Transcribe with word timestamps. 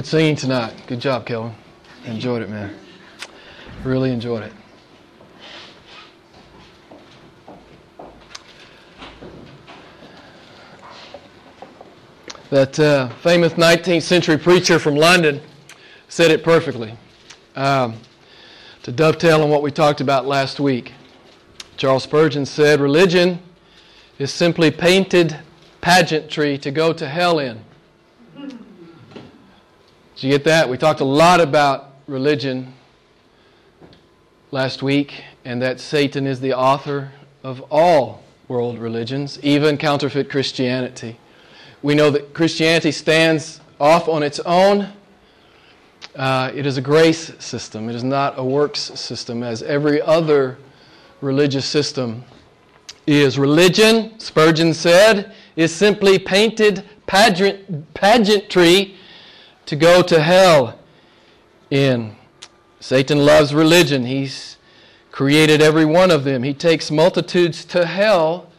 Good 0.00 0.06
singing 0.06 0.34
tonight. 0.34 0.72
Good 0.86 0.98
job, 0.98 1.26
Kelvin. 1.26 1.54
Enjoyed 2.06 2.40
it, 2.40 2.48
man. 2.48 2.74
Really 3.84 4.10
enjoyed 4.12 4.44
it. 4.44 4.52
That 12.48 12.80
uh, 12.80 13.10
famous 13.16 13.52
19th 13.52 14.00
century 14.00 14.38
preacher 14.38 14.78
from 14.78 14.96
London 14.96 15.42
said 16.08 16.30
it 16.30 16.42
perfectly. 16.42 16.96
Um, 17.54 17.96
to 18.84 18.92
dovetail 18.92 19.42
on 19.42 19.50
what 19.50 19.60
we 19.60 19.70
talked 19.70 20.00
about 20.00 20.24
last 20.24 20.58
week, 20.58 20.94
Charles 21.76 22.04
Spurgeon 22.04 22.46
said, 22.46 22.80
Religion 22.80 23.38
is 24.18 24.32
simply 24.32 24.70
painted 24.70 25.36
pageantry 25.82 26.56
to 26.56 26.70
go 26.70 26.94
to 26.94 27.06
hell 27.06 27.38
in. 27.38 27.62
Did 30.20 30.26
you 30.26 30.32
get 30.34 30.44
that? 30.44 30.68
We 30.68 30.76
talked 30.76 31.00
a 31.00 31.04
lot 31.06 31.40
about 31.40 31.94
religion 32.06 32.74
last 34.50 34.82
week 34.82 35.24
and 35.46 35.62
that 35.62 35.80
Satan 35.80 36.26
is 36.26 36.40
the 36.40 36.52
author 36.52 37.10
of 37.42 37.64
all 37.70 38.22
world 38.46 38.78
religions, 38.78 39.38
even 39.42 39.78
counterfeit 39.78 40.28
Christianity. 40.28 41.16
We 41.80 41.94
know 41.94 42.10
that 42.10 42.34
Christianity 42.34 42.92
stands 42.92 43.62
off 43.80 44.10
on 44.10 44.22
its 44.22 44.40
own. 44.40 44.90
Uh, 46.14 46.52
it 46.54 46.66
is 46.66 46.76
a 46.76 46.82
grace 46.82 47.32
system, 47.38 47.88
it 47.88 47.94
is 47.94 48.04
not 48.04 48.38
a 48.38 48.44
works 48.44 48.78
system, 48.80 49.42
as 49.42 49.62
every 49.62 50.02
other 50.02 50.58
religious 51.22 51.64
system 51.64 52.22
is. 53.06 53.38
Religion, 53.38 54.20
Spurgeon 54.20 54.74
said, 54.74 55.34
is 55.56 55.74
simply 55.74 56.18
painted 56.18 56.84
pageant, 57.06 57.94
pageantry 57.94 58.96
to 59.70 59.76
go 59.76 60.02
to 60.02 60.20
hell 60.20 60.76
in. 61.70 62.16
Satan 62.80 63.24
loves 63.24 63.54
religion. 63.54 64.04
He's 64.04 64.56
created 65.12 65.62
every 65.62 65.84
one 65.84 66.10
of 66.10 66.24
them. 66.24 66.42
He 66.42 66.52
takes 66.52 66.90
multitudes 66.90 67.64
to 67.66 67.86
hell 67.86 68.50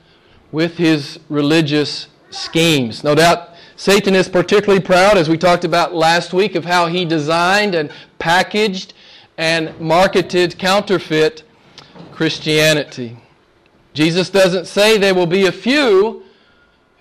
with 0.53 0.77
his 0.77 1.19
religious 1.27 2.07
schemes. 2.29 3.03
No 3.03 3.13
doubt 3.13 3.49
Satan 3.75 4.15
is 4.15 4.29
particularly 4.29 4.81
proud, 4.81 5.17
as 5.17 5.27
we 5.27 5.37
talked 5.37 5.65
about 5.65 5.93
last 5.93 6.31
week, 6.31 6.55
of 6.55 6.63
how 6.63 6.87
he 6.87 7.03
designed 7.03 7.75
and 7.75 7.91
packaged 8.17 8.93
and 9.37 9.77
marketed 9.81 10.57
counterfeit 10.57 11.43
Christianity. 12.13 13.17
Jesus 13.93 14.29
doesn't 14.29 14.65
say 14.65 14.97
there 14.97 15.13
will 15.13 15.27
be 15.27 15.45
a 15.45 15.51
few 15.51 16.23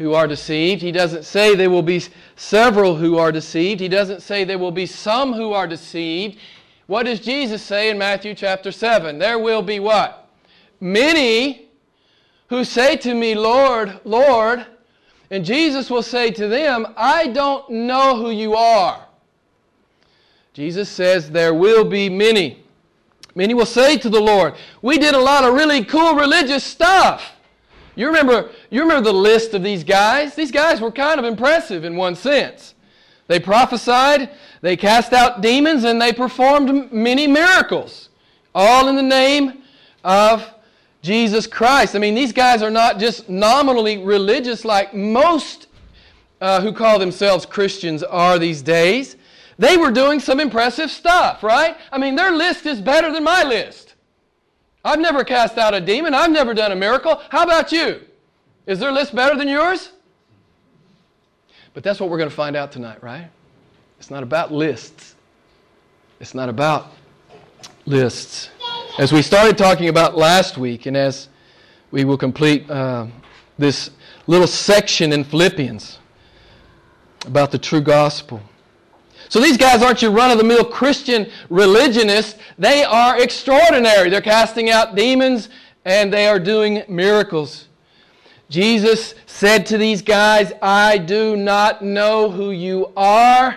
who 0.01 0.15
are 0.15 0.27
deceived. 0.27 0.81
He 0.81 0.93
doesn't 0.93 1.27
say 1.27 1.55
there 1.55 1.69
will 1.69 1.83
be 1.83 2.03
several 2.35 2.97
who 2.97 3.19
are 3.19 3.31
deceived. 3.31 3.81
He 3.81 3.89
doesn't 3.89 4.23
say 4.23 4.45
there 4.45 4.59
will 4.59 4.71
be 4.71 4.87
some 4.87 5.35
who 5.35 5.53
are 5.53 5.67
deceived. 5.67 6.39
What 6.87 7.05
does 7.05 7.21
Jesus 7.21 7.63
say 7.63 7.91
in 7.91 7.99
Matthew 7.99 8.35
chapter 8.35 8.73
7? 8.73 9.19
There 9.19 9.39
will 9.39 9.61
be 9.61 9.79
what? 9.79 10.27
Many 10.81 11.69
who 12.49 12.65
say 12.65 12.97
to 12.97 13.15
me, 13.15 13.35
Lord, 13.35 14.01
Lord, 14.05 14.65
and 15.31 15.45
Jesus 15.45 15.91
will 15.91 16.03
say 16.03 16.31
to 16.31 16.49
them, 16.49 16.87
I 16.97 17.27
don't 17.27 17.69
know 17.69 18.17
who 18.17 18.31
you 18.31 18.55
are. 18.55 19.07
Jesus 20.55 20.89
says 20.89 21.31
there 21.31 21.53
will 21.53 21.85
be 21.85 22.09
many. 22.09 22.65
Many 23.35 23.53
will 23.53 23.67
say 23.67 23.99
to 23.99 24.09
the 24.09 24.19
Lord, 24.19 24.55
We 24.81 24.97
did 24.97 25.15
a 25.15 25.21
lot 25.21 25.45
of 25.45 25.53
really 25.53 25.85
cool 25.85 26.15
religious 26.15 26.65
stuff. 26.65 27.35
You 27.95 28.07
remember, 28.07 28.51
you 28.71 28.83
remember 28.83 29.05
the 29.05 29.17
list 29.17 29.55
of 29.55 29.63
these 29.63 29.85
guys? 29.85 30.35
These 30.35 30.51
guys 30.51 30.81
were 30.81 30.93
kind 30.93 31.19
of 31.19 31.25
impressive 31.25 31.85
in 31.85 31.97
one 31.97 32.15
sense. 32.15 32.75
They 33.27 33.39
prophesied, 33.39 34.31
they 34.61 34.77
cast 34.77 35.13
out 35.13 35.41
demons, 35.41 35.85
and 35.85 36.01
they 36.01 36.13
performed 36.13 36.93
many 36.93 37.27
miracles, 37.27 38.09
all 38.55 38.89
in 38.89 38.97
the 38.97 39.03
name 39.03 39.63
of 40.03 40.53
Jesus 41.03 41.47
Christ. 41.47 41.95
I 41.95 41.99
mean, 41.99 42.15
these 42.15 42.33
guys 42.33 42.63
are 42.63 42.71
not 42.71 42.99
just 42.99 43.29
nominally 43.29 43.99
religious 43.99 44.65
like 44.65 44.95
most 44.95 45.69
uh, 46.41 46.61
who 46.61 46.73
call 46.73 46.99
themselves 46.99 47.47
Christians 47.47 48.03
are 48.03 48.39
these 48.39 48.63
days. 48.63 49.17
They 49.59 49.77
were 49.77 49.91
doing 49.91 50.21
some 50.21 50.41
impressive 50.41 50.91
stuff, 50.91 51.43
right? 51.43 51.77
I 51.93 51.99
mean, 51.99 52.17
their 52.17 52.33
list 52.33 52.67
is 52.67 52.81
better 52.81 53.13
than 53.13 53.25
my 53.25 53.45
list. 53.45 53.90
I've 54.85 54.99
never 54.99 55.25
cast 55.25 55.59
out 55.59 55.75
a 55.75 55.81
demon. 55.81 56.15
I've 56.15 56.31
never 56.31 56.55
done 56.55 56.73
a 56.73 56.77
miracle. 56.77 57.21
How 57.29 57.43
about 57.43 57.71
you? 57.73 58.01
Is 58.67 58.79
their 58.79 58.93
list 58.93 59.15
better 59.15 59.37
than 59.37 59.49
yours? 59.49 59.93
But 61.75 61.83
that's 61.83 62.01
what 62.01 62.11
we're 62.11 62.19
going 62.19 62.31
to 62.31 62.35
find 62.35 62.57
out 62.57 62.73
tonight, 62.73 63.03
right? 63.03 63.29
It's 63.99 64.11
not 64.11 64.23
about 64.23 64.53
lists. 64.53 65.15
It's 66.19 66.35
not 66.35 66.49
about 66.49 66.93
lists. 67.87 68.51
As 68.99 69.13
we 69.13 69.23
started 69.23 69.57
talking 69.57 69.89
about 69.89 70.17
last 70.17 70.59
week, 70.59 70.87
and 70.87 70.97
as 70.97 71.29
we 71.91 72.05
will 72.05 72.19
complete 72.19 72.69
uh, 72.71 73.07
this 73.59 73.91
little 74.27 74.47
section 74.47 75.13
in 75.13 75.25
Philippians 75.25 75.99
about 77.27 77.51
the 77.51 77.59
true 77.59 77.81
gospel. 77.81 78.41
So 79.31 79.39
these 79.39 79.57
guys 79.57 79.81
aren't 79.81 80.03
your 80.03 80.11
run 80.11 80.33
of 80.33 80.39
the 80.39 80.45
mill 80.45 80.65
Christian 80.65 81.31
religionists. 81.51 82.37
They 82.59 82.83
are 82.83 83.23
extraordinary. 83.23 84.11
They're 84.11 84.21
casting 84.21 84.71
out 84.71 84.97
demons 84.97 85.49
and 85.85 86.13
they 86.13 86.27
are 86.27 86.41
doing 86.41 86.83
miracles. 86.89 87.69
Jesus 88.49 89.15
said 89.27 89.67
to 89.67 89.79
these 89.79 90.03
guys, 90.03 90.53
I 90.61 90.99
do 90.99 91.37
not 91.37 91.81
know 91.81 92.29
who 92.29 92.51
you 92.51 92.93
are. 92.97 93.57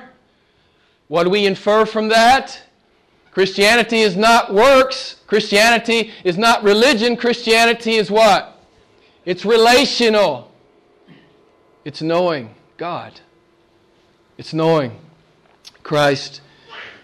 What 1.07 1.23
do 1.23 1.31
we 1.31 1.47
infer 1.47 1.87
from 1.87 2.07
that? 2.09 2.61
Christianity 3.31 4.01
is 4.01 4.15
not 4.15 4.53
works. 4.53 5.21
Christianity 5.25 6.11
is 6.23 6.37
not 6.37 6.61
religion. 6.61 7.17
Christianity 7.17 7.95
is 7.95 8.11
what? 8.11 8.63
It's 9.25 9.43
relational. 9.43 10.51
It's 11.83 12.03
knowing 12.03 12.53
God. 12.77 13.21
It's 14.37 14.53
knowing 14.53 14.99
Christ 15.83 16.41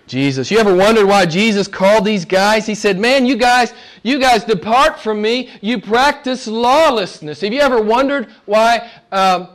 Jesus. 0.09 0.49
You 0.49 0.57
ever 0.57 0.75
wondered 0.75 1.05
why 1.05 1.27
Jesus 1.27 1.67
called 1.67 2.03
these 2.03 2.25
guys? 2.25 2.65
He 2.65 2.73
said, 2.73 2.97
"Man, 2.97 3.27
you 3.27 3.35
guys, 3.35 3.73
you 4.01 4.19
guys 4.19 4.43
depart 4.43 4.99
from 4.99 5.21
me. 5.21 5.51
You 5.61 5.79
practice 5.79 6.47
lawlessness." 6.47 7.41
Have 7.41 7.53
you 7.53 7.59
ever 7.59 7.79
wondered 7.79 8.27
why 8.45 8.89
um, 9.11 9.49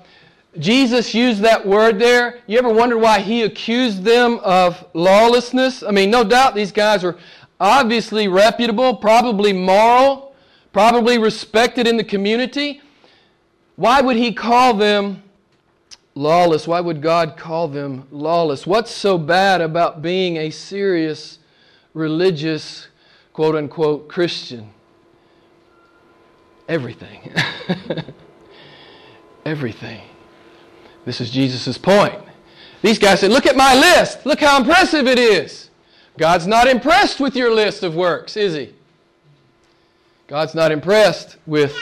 Jesus 0.59 1.13
used 1.13 1.41
that 1.41 1.67
word 1.67 1.99
there? 1.99 2.39
You 2.47 2.57
ever 2.59 2.73
wondered 2.73 2.99
why 2.99 3.19
he 3.19 3.43
accused 3.43 4.05
them 4.05 4.39
of 4.45 4.85
lawlessness? 4.95 5.83
I 5.83 5.91
mean, 5.91 6.09
no 6.09 6.23
doubt 6.23 6.55
these 6.55 6.73
guys 6.73 7.03
were 7.03 7.17
obviously 7.59 8.29
reputable, 8.29 8.95
probably 8.95 9.53
moral, 9.53 10.37
probably 10.73 11.19
respected 11.19 11.89
in 11.89 11.97
the 11.97 12.05
community. 12.05 12.81
Why 13.75 14.01
would 14.01 14.17
he 14.17 14.33
call 14.33 14.75
them 14.75 15.24
lawless. 16.15 16.67
Why 16.67 16.81
would 16.81 17.03
God 17.03 17.37
call 17.37 17.69
them 17.69 18.07
lawless? 18.11 18.67
What's 18.67 18.91
so 18.91 19.19
bad 19.19 19.61
about 19.61 20.03
being 20.03 20.37
a 20.37 20.51
serious 20.51 21.39
religious, 21.93 22.89
quote 23.33 23.55
unquote, 23.55 24.09
Christian? 24.09 24.71
Everything. 26.69 27.33
Everything. 29.45 30.03
This 31.05 31.21
is 31.21 31.31
Jesus' 31.31 31.77
point. 31.77 32.19
These 32.81 32.99
guys 32.99 33.21
said, 33.21 33.31
Look 33.31 33.47
at 33.47 33.57
my 33.57 33.75
list. 33.75 34.25
Look 34.25 34.41
how 34.41 34.59
impressive 34.59 35.07
it 35.07 35.19
is. 35.19 35.71
God's 36.17 36.47
not 36.47 36.69
impressed 36.69 37.21
with 37.21 37.35
your 37.35 37.53
list 37.53 37.83
of 37.83 37.95
works, 37.95 38.37
is 38.37 38.55
He? 38.55 38.73
God's 40.27 40.55
not 40.55 40.73
impressed 40.73 41.37
with 41.47 41.77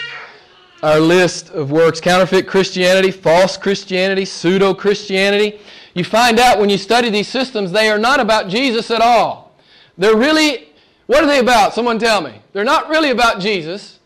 our 0.82 0.98
list 0.98 1.50
of 1.50 1.70
works 1.70 2.00
counterfeit 2.00 2.48
Christianity, 2.48 3.10
false 3.10 3.56
Christianity, 3.56 4.24
pseudo 4.24 4.74
Christianity. 4.74 5.60
You 5.94 6.04
find 6.04 6.40
out 6.40 6.58
when 6.58 6.70
you 6.70 6.78
study 6.78 7.10
these 7.10 7.28
systems, 7.28 7.70
they 7.70 7.88
are 7.88 7.98
not 7.98 8.18
about 8.18 8.48
Jesus 8.48 8.90
at 8.90 9.00
all. 9.00 9.54
They're 9.96 10.16
really, 10.16 10.68
what 11.06 11.22
are 11.22 11.26
they 11.26 11.38
about? 11.38 11.74
Someone 11.74 11.98
tell 11.98 12.20
me. 12.20 12.40
They're 12.52 12.64
not 12.64 12.88
really 12.88 13.10
about 13.10 13.40
Jesus, 13.40 14.00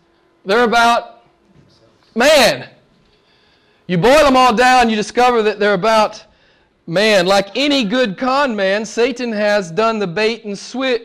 they're 0.44 0.64
about 0.64 1.22
man. 2.14 2.68
You 3.86 3.98
boil 3.98 4.24
them 4.24 4.36
all 4.36 4.54
down, 4.54 4.90
you 4.90 4.96
discover 4.96 5.42
that 5.42 5.58
they're 5.58 5.74
about 5.74 6.24
man. 6.86 7.26
Like 7.26 7.56
any 7.56 7.84
good 7.84 8.18
con 8.18 8.54
man, 8.54 8.84
Satan 8.84 9.32
has 9.32 9.70
done 9.70 9.98
the 9.98 10.06
bait 10.06 10.44
and 10.44 10.58
switch. 10.58 11.04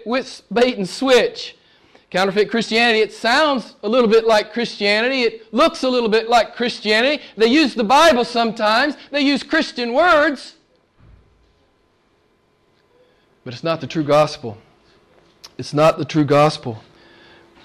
Bait 0.51 0.77
and 0.77 0.89
switch. 0.89 1.55
Counterfeit 2.11 2.51
Christianity, 2.51 2.99
it 2.99 3.13
sounds 3.13 3.75
a 3.83 3.89
little 3.89 4.09
bit 4.09 4.25
like 4.25 4.51
Christianity. 4.51 5.21
It 5.21 5.53
looks 5.53 5.83
a 5.83 5.89
little 5.89 6.09
bit 6.09 6.29
like 6.29 6.55
Christianity. 6.55 7.23
They 7.37 7.47
use 7.47 7.73
the 7.73 7.85
Bible 7.85 8.25
sometimes, 8.25 8.95
they 9.11 9.21
use 9.21 9.43
Christian 9.43 9.93
words. 9.93 10.55
But 13.45 13.53
it's 13.53 13.63
not 13.63 13.79
the 13.79 13.87
true 13.87 14.03
gospel. 14.03 14.57
It's 15.57 15.73
not 15.73 15.97
the 15.97 16.05
true 16.05 16.25
gospel. 16.25 16.83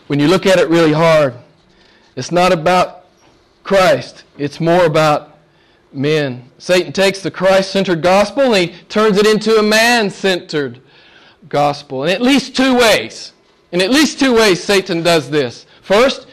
When 0.07 0.21
you 0.21 0.29
look 0.29 0.47
at 0.47 0.59
it 0.61 0.69
really 0.69 0.93
hard, 0.93 1.35
it's 2.15 2.31
not 2.31 2.53
about 2.53 3.07
Christ, 3.65 4.23
it's 4.39 4.61
more 4.61 4.87
about 4.87 5.39
men. 5.93 6.51
Satan 6.59 6.93
takes 6.93 7.21
the 7.21 7.33
Christ 7.33 7.73
centered 7.73 8.01
gospel 8.01 8.55
and 8.55 8.71
he 8.71 8.79
turns 8.85 9.19
it 9.19 9.27
into 9.27 9.57
a 9.57 9.63
man 9.63 10.09
centered 10.09 10.81
gospel. 11.49 12.05
In 12.05 12.11
at 12.11 12.23
least 12.23 12.55
two 12.55 12.79
ways. 12.79 13.33
In 13.73 13.81
at 13.81 13.91
least 13.91 14.19
two 14.19 14.35
ways, 14.35 14.63
Satan 14.63 15.03
does 15.03 15.31
this. 15.31 15.67
First, 15.83 16.27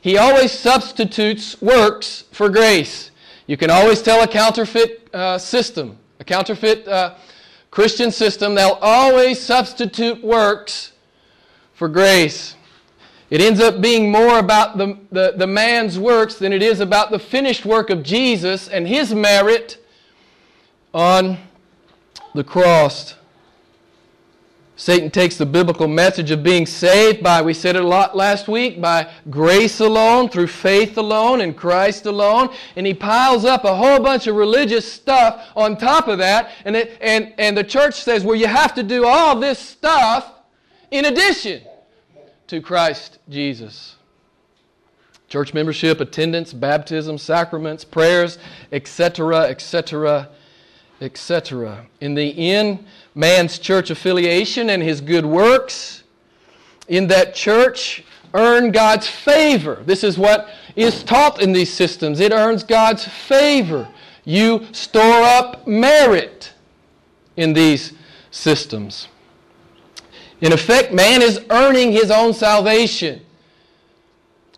he 0.00 0.16
always 0.16 0.52
substitutes 0.52 1.60
works 1.60 2.24
for 2.32 2.48
grace. 2.48 3.10
You 3.46 3.56
can 3.56 3.70
always 3.70 4.02
tell 4.02 4.22
a 4.22 4.28
counterfeit 4.28 5.08
uh, 5.14 5.38
system, 5.38 5.98
a 6.20 6.24
counterfeit 6.24 6.86
uh, 6.86 7.14
Christian 7.70 8.10
system, 8.10 8.54
they'll 8.54 8.78
always 8.80 9.40
substitute 9.40 10.22
works 10.22 10.92
for 11.74 11.88
grace. 11.88 12.54
It 13.30 13.40
ends 13.42 13.60
up 13.60 13.80
being 13.80 14.10
more 14.10 14.38
about 14.38 14.78
the, 14.78 14.98
the, 15.12 15.34
the, 15.36 15.46
man's 15.46 15.98
works 15.98 16.36
than 16.36 16.52
it 16.52 16.62
is 16.62 16.80
about 16.80 17.10
the 17.10 17.18
finished 17.18 17.66
work 17.66 17.90
of 17.90 18.02
Jesus 18.02 18.68
and 18.68 18.88
his 18.88 19.14
merit 19.14 19.84
on 20.94 21.36
the 22.34 22.42
cross. 22.42 23.14
Satan 24.78 25.10
takes 25.10 25.36
the 25.36 25.44
biblical 25.44 25.88
message 25.88 26.30
of 26.30 26.44
being 26.44 26.64
saved 26.64 27.20
by, 27.20 27.42
we 27.42 27.52
said 27.52 27.74
it 27.74 27.82
a 27.82 27.86
lot 27.86 28.16
last 28.16 28.46
week, 28.46 28.80
by 28.80 29.10
grace 29.28 29.80
alone, 29.80 30.28
through 30.28 30.46
faith 30.46 30.96
alone, 30.96 31.40
in 31.40 31.52
Christ 31.52 32.06
alone, 32.06 32.54
and 32.76 32.86
he 32.86 32.94
piles 32.94 33.44
up 33.44 33.64
a 33.64 33.74
whole 33.74 33.98
bunch 33.98 34.28
of 34.28 34.36
religious 34.36 34.90
stuff 34.90 35.48
on 35.56 35.76
top 35.76 36.06
of 36.06 36.18
that, 36.18 36.52
and, 36.64 36.76
it, 36.76 36.96
and, 37.00 37.34
and 37.38 37.58
the 37.58 37.64
church 37.64 37.96
says, 37.96 38.24
well, 38.24 38.36
you 38.36 38.46
have 38.46 38.72
to 38.74 38.84
do 38.84 39.04
all 39.04 39.40
this 39.40 39.58
stuff 39.58 40.32
in 40.92 41.06
addition 41.06 41.60
to 42.46 42.60
Christ 42.60 43.18
Jesus. 43.28 43.96
Church 45.28 45.54
membership, 45.54 46.00
attendance, 46.00 46.52
baptism, 46.52 47.18
sacraments, 47.18 47.84
prayers, 47.84 48.38
etc., 48.70 49.40
etc., 49.40 50.28
etc. 51.00 51.86
In 52.00 52.14
the 52.14 52.50
end, 52.52 52.86
man's 53.18 53.58
church 53.58 53.90
affiliation 53.90 54.70
and 54.70 54.80
his 54.80 55.00
good 55.00 55.26
works 55.26 56.04
in 56.86 57.08
that 57.08 57.34
church 57.34 58.04
earn 58.32 58.70
God's 58.70 59.08
favor. 59.08 59.82
This 59.84 60.04
is 60.04 60.16
what 60.16 60.48
is 60.76 61.02
taught 61.02 61.42
in 61.42 61.52
these 61.52 61.72
systems. 61.72 62.20
It 62.20 62.32
earns 62.32 62.62
God's 62.62 63.04
favor. 63.04 63.88
You 64.24 64.68
store 64.70 65.22
up 65.24 65.66
merit 65.66 66.52
in 67.36 67.54
these 67.54 67.92
systems. 68.30 69.08
In 70.40 70.52
effect, 70.52 70.92
man 70.92 71.20
is 71.20 71.40
earning 71.50 71.90
his 71.90 72.12
own 72.12 72.32
salvation. 72.32 73.20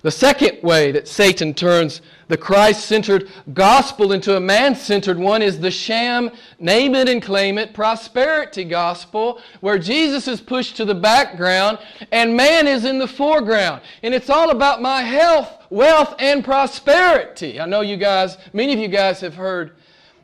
The 0.03 0.11
second 0.11 0.62
way 0.62 0.93
that 0.93 1.09
Satan 1.09 1.55
turns 1.55 2.03
the 2.31 2.37
Christ 2.37 2.85
centered 2.85 3.29
gospel 3.53 4.12
into 4.12 4.37
a 4.37 4.41
man 4.41 4.77
centered 4.77 5.19
one 5.19 5.43
is 5.43 5.59
the 5.59 5.71
sham, 5.71 6.31
name 6.61 6.94
it 6.94 7.09
and 7.09 7.21
claim 7.21 7.59
it, 7.59 7.75
prosperity 7.75 8.62
gospel, 8.62 9.41
where 9.59 9.81
Jesus 9.81 10.29
is 10.29 10.41
pushed 10.41 10.77
to 10.77 10.85
the 10.85 10.94
background 10.94 11.79
and 12.12 12.37
man 12.37 12.69
is 12.69 12.85
in 12.85 13.00
the 13.00 13.09
foreground. 13.09 13.82
And 14.05 14.15
it's 14.15 14.31
all 14.31 14.50
about 14.50 14.81
my 14.81 15.03
health, 15.03 15.67
wealth, 15.71 16.15
and 16.21 16.44
prosperity. 16.44 17.59
I 17.59 17.67
know 17.67 17.81
you 17.81 17.97
guys, 17.97 18.38
many 18.53 18.73
of 18.73 18.79
you 18.79 18.87
guys 18.87 19.21
have 19.23 19.35
heard 19.35 19.73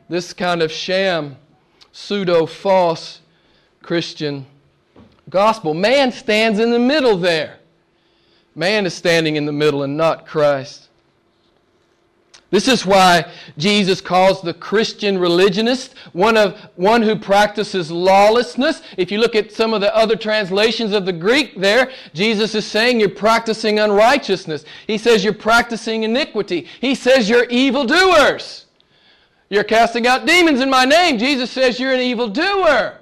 this 0.07 0.31
kind 0.31 0.61
of 0.61 0.71
sham, 0.71 1.35
pseudo 1.91 2.45
false 2.45 3.19
Christian 3.83 4.45
gospel. 5.29 5.73
Man 5.73 6.13
stands 6.13 6.59
in 6.59 6.71
the 6.71 6.79
middle 6.79 7.17
there. 7.17 7.59
Man 8.55 8.85
is 8.85 8.93
standing 8.93 9.35
in 9.35 9.45
the 9.45 9.51
middle 9.51 9.83
and 9.83 9.97
not 9.97 10.25
Christ. 10.25 10.86
This 12.49 12.69
is 12.69 12.85
why 12.85 13.29
Jesus 13.57 13.99
calls 13.99 14.41
the 14.41 14.53
Christian 14.53 15.17
religionist 15.17 15.95
one, 16.13 16.37
of, 16.37 16.57
one 16.75 17.01
who 17.01 17.17
practices 17.17 17.91
lawlessness. 17.91 18.81
If 18.95 19.11
you 19.11 19.19
look 19.19 19.35
at 19.35 19.51
some 19.51 19.73
of 19.73 19.81
the 19.81 19.93
other 19.93 20.15
translations 20.15 20.93
of 20.93 21.05
the 21.05 21.11
Greek 21.11 21.59
there, 21.59 21.91
Jesus 22.13 22.55
is 22.55 22.65
saying 22.65 23.01
you're 23.01 23.09
practicing 23.09 23.79
unrighteousness. 23.79 24.63
He 24.87 24.97
says 24.97 25.25
you're 25.25 25.33
practicing 25.33 26.03
iniquity. 26.03 26.67
He 26.79 26.95
says 26.95 27.29
you're 27.29 27.45
evildoers. 27.45 28.65
You're 29.49 29.65
casting 29.65 30.07
out 30.07 30.25
demons 30.25 30.61
in 30.61 30.69
my 30.69 30.85
name. 30.85 31.17
Jesus 31.17 31.51
says 31.51 31.79
you're 31.81 31.93
an 31.93 31.99
evildoer. 31.99 32.99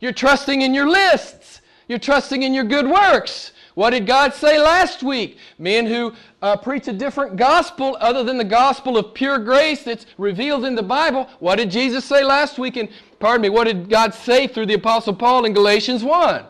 You're 0.00 0.12
trusting 0.12 0.62
in 0.62 0.72
your 0.72 0.88
lists. 0.88 1.60
You're 1.86 1.98
trusting 1.98 2.42
in 2.42 2.54
your 2.54 2.64
good 2.64 2.88
works. 2.88 3.52
What 3.78 3.90
did 3.90 4.08
God 4.08 4.34
say 4.34 4.60
last 4.60 5.04
week? 5.04 5.38
Men 5.56 5.86
who 5.86 6.12
uh, 6.42 6.56
preach 6.56 6.88
a 6.88 6.92
different 6.92 7.36
gospel 7.36 7.96
other 8.00 8.24
than 8.24 8.36
the 8.36 8.42
gospel 8.42 8.98
of 8.98 9.14
pure 9.14 9.38
grace 9.38 9.84
that's 9.84 10.04
revealed 10.18 10.64
in 10.64 10.74
the 10.74 10.82
Bible. 10.82 11.28
What 11.38 11.58
did 11.58 11.70
Jesus 11.70 12.04
say 12.04 12.24
last 12.24 12.58
week? 12.58 12.76
And 12.76 12.88
pardon 13.20 13.42
me, 13.42 13.50
what 13.50 13.68
did 13.68 13.88
God 13.88 14.14
say 14.14 14.48
through 14.48 14.66
the 14.66 14.74
Apostle 14.74 15.14
Paul 15.14 15.44
in 15.44 15.52
Galatians 15.52 16.02
1? 16.02 16.44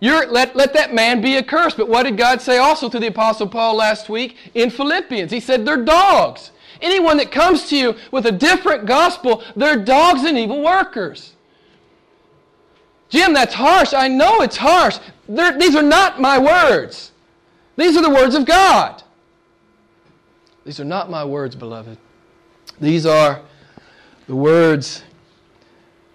You're, 0.00 0.26
let, 0.26 0.54
let 0.54 0.74
that 0.74 0.92
man 0.92 1.22
be 1.22 1.38
accursed. 1.38 1.78
But 1.78 1.88
what 1.88 2.02
did 2.02 2.18
God 2.18 2.42
say 2.42 2.58
also 2.58 2.90
to 2.90 3.00
the 3.00 3.06
Apostle 3.06 3.48
Paul 3.48 3.74
last 3.74 4.10
week 4.10 4.36
in 4.52 4.68
Philippians? 4.68 5.32
He 5.32 5.40
said, 5.40 5.64
They're 5.64 5.82
dogs. 5.82 6.50
Anyone 6.82 7.16
that 7.16 7.32
comes 7.32 7.70
to 7.70 7.78
you 7.78 7.96
with 8.10 8.26
a 8.26 8.32
different 8.32 8.84
gospel, 8.84 9.42
they're 9.56 9.82
dogs 9.82 10.24
and 10.24 10.36
evil 10.36 10.62
workers. 10.62 11.32
Jim, 13.12 13.34
that's 13.34 13.52
harsh. 13.52 13.92
I 13.92 14.08
know 14.08 14.40
it's 14.40 14.56
harsh. 14.56 14.98
These 15.32 15.74
are 15.74 15.82
not 15.82 16.20
my 16.20 16.38
words. 16.38 17.12
These 17.76 17.96
are 17.96 18.02
the 18.02 18.10
words 18.10 18.34
of 18.34 18.44
God. 18.44 19.02
These 20.64 20.78
are 20.78 20.84
not 20.84 21.10
my 21.10 21.24
words, 21.24 21.56
beloved. 21.56 21.96
These 22.80 23.06
are 23.06 23.40
the 24.26 24.36
words 24.36 25.02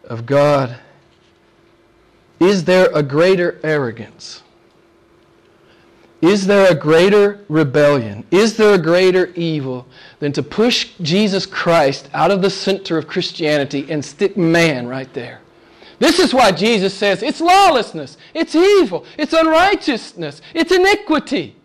of 0.04 0.26
God. 0.26 0.78
Is 2.40 2.64
there 2.66 2.90
a 2.94 3.02
greater 3.02 3.60
arrogance? 3.64 4.44
Is 6.22 6.48
there 6.48 6.72
a 6.72 6.76
greater 6.76 7.44
rebellion? 7.50 8.24
Is 8.32 8.56
there 8.56 8.76
a 8.76 8.78
greater 8.78 9.28
evil 9.36 9.88
than 10.20 10.32
to 10.34 10.44
push 10.44 10.92
Jesus 11.02 11.46
Christ 11.46 12.10
out 12.14 12.32
of 12.32 12.42
the 12.42 12.50
center 12.50 12.98
of 12.98 13.08
Christianity 13.08 13.88
and 13.90 14.04
stick 14.04 14.38
man 14.38 14.88
right 14.88 15.12
there? 15.14 15.42
This 16.00 16.20
is 16.20 16.34
why 16.34 16.52
Jesus 16.52 16.94
says 16.94 17.24
it's 17.24 17.42
lawlessness, 17.42 18.18
it's 18.34 18.56
evil, 18.56 19.06
it's 19.18 19.34
unrighteousness, 19.34 20.42
it's 20.54 20.72
iniquity. 20.72 21.56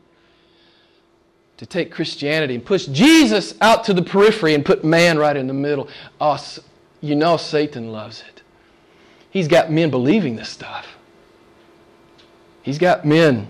To 1.59 1.67
take 1.67 1.93
Christianity 1.93 2.57
and 2.57 2.65
push 2.65 2.87
Jesus 2.87 3.55
out 3.61 3.85
to 3.85 3.95
the 3.95 4.03
periphery 4.03 4.55
and 4.55 4.65
put 4.65 4.83
man 4.83 5.17
right 5.17 5.37
in 5.37 5.47
the 5.47 5.55
middle. 5.55 5.89
Oh, 6.21 6.43
you 7.01 7.15
know 7.15 7.37
Satan 7.37 7.93
loves 7.93 8.25
it. 8.27 8.43
He's 9.31 9.49
got 9.49 9.71
men 9.71 9.91
believing 9.91 10.37
this 10.37 10.49
stuff. 10.49 10.97
He's 12.63 12.79
got 12.79 13.05
men 13.05 13.49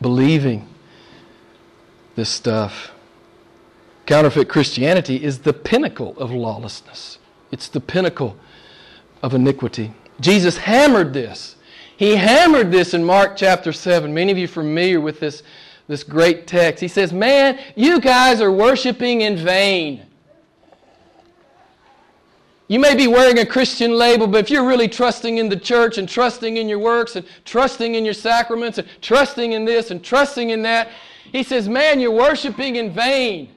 believing 0.00 0.68
this 2.14 2.28
stuff. 2.28 2.92
Counterfeit 4.06 4.48
Christianity 4.48 5.22
is 5.22 5.40
the 5.40 5.52
pinnacle 5.52 6.16
of 6.18 6.30
lawlessness. 6.30 7.18
It's 7.50 7.68
the 7.68 7.80
pinnacle 7.80 8.36
of 9.24 9.32
iniquity. 9.32 9.90
Jesus 10.20 10.58
hammered 10.58 11.14
this. 11.14 11.56
He 11.96 12.14
hammered 12.14 12.70
this 12.70 12.92
in 12.92 13.02
Mark 13.02 13.38
chapter 13.38 13.72
7. 13.72 14.12
Many 14.12 14.30
of 14.30 14.36
you 14.36 14.46
familiar 14.46 15.00
with 15.00 15.18
this, 15.18 15.42
this 15.88 16.02
great 16.02 16.46
text. 16.46 16.82
He 16.82 16.88
says, 16.88 17.10
Man, 17.10 17.58
you 17.74 18.02
guys 18.02 18.42
are 18.42 18.52
worshiping 18.52 19.22
in 19.22 19.38
vain. 19.38 20.04
You 22.68 22.78
may 22.78 22.94
be 22.94 23.06
wearing 23.06 23.38
a 23.38 23.46
Christian 23.46 23.92
label, 23.92 24.26
but 24.26 24.44
if 24.44 24.50
you're 24.50 24.66
really 24.66 24.88
trusting 24.88 25.38
in 25.38 25.48
the 25.48 25.56
church 25.56 25.96
and 25.96 26.06
trusting 26.06 26.58
in 26.58 26.68
your 26.68 26.78
works 26.78 27.16
and 27.16 27.26
trusting 27.46 27.94
in 27.94 28.04
your 28.04 28.14
sacraments 28.14 28.76
and 28.76 28.86
trusting 29.00 29.52
in 29.52 29.64
this 29.64 29.90
and 29.90 30.04
trusting 30.04 30.50
in 30.50 30.60
that, 30.62 30.90
he 31.32 31.42
says, 31.42 31.66
Man, 31.66 31.98
you're 31.98 32.10
worshiping 32.10 32.76
in 32.76 32.92
vain. 32.92 33.54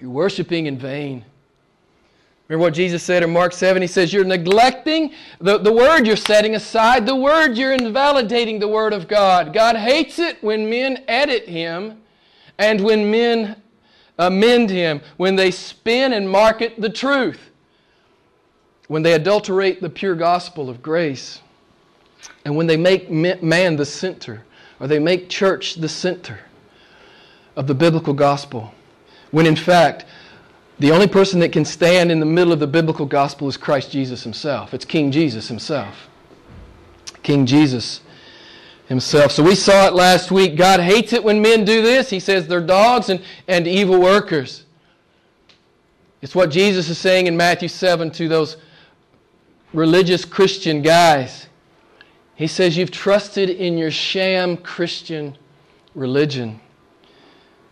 You're 0.00 0.10
worshiping 0.10 0.66
in 0.66 0.76
vain. 0.76 1.24
Remember 2.48 2.62
what 2.62 2.74
Jesus 2.74 3.02
said 3.02 3.22
in 3.22 3.30
Mark 3.30 3.52
7? 3.52 3.82
He 3.82 3.88
says, 3.88 4.10
You're 4.10 4.24
neglecting 4.24 5.12
the, 5.38 5.58
the 5.58 5.72
word, 5.72 6.06
you're 6.06 6.16
setting 6.16 6.54
aside 6.54 7.04
the 7.04 7.14
word, 7.14 7.58
you're 7.58 7.74
invalidating 7.74 8.58
the 8.58 8.68
word 8.68 8.94
of 8.94 9.06
God. 9.06 9.52
God 9.52 9.76
hates 9.76 10.18
it 10.18 10.42
when 10.42 10.68
men 10.70 11.04
edit 11.08 11.46
him 11.46 12.00
and 12.58 12.80
when 12.80 13.10
men 13.10 13.60
amend 14.18 14.70
him, 14.70 15.02
when 15.18 15.36
they 15.36 15.50
spin 15.50 16.14
and 16.14 16.28
market 16.28 16.80
the 16.80 16.88
truth, 16.88 17.50
when 18.88 19.02
they 19.02 19.12
adulterate 19.12 19.82
the 19.82 19.90
pure 19.90 20.14
gospel 20.14 20.70
of 20.70 20.82
grace, 20.82 21.42
and 22.46 22.56
when 22.56 22.66
they 22.66 22.78
make 22.78 23.10
man 23.10 23.76
the 23.76 23.84
center, 23.84 24.44
or 24.80 24.86
they 24.86 24.98
make 24.98 25.28
church 25.28 25.74
the 25.74 25.88
center 25.88 26.40
of 27.56 27.66
the 27.66 27.74
biblical 27.74 28.14
gospel, 28.14 28.72
when 29.30 29.46
in 29.46 29.54
fact, 29.54 30.06
the 30.78 30.92
only 30.92 31.08
person 31.08 31.40
that 31.40 31.50
can 31.50 31.64
stand 31.64 32.12
in 32.12 32.20
the 32.20 32.26
middle 32.26 32.52
of 32.52 32.60
the 32.60 32.66
biblical 32.66 33.06
gospel 33.06 33.48
is 33.48 33.56
Christ 33.56 33.90
Jesus 33.90 34.22
himself. 34.22 34.72
It's 34.72 34.84
King 34.84 35.10
Jesus 35.10 35.48
himself. 35.48 36.08
King 37.22 37.46
Jesus 37.46 38.00
himself. 38.86 39.32
So 39.32 39.42
we 39.42 39.54
saw 39.54 39.86
it 39.88 39.92
last 39.92 40.30
week. 40.30 40.56
God 40.56 40.80
hates 40.80 41.12
it 41.12 41.22
when 41.22 41.42
men 41.42 41.64
do 41.64 41.82
this. 41.82 42.08
He 42.10 42.20
says 42.20 42.46
they're 42.46 42.60
dogs 42.60 43.08
and, 43.10 43.22
and 43.48 43.66
evil 43.66 44.00
workers. 44.00 44.64
It's 46.22 46.34
what 46.34 46.50
Jesus 46.50 46.88
is 46.88 46.98
saying 46.98 47.26
in 47.26 47.36
Matthew 47.36 47.68
7 47.68 48.10
to 48.12 48.28
those 48.28 48.56
religious 49.72 50.24
Christian 50.24 50.80
guys. 50.80 51.46
He 52.34 52.46
says, 52.46 52.76
You've 52.76 52.90
trusted 52.90 53.50
in 53.50 53.76
your 53.76 53.90
sham 53.90 54.56
Christian 54.56 55.36
religion. 55.94 56.60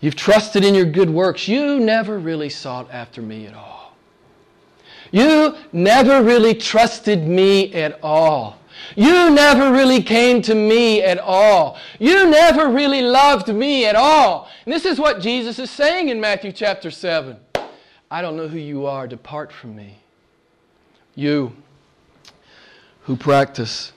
You've 0.06 0.14
trusted 0.14 0.64
in 0.64 0.72
your 0.72 0.84
good 0.84 1.10
works. 1.10 1.48
You 1.48 1.80
never 1.80 2.16
really 2.16 2.48
sought 2.48 2.88
after 2.92 3.20
me 3.20 3.48
at 3.48 3.54
all. 3.54 3.96
You 5.10 5.56
never 5.72 6.22
really 6.22 6.54
trusted 6.54 7.26
me 7.26 7.74
at 7.74 7.98
all. 8.04 8.56
You 8.94 9.30
never 9.30 9.72
really 9.72 10.00
came 10.00 10.42
to 10.42 10.54
me 10.54 11.02
at 11.02 11.18
all. 11.18 11.76
You 11.98 12.30
never 12.30 12.68
really 12.68 13.02
loved 13.02 13.52
me 13.52 13.84
at 13.84 13.96
all. 13.96 14.48
And 14.64 14.72
this 14.72 14.84
is 14.84 15.00
what 15.00 15.20
Jesus 15.20 15.58
is 15.58 15.72
saying 15.72 16.08
in 16.08 16.20
Matthew 16.20 16.52
chapter 16.52 16.92
7. 16.92 17.36
I 18.08 18.22
don't 18.22 18.36
know 18.36 18.46
who 18.46 18.58
you 18.58 18.86
are. 18.86 19.08
Depart 19.08 19.50
from 19.50 19.74
me. 19.74 19.98
You 21.16 21.52
who 23.00 23.16
practice 23.16 23.92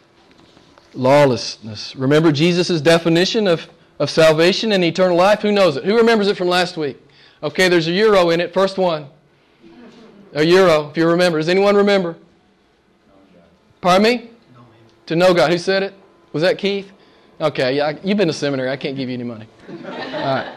lawlessness. 0.95 1.95
Remember 1.95 2.31
Jesus' 2.31 2.81
definition 2.81 3.47
of, 3.47 3.69
of 3.99 4.09
salvation 4.09 4.71
and 4.71 4.83
eternal 4.83 5.17
life? 5.17 5.41
Who 5.41 5.51
knows 5.51 5.77
it? 5.77 5.83
Who 5.83 5.97
remembers 5.97 6.27
it 6.27 6.37
from 6.37 6.47
last 6.47 6.77
week? 6.77 6.97
Okay, 7.43 7.69
there's 7.69 7.87
a 7.87 7.91
euro 7.91 8.31
in 8.31 8.39
it. 8.39 8.53
First 8.53 8.77
one. 8.77 9.07
A 10.33 10.43
euro, 10.43 10.89
if 10.89 10.97
you 10.97 11.07
remember. 11.07 11.37
Does 11.39 11.49
anyone 11.49 11.75
remember? 11.75 12.15
Pardon 13.81 14.03
me? 14.03 14.29
To 15.07 15.15
know 15.15 15.33
God. 15.33 15.51
Who 15.51 15.57
said 15.57 15.83
it? 15.83 15.93
Was 16.33 16.43
that 16.43 16.57
Keith? 16.57 16.91
Okay, 17.41 17.77
yeah, 17.77 17.97
you've 18.03 18.17
been 18.17 18.27
to 18.27 18.33
seminary. 18.33 18.69
I 18.69 18.75
can't 18.75 18.97
give 18.97 19.09
you 19.09 19.15
any 19.15 19.23
money. 19.23 19.47
All 19.69 19.75
right. 19.75 20.55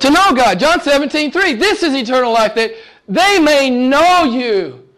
To 0.00 0.10
know 0.10 0.34
God. 0.34 0.58
John 0.58 0.80
17, 0.80 1.30
3. 1.30 1.54
This 1.54 1.82
is 1.82 1.94
eternal 1.94 2.32
life, 2.32 2.54
that 2.56 2.72
they 3.08 3.38
may 3.38 3.70
know 3.70 4.24
you. 4.24 4.88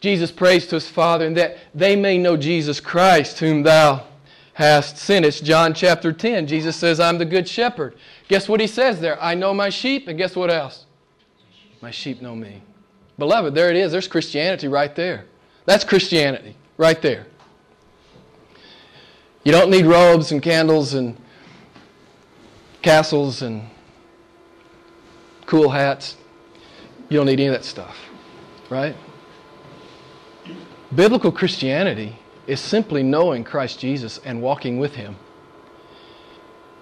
Jesus 0.00 0.30
prays 0.30 0.66
to 0.66 0.76
his 0.76 0.86
Father, 0.86 1.26
and 1.26 1.36
that 1.36 1.56
they 1.74 1.96
may 1.96 2.18
know 2.18 2.36
Jesus 2.36 2.78
Christ, 2.78 3.38
whom 3.38 3.62
thou 3.62 4.04
hast 4.54 4.96
sent. 4.96 5.30
John 5.42 5.74
chapter 5.74 6.12
10. 6.12 6.46
Jesus 6.46 6.76
says, 6.76 6.98
I'm 6.98 7.18
the 7.18 7.24
good 7.24 7.48
shepherd. 7.48 7.96
Guess 8.28 8.48
what 8.48 8.60
he 8.60 8.66
says 8.66 9.00
there? 9.00 9.22
I 9.22 9.34
know 9.34 9.52
my 9.52 9.68
sheep, 9.68 10.08
and 10.08 10.16
guess 10.16 10.34
what 10.34 10.50
else? 10.50 10.86
My 11.82 11.90
sheep 11.90 12.22
know 12.22 12.34
me. 12.34 12.62
Beloved, 13.18 13.54
there 13.54 13.70
it 13.70 13.76
is. 13.76 13.92
There's 13.92 14.08
Christianity 14.08 14.68
right 14.68 14.94
there. 14.94 15.26
That's 15.66 15.84
Christianity 15.84 16.56
right 16.76 17.00
there. 17.00 17.26
You 19.44 19.52
don't 19.52 19.70
need 19.70 19.84
robes 19.84 20.32
and 20.32 20.42
candles 20.42 20.94
and 20.94 21.16
castles 22.80 23.42
and 23.42 23.68
cool 25.46 25.68
hats. 25.68 26.16
You 27.08 27.18
don't 27.18 27.26
need 27.26 27.40
any 27.40 27.46
of 27.48 27.52
that 27.52 27.64
stuff, 27.64 27.96
right? 28.70 28.96
Biblical 30.94 31.30
Christianity 31.30 32.18
is 32.46 32.60
simply 32.60 33.02
knowing 33.02 33.44
Christ 33.44 33.80
Jesus 33.80 34.18
and 34.24 34.42
walking 34.42 34.78
with 34.78 34.94
Him. 34.94 35.16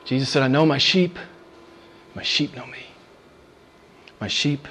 Jesus 0.05 0.29
said, 0.29 0.43
I 0.43 0.49
know 0.49 0.67
my 0.67 0.79
sheep. 0.79 1.19
My 2.15 2.23
sheep 2.23 2.55
know 2.57 2.67
me. 2.67 2.87
My 4.21 4.29
sheep 4.29 4.69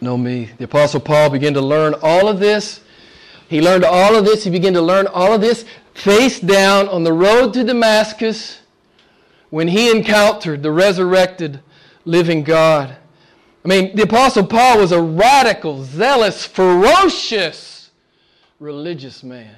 know 0.00 0.16
me. 0.16 0.50
The 0.58 0.64
Apostle 0.64 1.00
Paul 1.00 1.30
began 1.30 1.54
to 1.54 1.60
learn 1.60 1.94
all 2.02 2.28
of 2.28 2.38
this. 2.38 2.80
He 3.48 3.60
learned 3.60 3.84
all 3.84 4.14
of 4.14 4.24
this. 4.24 4.44
He 4.44 4.50
began 4.50 4.74
to 4.74 4.82
learn 4.82 5.06
all 5.06 5.32
of 5.32 5.40
this 5.40 5.64
face 5.94 6.40
down 6.40 6.88
on 6.88 7.04
the 7.04 7.12
road 7.12 7.54
to 7.54 7.64
Damascus 7.64 8.60
when 9.50 9.68
he 9.68 9.90
encountered 9.90 10.62
the 10.62 10.72
resurrected 10.72 11.60
living 12.04 12.42
God. 12.42 12.96
I 13.64 13.68
mean, 13.68 13.96
the 13.96 14.02
Apostle 14.02 14.46
Paul 14.46 14.78
was 14.78 14.92
a 14.92 15.00
radical, 15.00 15.84
zealous, 15.84 16.44
ferocious 16.44 17.73
religious 18.60 19.22
man. 19.22 19.56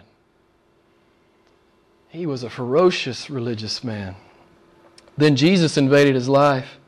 He 2.09 2.26
was 2.26 2.43
a 2.43 2.50
ferocious 2.50 3.29
religious 3.29 3.85
man. 3.85 4.17
Then 5.17 5.37
Jesus 5.37 5.76
invaded 5.76 6.15
his 6.15 6.29
life. 6.29 6.79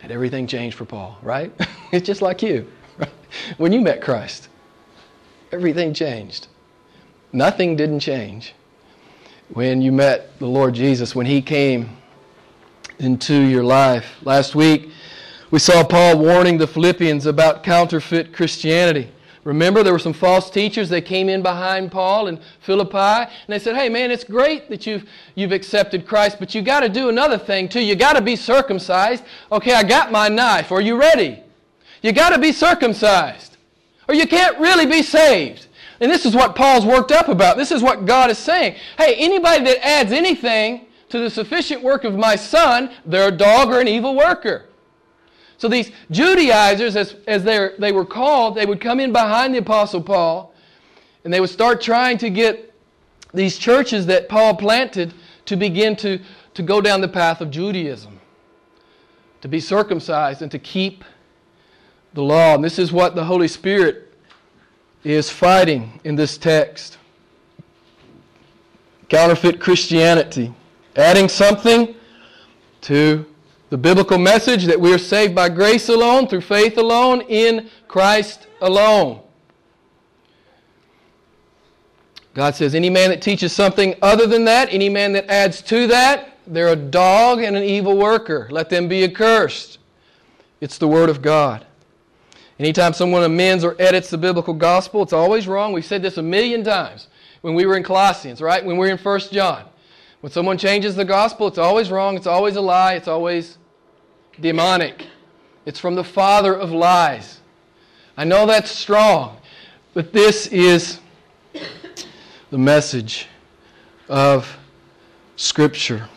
And 0.00 0.12
everything 0.12 0.46
changed 0.46 0.76
for 0.76 0.84
Paul, 0.84 1.18
right? 1.22 1.52
it's 1.92 2.06
just 2.06 2.22
like 2.22 2.42
you. 2.42 2.70
Right? 2.98 3.10
When 3.56 3.72
you 3.72 3.80
met 3.80 4.00
Christ, 4.00 4.48
everything 5.52 5.94
changed. 5.94 6.48
Nothing 7.32 7.76
didn't 7.76 8.00
change. 8.00 8.54
When 9.48 9.80
you 9.80 9.92
met 9.92 10.38
the 10.38 10.46
Lord 10.46 10.74
Jesus, 10.74 11.14
when 11.14 11.26
He 11.26 11.40
came 11.40 11.96
into 12.98 13.34
your 13.34 13.64
life. 13.64 14.16
Last 14.22 14.54
week, 14.54 14.90
we 15.50 15.58
saw 15.58 15.84
Paul 15.84 16.18
warning 16.18 16.58
the 16.58 16.66
Philippians 16.66 17.26
about 17.26 17.62
counterfeit 17.62 18.32
Christianity. 18.32 19.10
Remember, 19.46 19.84
there 19.84 19.92
were 19.92 20.00
some 20.00 20.12
false 20.12 20.50
teachers 20.50 20.88
that 20.88 21.02
came 21.02 21.28
in 21.28 21.40
behind 21.40 21.92
Paul 21.92 22.26
in 22.26 22.40
Philippi, 22.58 22.96
and 22.96 23.30
they 23.46 23.60
said, 23.60 23.76
Hey, 23.76 23.88
man, 23.88 24.10
it's 24.10 24.24
great 24.24 24.68
that 24.68 24.88
you've, 24.88 25.08
you've 25.36 25.52
accepted 25.52 26.04
Christ, 26.04 26.38
but 26.40 26.52
you 26.52 26.62
got 26.62 26.80
to 26.80 26.88
do 26.88 27.08
another 27.10 27.38
thing 27.38 27.68
too. 27.68 27.80
You 27.80 27.94
got 27.94 28.14
to 28.14 28.20
be 28.20 28.34
circumcised. 28.34 29.22
Okay, 29.52 29.72
I 29.72 29.84
got 29.84 30.10
my 30.10 30.28
knife. 30.28 30.72
Are 30.72 30.80
you 30.80 30.98
ready? 30.98 31.44
You 32.02 32.10
got 32.10 32.30
to 32.30 32.40
be 32.40 32.50
circumcised, 32.50 33.56
or 34.08 34.16
you 34.16 34.26
can't 34.26 34.58
really 34.58 34.84
be 34.84 35.00
saved. 35.00 35.68
And 36.00 36.10
this 36.10 36.26
is 36.26 36.34
what 36.34 36.56
Paul's 36.56 36.84
worked 36.84 37.12
up 37.12 37.28
about. 37.28 37.56
This 37.56 37.70
is 37.70 37.84
what 37.84 38.04
God 38.04 38.30
is 38.30 38.38
saying. 38.38 38.74
Hey, 38.98 39.14
anybody 39.14 39.62
that 39.62 39.86
adds 39.86 40.10
anything 40.10 40.86
to 41.08 41.20
the 41.20 41.30
sufficient 41.30 41.84
work 41.84 42.02
of 42.02 42.16
my 42.16 42.34
son, 42.34 42.90
they're 43.04 43.28
a 43.28 43.30
dog 43.30 43.68
or 43.68 43.80
an 43.80 43.86
evil 43.86 44.16
worker. 44.16 44.64
So 45.58 45.68
these 45.68 45.90
Judaizers, 46.10 46.96
as, 46.96 47.16
as 47.26 47.44
they 47.44 47.92
were 47.92 48.04
called, 48.04 48.54
they 48.54 48.66
would 48.66 48.80
come 48.80 49.00
in 49.00 49.12
behind 49.12 49.54
the 49.54 49.58
Apostle 49.58 50.02
Paul 50.02 50.54
and 51.24 51.32
they 51.32 51.40
would 51.40 51.50
start 51.50 51.80
trying 51.80 52.18
to 52.18 52.30
get 52.30 52.72
these 53.34 53.58
churches 53.58 54.06
that 54.06 54.28
Paul 54.28 54.54
planted 54.54 55.12
to 55.46 55.56
begin 55.56 55.96
to, 55.96 56.20
to 56.54 56.62
go 56.62 56.80
down 56.80 57.00
the 57.00 57.08
path 57.08 57.40
of 57.40 57.50
Judaism, 57.50 58.20
to 59.40 59.48
be 59.48 59.60
circumcised 59.60 60.42
and 60.42 60.50
to 60.50 60.58
keep 60.58 61.04
the 62.14 62.22
law. 62.22 62.54
And 62.54 62.62
this 62.62 62.78
is 62.78 62.92
what 62.92 63.14
the 63.14 63.24
Holy 63.24 63.48
Spirit 63.48 64.14
is 65.04 65.30
fighting 65.30 66.00
in 66.04 66.16
this 66.16 66.38
text 66.38 66.98
counterfeit 69.08 69.60
Christianity, 69.60 70.52
adding 70.96 71.28
something 71.28 71.94
to 72.82 73.26
the 73.70 73.78
biblical 73.78 74.18
message 74.18 74.64
that 74.64 74.80
we 74.80 74.92
are 74.92 74.98
saved 74.98 75.34
by 75.34 75.48
grace 75.48 75.88
alone, 75.88 76.28
through 76.28 76.42
faith 76.42 76.78
alone, 76.78 77.22
in 77.22 77.68
Christ 77.88 78.46
alone. 78.60 79.20
God 82.34 82.54
says, 82.54 82.74
any 82.74 82.90
man 82.90 83.10
that 83.10 83.22
teaches 83.22 83.52
something 83.52 83.94
other 84.02 84.26
than 84.26 84.44
that, 84.44 84.68
any 84.70 84.88
man 84.88 85.12
that 85.14 85.28
adds 85.30 85.62
to 85.62 85.86
that, 85.86 86.36
they're 86.46 86.68
a 86.68 86.76
dog 86.76 87.40
and 87.40 87.56
an 87.56 87.64
evil 87.64 87.96
worker. 87.96 88.46
Let 88.50 88.68
them 88.68 88.88
be 88.88 89.02
accursed. 89.02 89.78
It's 90.60 90.78
the 90.78 90.86
Word 90.86 91.08
of 91.08 91.22
God. 91.22 91.66
Anytime 92.58 92.92
someone 92.92 93.22
amends 93.22 93.64
or 93.64 93.74
edits 93.78 94.10
the 94.10 94.18
biblical 94.18 94.54
gospel, 94.54 95.02
it's 95.02 95.12
always 95.12 95.48
wrong. 95.48 95.72
We've 95.72 95.84
said 95.84 96.02
this 96.02 96.18
a 96.18 96.22
million 96.22 96.62
times 96.62 97.08
when 97.40 97.54
we 97.54 97.66
were 97.66 97.76
in 97.76 97.82
Colossians, 97.82 98.40
right? 98.40 98.64
When 98.64 98.76
we 98.76 98.86
were 98.86 98.92
in 98.92 98.98
1 98.98 99.20
John. 99.32 99.64
When 100.20 100.32
someone 100.32 100.58
changes 100.58 100.96
the 100.96 101.04
gospel, 101.04 101.46
it's 101.46 101.58
always 101.58 101.90
wrong, 101.90 102.16
it's 102.16 102.26
always 102.26 102.56
a 102.56 102.60
lie, 102.60 102.94
it's 102.94 103.08
always 103.08 103.58
demonic. 104.40 105.06
It's 105.64 105.80
from 105.80 105.94
the 105.94 106.04
father 106.04 106.54
of 106.54 106.70
lies. 106.72 107.40
I 108.16 108.24
know 108.24 108.46
that's 108.46 108.70
strong, 108.70 109.38
but 109.92 110.12
this 110.12 110.46
is 110.46 111.00
the 112.50 112.58
message 112.58 113.28
of 114.08 114.56
Scripture. 115.36 116.08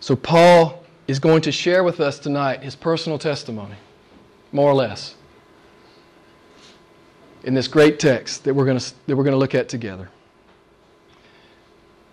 So, 0.00 0.14
Paul 0.16 0.84
is 1.06 1.18
going 1.18 1.40
to 1.42 1.52
share 1.52 1.82
with 1.82 2.00
us 2.00 2.18
tonight 2.18 2.62
his 2.62 2.76
personal 2.76 3.18
testimony, 3.18 3.76
more 4.52 4.70
or 4.70 4.74
less, 4.74 5.14
in 7.44 7.54
this 7.54 7.68
great 7.68 7.98
text 7.98 8.44
that 8.44 8.54
we're 8.54 8.66
going 8.66 8.78
to, 8.78 8.92
that 9.06 9.16
we're 9.16 9.24
going 9.24 9.32
to 9.32 9.38
look 9.38 9.54
at 9.54 9.68
together. 9.68 10.10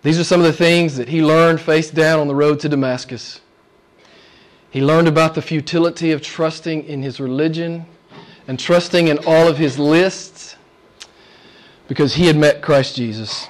These 0.06 0.20
are 0.20 0.24
some 0.24 0.38
of 0.38 0.46
the 0.46 0.52
things 0.52 0.96
that 0.98 1.08
he 1.08 1.20
learned 1.20 1.60
face 1.60 1.90
down 1.90 2.20
on 2.20 2.28
the 2.28 2.34
road 2.36 2.60
to 2.60 2.68
Damascus. 2.68 3.40
He 4.70 4.80
learned 4.80 5.08
about 5.08 5.34
the 5.34 5.42
futility 5.42 6.12
of 6.12 6.22
trusting 6.22 6.84
in 6.84 7.02
his 7.02 7.18
religion 7.18 7.84
and 8.46 8.56
trusting 8.56 9.08
in 9.08 9.18
all 9.26 9.48
of 9.48 9.58
his 9.58 9.80
lists 9.80 10.54
because 11.88 12.14
he 12.14 12.28
had 12.28 12.36
met 12.36 12.62
Christ 12.62 12.94
Jesus. 12.94 13.48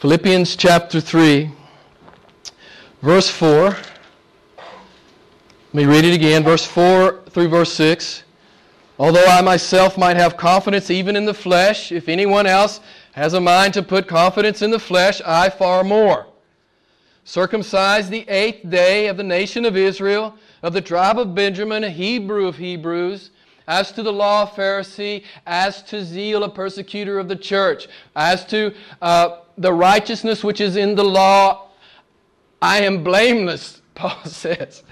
Philippians 0.00 0.56
chapter 0.56 1.00
3, 1.00 1.50
verse 3.00 3.30
4. 3.30 3.70
Let 3.70 3.78
me 5.72 5.86
read 5.86 6.04
it 6.04 6.12
again, 6.12 6.44
verse 6.44 6.66
4 6.66 7.22
through 7.30 7.48
verse 7.48 7.72
6. 7.72 8.24
Although 8.98 9.24
I 9.24 9.40
myself 9.40 9.96
might 9.96 10.18
have 10.18 10.36
confidence 10.36 10.90
even 10.90 11.16
in 11.16 11.24
the 11.24 11.32
flesh, 11.32 11.92
if 11.92 12.10
anyone 12.10 12.44
else 12.44 12.80
has 13.16 13.32
a 13.32 13.40
mind 13.40 13.72
to 13.72 13.82
put 13.82 14.06
confidence 14.06 14.60
in 14.60 14.70
the 14.70 14.78
flesh, 14.78 15.22
I 15.24 15.48
far 15.48 15.82
more. 15.82 16.26
Circumcised 17.24 18.10
the 18.10 18.28
eighth 18.28 18.68
day 18.68 19.08
of 19.08 19.16
the 19.16 19.22
nation 19.22 19.64
of 19.64 19.74
Israel, 19.74 20.34
of 20.62 20.74
the 20.74 20.82
tribe 20.82 21.18
of 21.18 21.34
Benjamin, 21.34 21.82
a 21.82 21.90
Hebrew 21.90 22.46
of 22.46 22.58
Hebrews, 22.58 23.30
as 23.66 23.90
to 23.92 24.02
the 24.02 24.12
law, 24.12 24.42
a 24.42 24.46
Pharisee, 24.46 25.24
as 25.46 25.82
to 25.84 26.04
zeal, 26.04 26.44
a 26.44 26.48
persecutor 26.50 27.18
of 27.18 27.26
the 27.26 27.36
church, 27.36 27.88
as 28.14 28.44
to 28.46 28.74
uh, 29.00 29.38
the 29.56 29.72
righteousness 29.72 30.44
which 30.44 30.60
is 30.60 30.76
in 30.76 30.94
the 30.94 31.02
law, 31.02 31.68
I 32.60 32.82
am 32.82 33.02
blameless, 33.02 33.80
Paul 33.94 34.22
says. 34.26 34.84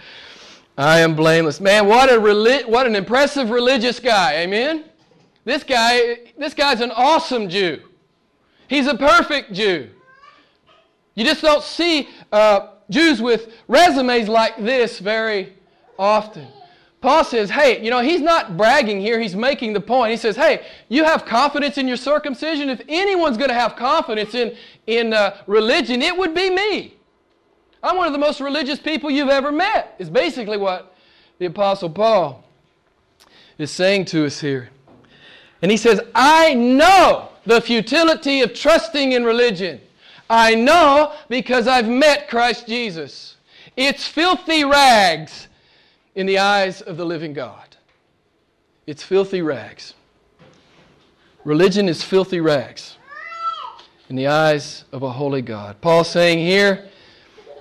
I 0.79 1.01
am 1.01 1.15
blameless. 1.15 1.61
Man, 1.61 1.87
what, 1.87 2.11
a 2.11 2.19
relig- 2.19 2.67
what 2.67 2.87
an 2.87 2.97
impressive 2.97 3.51
religious 3.51 4.01
guy, 4.01 4.37
amen? 4.39 4.87
This 5.45 5.63
guy, 5.63 6.21
this 6.39 6.55
guy's 6.55 6.81
an 6.81 6.91
awesome 6.91 7.51
Jew. 7.51 7.83
He's 8.69 8.87
a 8.87 8.95
perfect 8.95 9.53
Jew. 9.53 9.91
You 11.15 11.25
just 11.25 11.43
don't 11.43 11.63
see 11.63 12.09
uh, 12.33 12.69
Jews 12.91 13.23
with 13.23 13.53
resumes 13.69 14.29
like 14.29 14.57
this 14.57 14.99
very 14.99 15.55
often. 15.99 16.49
Paul 17.01 17.23
says, 17.23 17.51
hey, 17.51 17.85
you 17.85 17.91
know, 17.91 18.01
he's 18.01 18.23
not 18.23 18.57
bragging 18.57 18.99
here, 18.99 19.21
he's 19.21 19.37
making 19.37 19.75
the 19.75 19.81
point. 19.81 20.11
He 20.11 20.17
says, 20.17 20.37
hey, 20.37 20.67
you 20.89 21.05
have 21.05 21.27
confidence 21.27 21.77
in 21.77 21.87
your 21.87 21.99
circumcision. 21.99 22.71
If 22.71 22.81
anyone's 22.89 23.37
going 23.37 23.51
to 23.51 23.55
have 23.55 23.77
confidence 23.77 24.35
in, 24.35 24.57
in 24.87 25.13
uh, 25.13 25.37
religion, 25.47 26.01
it 26.01 26.17
would 26.17 26.35
be 26.35 26.49
me. 26.49 26.95
I'm 27.83 27.99
one 27.99 28.07
of 28.07 28.15
the 28.15 28.19
most 28.19 28.41
religious 28.41 28.79
people 28.79 29.11
you've 29.11 29.29
ever 29.29 29.53
met, 29.53 29.95
is 29.99 30.09
basically 30.09 30.57
what 30.57 30.97
the 31.39 31.45
Apostle 31.45 31.91
Paul 31.91 32.43
is 33.59 33.71
saying 33.71 34.07
to 34.07 34.25
us 34.25 34.41
here. 34.41 34.71
And 35.61 35.71
he 35.71 35.77
says, 35.77 36.01
I 36.15 36.55
know 36.55 37.29
the 37.47 37.61
futility 37.61 38.43
of 38.43 38.55
trusting 38.55 39.13
in 39.13 39.25
religion. 39.25 39.81
I 40.29 40.55
know 40.55 41.13
because 41.29 41.67
I've 41.69 41.89
met 41.89 42.29
Christ 42.29 42.67
Jesus. 42.67 43.37
It's 43.77 44.07
filthy 44.07 44.65
rags 44.65 45.49
in 46.15 46.27
the 46.27 46.39
eyes 46.39 46.81
of 46.81 46.97
the 46.97 47.05
living 47.05 47.33
God. 47.33 47.77
It's 48.87 49.03
filthy 49.03 49.43
rags. 49.43 49.95
Religion 51.45 51.89
is 51.89 52.03
filthy 52.03 52.41
rags 52.41 52.97
in 54.09 54.17
the 54.17 54.27
eyes 54.27 54.85
of 54.93 55.03
a 55.03 55.11
holy 55.11 55.43
God. 55.43 55.81
Paul's 55.81 56.11
saying 56.11 56.39
here, 56.39 56.89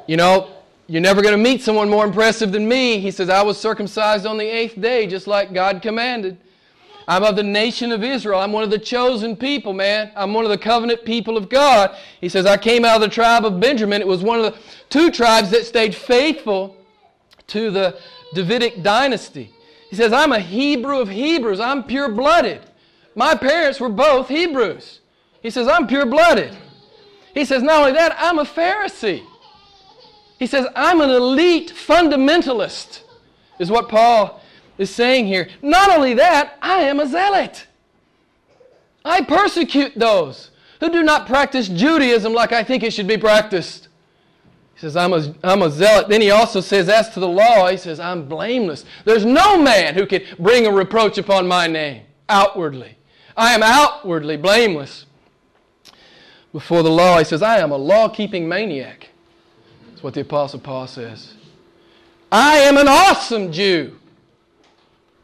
you 0.08 0.18
know, 0.18 0.50
you're 0.88 1.02
never 1.02 1.22
going 1.22 1.34
to 1.34 1.42
meet 1.42 1.62
someone 1.62 1.90
more 1.90 2.06
impressive 2.06 2.52
than 2.52 2.68
me. 2.68 3.00
He 3.00 3.12
says, 3.12 3.30
I 3.30 3.42
was 3.42 3.58
circumcised 3.58 4.26
on 4.26 4.38
the 4.38 4.46
eighth 4.46 4.80
day, 4.80 5.08
just 5.08 5.28
like 5.28 5.54
God 5.54 5.82
commanded. 5.82 6.38
I'm 7.08 7.24
of 7.24 7.36
the 7.36 7.44
nation 7.44 7.92
of 7.92 8.04
Israel. 8.04 8.40
I'm 8.40 8.52
one 8.52 8.64
of 8.64 8.70
the 8.70 8.80
chosen 8.80 9.36
people, 9.36 9.74
man. 9.74 10.12
I'm 10.16 10.34
one 10.34 10.46
of 10.46 10.52
the 10.52 10.58
covenant 10.58 11.04
people 11.06 11.38
of 11.38 11.50
God. 11.50 11.96
He 12.22 12.30
says, 12.30 12.46
I 12.46 12.58
came 12.58 12.86
out 12.86 12.96
of 12.96 13.02
the 13.02 13.14
tribe 13.14 13.46
of 13.46 13.60
Benjamin. 13.60 14.02
It 14.02 14.08
was 14.08 14.24
one 14.24 14.40
of 14.40 14.54
the 14.54 14.60
two 14.90 15.12
tribes 15.12 15.52
that 15.52 15.66
stayed 15.66 15.94
faithful 15.94 16.78
to 17.48 17.72
the 17.72 18.00
Davidic 18.34 18.84
dynasty. 18.84 19.52
He 19.90 19.96
says, 19.96 20.14
I'm 20.14 20.32
a 20.32 20.40
Hebrew 20.40 21.00
of 21.00 21.10
Hebrews. 21.10 21.60
I'm 21.60 21.84
pure 21.84 22.10
blooded. 22.10 22.62
My 23.16 23.36
parents 23.36 23.80
were 23.80 23.90
both 23.90 24.30
Hebrews. 24.30 25.02
He 25.42 25.50
says, 25.50 25.68
I'm 25.68 25.88
pure 25.88 26.06
blooded. 26.06 26.58
He 27.34 27.46
says, 27.46 27.62
not 27.62 27.82
only 27.82 27.92
that, 27.94 28.16
I'm 28.18 28.40
a 28.40 28.46
Pharisee. 28.46 29.24
He 30.40 30.48
says, 30.48 30.68
I'm 30.76 31.02
an 31.02 31.10
elite 31.10 31.74
fundamentalist, 31.76 33.02
is 33.60 33.70
what 33.70 33.90
Paul 33.90 34.42
is 34.78 34.90
saying 34.90 35.28
here. 35.28 35.50
Not 35.62 35.90
only 35.90 36.14
that, 36.16 36.58
I 36.62 36.82
am 36.82 37.00
a 37.00 37.08
zealot. 37.08 37.68
I 39.06 39.22
persecute 39.22 39.94
those 39.96 40.52
who 40.80 40.90
do 40.90 41.04
not 41.04 41.28
practice 41.28 41.68
Judaism 41.68 42.34
like 42.34 42.52
I 42.52 42.64
think 42.64 42.84
it 42.84 42.94
should 42.94 43.08
be 43.08 43.18
practiced. 43.18 43.90
He 44.76 44.82
says, 44.82 44.96
I'm 44.96 45.14
a, 45.14 45.34
I'm 45.44 45.62
a 45.62 45.70
zealot. 45.70 46.10
Then 46.10 46.22
he 46.22 46.32
also 46.32 46.60
says, 46.60 46.90
as 46.90 47.10
to 47.12 47.20
the 47.20 47.28
law, 47.28 47.68
he 47.68 47.78
says, 47.78 48.00
I'm 48.00 48.28
blameless. 48.28 48.86
There's 49.06 49.26
no 49.26 49.62
man 49.62 49.94
who 49.94 50.06
can 50.06 50.24
bring 50.40 50.66
a 50.66 50.72
reproach 50.72 51.18
upon 51.18 51.48
my 51.48 51.68
name 51.68 52.04
outwardly. 52.28 52.98
I 53.38 53.54
am 53.54 53.64
outwardly 53.64 54.38
blameless. 54.38 55.06
Before 56.52 56.84
the 56.84 56.92
law, 56.92 57.18
he 57.18 57.24
says, 57.24 57.42
I 57.42 57.58
am 57.60 57.72
a 57.72 57.78
law 57.78 58.10
keeping 58.10 58.48
maniac. 58.48 59.10
That's 59.90 60.04
what 60.04 60.14
the 60.14 60.22
Apostle 60.22 60.60
Paul 60.60 60.88
says. 60.88 61.34
I 62.32 62.58
am 62.58 62.78
an 62.78 62.88
awesome 62.88 63.52
Jew, 63.52 63.98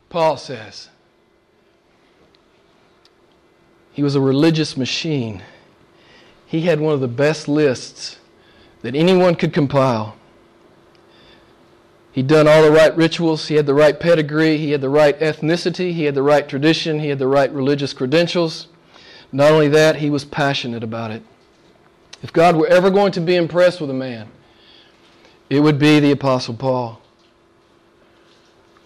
Paul 0.10 0.38
says. 0.38 0.90
He 3.92 4.04
was 4.04 4.16
a 4.16 4.22
religious 4.22 4.76
machine. 4.76 5.44
He 6.46 6.62
had 6.62 6.80
one 6.80 6.94
of 6.94 7.00
the 7.00 7.08
best 7.08 7.48
lists 7.48 8.18
that 8.82 8.96
anyone 8.96 9.36
could 9.36 9.54
compile. 9.54 10.16
He'd 12.12 12.28
done 12.28 12.48
all 12.48 12.64
the 12.64 12.72
right 12.72 12.96
rituals, 12.98 13.48
he 13.48 13.56
had 13.56 13.66
the 13.66 13.74
right 13.74 14.00
pedigree, 14.00 14.58
he 14.58 14.72
had 14.72 14.82
the 14.82 14.90
right 14.90 15.18
ethnicity, 15.20 15.94
he 15.94 16.06
had 16.06 16.16
the 16.16 16.24
right 16.24 16.50
tradition, 16.50 17.00
he 17.00 17.10
had 17.10 17.20
the 17.20 17.28
right 17.28 17.52
religious 17.54 17.94
credentials. 17.94 18.68
Not 19.32 19.52
only 19.52 19.68
that, 19.68 19.98
he 19.98 20.10
was 20.10 20.26
passionate 20.26 20.84
about 20.84 21.12
it. 21.12 21.22
If 22.24 22.34
God 22.34 22.56
were 22.56 22.68
ever 22.68 22.90
going 22.90 23.12
to 23.14 23.22
be 23.22 23.36
impressed 23.36 23.80
with 23.80 23.90
a 23.90 23.94
man, 23.94 24.30
it 25.50 25.60
would 25.60 25.78
be 25.78 26.00
the 26.00 26.12
Apostle 26.12 26.56
Paul. 26.56 27.00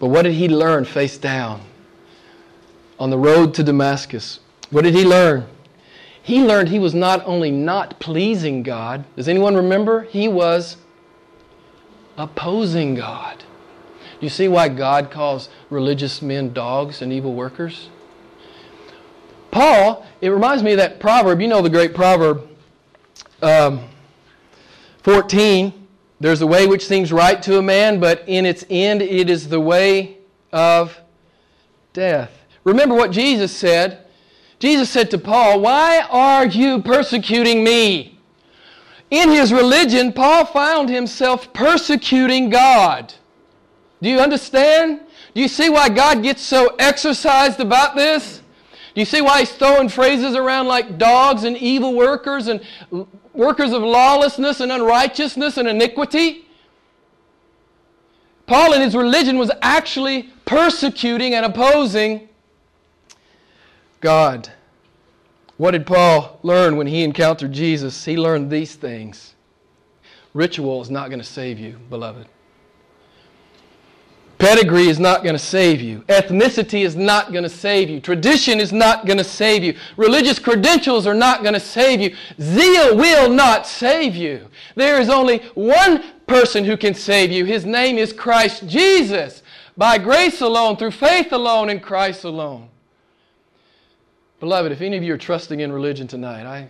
But 0.04 0.10
what 0.10 0.24
did 0.24 0.34
he 0.34 0.50
learn 0.50 0.84
face 0.84 1.16
down 1.16 1.62
on 2.98 3.08
the 3.08 3.16
road 3.16 3.54
to 3.54 3.62
Damascus? 3.62 4.38
What 4.68 4.84
did 4.84 4.92
he 4.92 5.02
learn? 5.02 5.46
he 6.22 6.42
learned 6.42 6.68
he 6.68 6.78
was 6.78 6.94
not 6.94 7.22
only 7.24 7.50
not 7.50 7.98
pleasing 8.00 8.62
God, 8.62 9.06
does 9.16 9.28
anyone 9.28 9.56
remember? 9.56 10.02
He 10.02 10.28
was 10.28 10.76
opposing 12.18 12.96
God. 12.96 13.38
Do 13.38 14.26
you 14.26 14.28
see 14.28 14.46
why 14.46 14.68
God 14.68 15.10
calls 15.10 15.48
religious 15.70 16.20
men 16.20 16.52
dogs 16.52 17.00
and 17.00 17.10
evil 17.10 17.32
workers? 17.32 17.88
Paul, 19.50 20.04
it 20.20 20.28
reminds 20.28 20.62
me 20.62 20.72
of 20.72 20.76
that 20.76 21.00
proverb. 21.00 21.40
You 21.40 21.48
know 21.48 21.62
the 21.62 21.70
great 21.70 21.94
proverb 21.94 22.46
um, 23.40 23.88
14 25.02 25.83
there's 26.24 26.40
a 26.40 26.46
way 26.46 26.66
which 26.66 26.86
seems 26.86 27.12
right 27.12 27.42
to 27.42 27.58
a 27.58 27.62
man, 27.62 28.00
but 28.00 28.24
in 28.26 28.46
its 28.46 28.64
end 28.70 29.02
it 29.02 29.28
is 29.28 29.46
the 29.46 29.60
way 29.60 30.16
of 30.52 30.98
death. 31.92 32.30
Remember 32.64 32.94
what 32.94 33.10
Jesus 33.10 33.54
said 33.54 34.06
Jesus 34.58 34.88
said 34.88 35.10
to 35.10 35.18
Paul, 35.18 35.60
Why 35.60 36.00
are 36.08 36.46
you 36.46 36.80
persecuting 36.80 37.62
me? 37.62 38.18
In 39.10 39.28
his 39.28 39.52
religion, 39.52 40.10
Paul 40.10 40.46
found 40.46 40.88
himself 40.88 41.52
persecuting 41.52 42.48
God. 42.48 43.12
Do 44.00 44.08
you 44.08 44.20
understand? 44.20 45.00
Do 45.34 45.42
you 45.42 45.48
see 45.48 45.68
why 45.68 45.90
God 45.90 46.22
gets 46.22 46.40
so 46.40 46.74
exercised 46.78 47.60
about 47.60 47.96
this? 47.96 48.40
Do 48.94 49.02
you 49.02 49.04
see 49.04 49.20
why 49.20 49.40
he's 49.40 49.52
throwing 49.52 49.90
phrases 49.90 50.34
around 50.34 50.68
like 50.68 50.96
dogs 50.96 51.44
and 51.44 51.58
evil 51.58 51.94
workers 51.94 52.46
and 52.46 52.62
workers 53.34 53.72
of 53.72 53.82
lawlessness 53.82 54.60
and 54.60 54.72
unrighteousness 54.72 55.58
and 55.58 55.68
iniquity? 55.68 56.46
Paul 58.46 58.74
in 58.74 58.82
his 58.82 58.94
religion 58.94 59.38
was 59.38 59.50
actually 59.62 60.30
persecuting 60.44 61.34
and 61.34 61.46
opposing 61.46 62.28
God. 64.00 64.50
What 65.56 65.70
did 65.70 65.86
Paul 65.86 66.38
learn 66.42 66.76
when 66.76 66.86
he 66.86 67.02
encountered 67.02 67.52
Jesus? 67.52 68.04
He 68.04 68.16
learned 68.16 68.50
these 68.50 68.74
things. 68.74 69.34
Ritual 70.34 70.82
is 70.82 70.90
not 70.90 71.10
going 71.10 71.20
to 71.20 71.24
save 71.24 71.58
you, 71.58 71.78
beloved. 71.88 72.26
Pedigree 74.44 74.88
is 74.88 75.00
not 75.00 75.22
going 75.22 75.34
to 75.34 75.38
save 75.38 75.80
you. 75.80 76.00
Ethnicity 76.00 76.84
is 76.84 76.96
not 76.96 77.32
going 77.32 77.44
to 77.44 77.48
save 77.48 77.88
you. 77.88 77.98
Tradition 77.98 78.60
is 78.60 78.74
not 78.74 79.06
going 79.06 79.16
to 79.16 79.24
save 79.24 79.64
you. 79.64 79.74
Religious 79.96 80.38
credentials 80.38 81.06
are 81.06 81.14
not 81.14 81.40
going 81.40 81.54
to 81.54 81.60
save 81.60 81.98
you. 81.98 82.14
Zeal 82.38 82.94
will 82.94 83.30
not 83.30 83.66
save 83.66 84.14
you. 84.14 84.46
There 84.74 85.00
is 85.00 85.08
only 85.08 85.38
one 85.54 86.04
person 86.26 86.62
who 86.62 86.76
can 86.76 86.92
save 86.92 87.32
you. 87.32 87.46
His 87.46 87.64
name 87.64 87.96
is 87.96 88.12
Christ 88.12 88.68
Jesus. 88.68 89.42
By 89.78 89.96
grace 89.96 90.42
alone, 90.42 90.76
through 90.76 90.90
faith 90.90 91.32
alone, 91.32 91.70
in 91.70 91.80
Christ 91.80 92.24
alone. 92.24 92.68
Beloved, 94.40 94.72
if 94.72 94.82
any 94.82 94.98
of 94.98 95.02
you 95.02 95.14
are 95.14 95.18
trusting 95.18 95.60
in 95.60 95.72
religion 95.72 96.06
tonight, 96.06 96.44
I, 96.44 96.68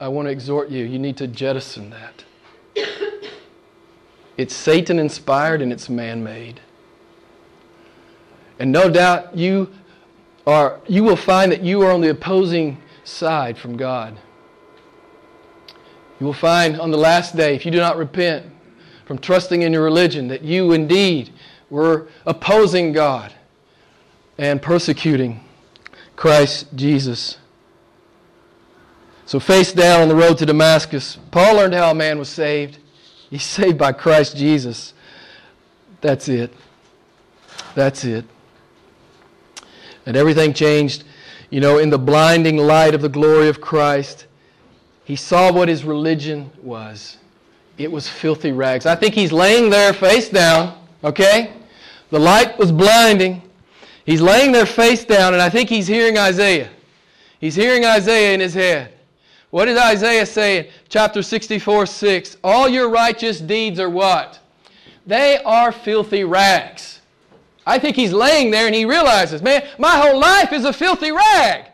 I 0.00 0.08
want 0.08 0.26
to 0.26 0.32
exhort 0.32 0.70
you, 0.70 0.84
you 0.84 0.98
need 0.98 1.16
to 1.18 1.28
jettison 1.28 1.90
that. 1.90 2.24
It's 4.36 4.56
Satan 4.56 4.98
inspired 4.98 5.62
and 5.62 5.72
it's 5.72 5.88
man 5.88 6.24
made. 6.24 6.60
And 8.58 8.72
no 8.72 8.88
doubt 8.88 9.36
you 9.36 9.70
are 10.46 10.80
you 10.86 11.02
will 11.02 11.16
find 11.16 11.50
that 11.52 11.62
you 11.62 11.82
are 11.82 11.92
on 11.92 12.00
the 12.00 12.10
opposing 12.10 12.80
side 13.04 13.58
from 13.58 13.76
God. 13.76 14.18
You 16.18 16.26
will 16.26 16.32
find 16.32 16.80
on 16.80 16.90
the 16.90 16.96
last 16.96 17.36
day, 17.36 17.54
if 17.54 17.66
you 17.66 17.70
do 17.70 17.78
not 17.78 17.96
repent 17.96 18.46
from 19.04 19.18
trusting 19.18 19.62
in 19.62 19.72
your 19.72 19.84
religion, 19.84 20.28
that 20.28 20.42
you 20.42 20.72
indeed 20.72 21.32
were 21.68 22.08
opposing 22.24 22.92
God 22.92 23.32
and 24.38 24.60
persecuting 24.60 25.40
Christ 26.14 26.66
Jesus. 26.74 27.38
So, 29.26 29.40
face 29.40 29.72
down 29.72 30.02
on 30.02 30.08
the 30.08 30.14
road 30.14 30.38
to 30.38 30.46
Damascus, 30.46 31.18
Paul 31.30 31.56
learned 31.56 31.74
how 31.74 31.90
a 31.90 31.94
man 31.94 32.18
was 32.18 32.28
saved. 32.28 32.78
He's 33.28 33.42
saved 33.42 33.76
by 33.76 33.92
Christ 33.92 34.36
Jesus. 34.36 34.94
That's 36.00 36.28
it. 36.28 36.52
That's 37.74 38.04
it. 38.04 38.24
And 40.06 40.16
everything 40.16 40.54
changed, 40.54 41.04
you 41.50 41.60
know, 41.60 41.78
in 41.78 41.90
the 41.90 41.98
blinding 41.98 42.56
light 42.56 42.94
of 42.94 43.02
the 43.02 43.08
glory 43.08 43.48
of 43.48 43.60
Christ. 43.60 44.26
He 45.04 45.16
saw 45.16 45.52
what 45.52 45.68
his 45.68 45.84
religion 45.84 46.50
was. 46.62 47.18
It 47.78 47.90
was 47.90 48.08
filthy 48.08 48.52
rags. 48.52 48.86
I 48.86 48.94
think 48.94 49.14
he's 49.14 49.32
laying 49.32 49.68
there 49.68 49.92
face 49.92 50.28
down, 50.28 50.78
okay? 51.04 51.52
The 52.10 52.18
light 52.18 52.58
was 52.58 52.72
blinding. 52.72 53.42
He's 54.04 54.22
laying 54.22 54.52
there 54.52 54.66
face 54.66 55.04
down, 55.04 55.34
and 55.34 55.42
I 55.42 55.50
think 55.50 55.68
he's 55.68 55.86
hearing 55.86 56.16
Isaiah. 56.16 56.70
He's 57.40 57.54
hearing 57.54 57.84
Isaiah 57.84 58.32
in 58.32 58.40
his 58.40 58.54
head. 58.54 58.94
What 59.50 59.66
did 59.66 59.76
Isaiah 59.76 60.26
say 60.26 60.58
in 60.58 60.66
chapter 60.88 61.22
64 61.22 61.86
6? 61.86 62.36
All 62.42 62.68
your 62.68 62.88
righteous 62.88 63.40
deeds 63.40 63.78
are 63.78 63.90
what? 63.90 64.38
They 65.06 65.38
are 65.44 65.70
filthy 65.70 66.24
rags. 66.24 66.95
I 67.66 67.78
think 67.80 67.96
he's 67.96 68.12
laying 68.12 68.52
there 68.52 68.66
and 68.66 68.74
he 68.74 68.84
realizes, 68.84 69.42
man, 69.42 69.66
my 69.78 69.96
whole 69.96 70.18
life 70.20 70.52
is 70.52 70.64
a 70.64 70.72
filthy 70.72 71.10
rag. 71.10 71.64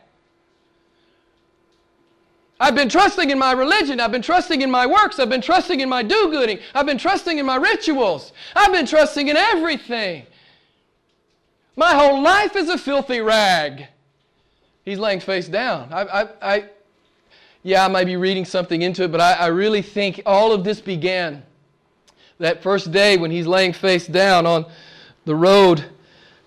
I've 2.59 2.74
been 2.74 2.88
trusting 2.88 3.28
in 3.28 3.38
my 3.38 3.52
religion. 3.52 4.00
I've 4.00 4.12
been 4.12 4.22
trusting 4.22 4.62
in 4.62 4.70
my 4.70 4.87
works. 4.87 5.18
I've 5.18 5.28
been 5.28 5.42
trusting 5.42 5.81
in 5.81 5.88
my 5.88 6.02
do 6.02 6.31
gooding. 6.31 6.61
I've 6.74 6.87
been 6.87 6.96
trusting 6.96 7.38
in 7.38 7.44
my 7.44 7.57
rituals. 7.57 8.33
I've 8.55 8.72
been 8.72 8.87
trusting 8.87 9.28
in 9.28 9.37
everything. 9.37 10.26
My 11.76 11.94
whole 11.94 12.22
life 12.22 12.55
is 12.57 12.68
a 12.68 12.78
filthy 12.78 13.20
rag. 13.20 13.88
He's 14.85 14.98
laying 14.98 15.20
face 15.20 15.48
down. 15.48 15.92
I, 15.92 16.02
I, 16.02 16.28
I 16.40 16.64
yeah, 17.62 17.85
I 17.85 17.88
might 17.88 18.07
be 18.07 18.16
reading 18.16 18.44
something 18.44 18.83
into 18.83 19.05
it, 19.05 19.12
but 19.12 19.20
I, 19.20 19.33
I 19.35 19.46
really 19.48 19.83
think 19.83 20.22
all 20.24 20.52
of 20.52 20.64
this 20.64 20.81
began 20.81 21.42
that 22.38 22.62
first 22.62 22.90
day 22.90 23.16
when 23.16 23.31
he's 23.31 23.46
laying 23.46 23.72
face 23.72 24.07
down 24.07 24.46
on 24.46 24.66
the 25.24 25.35
road 25.35 25.85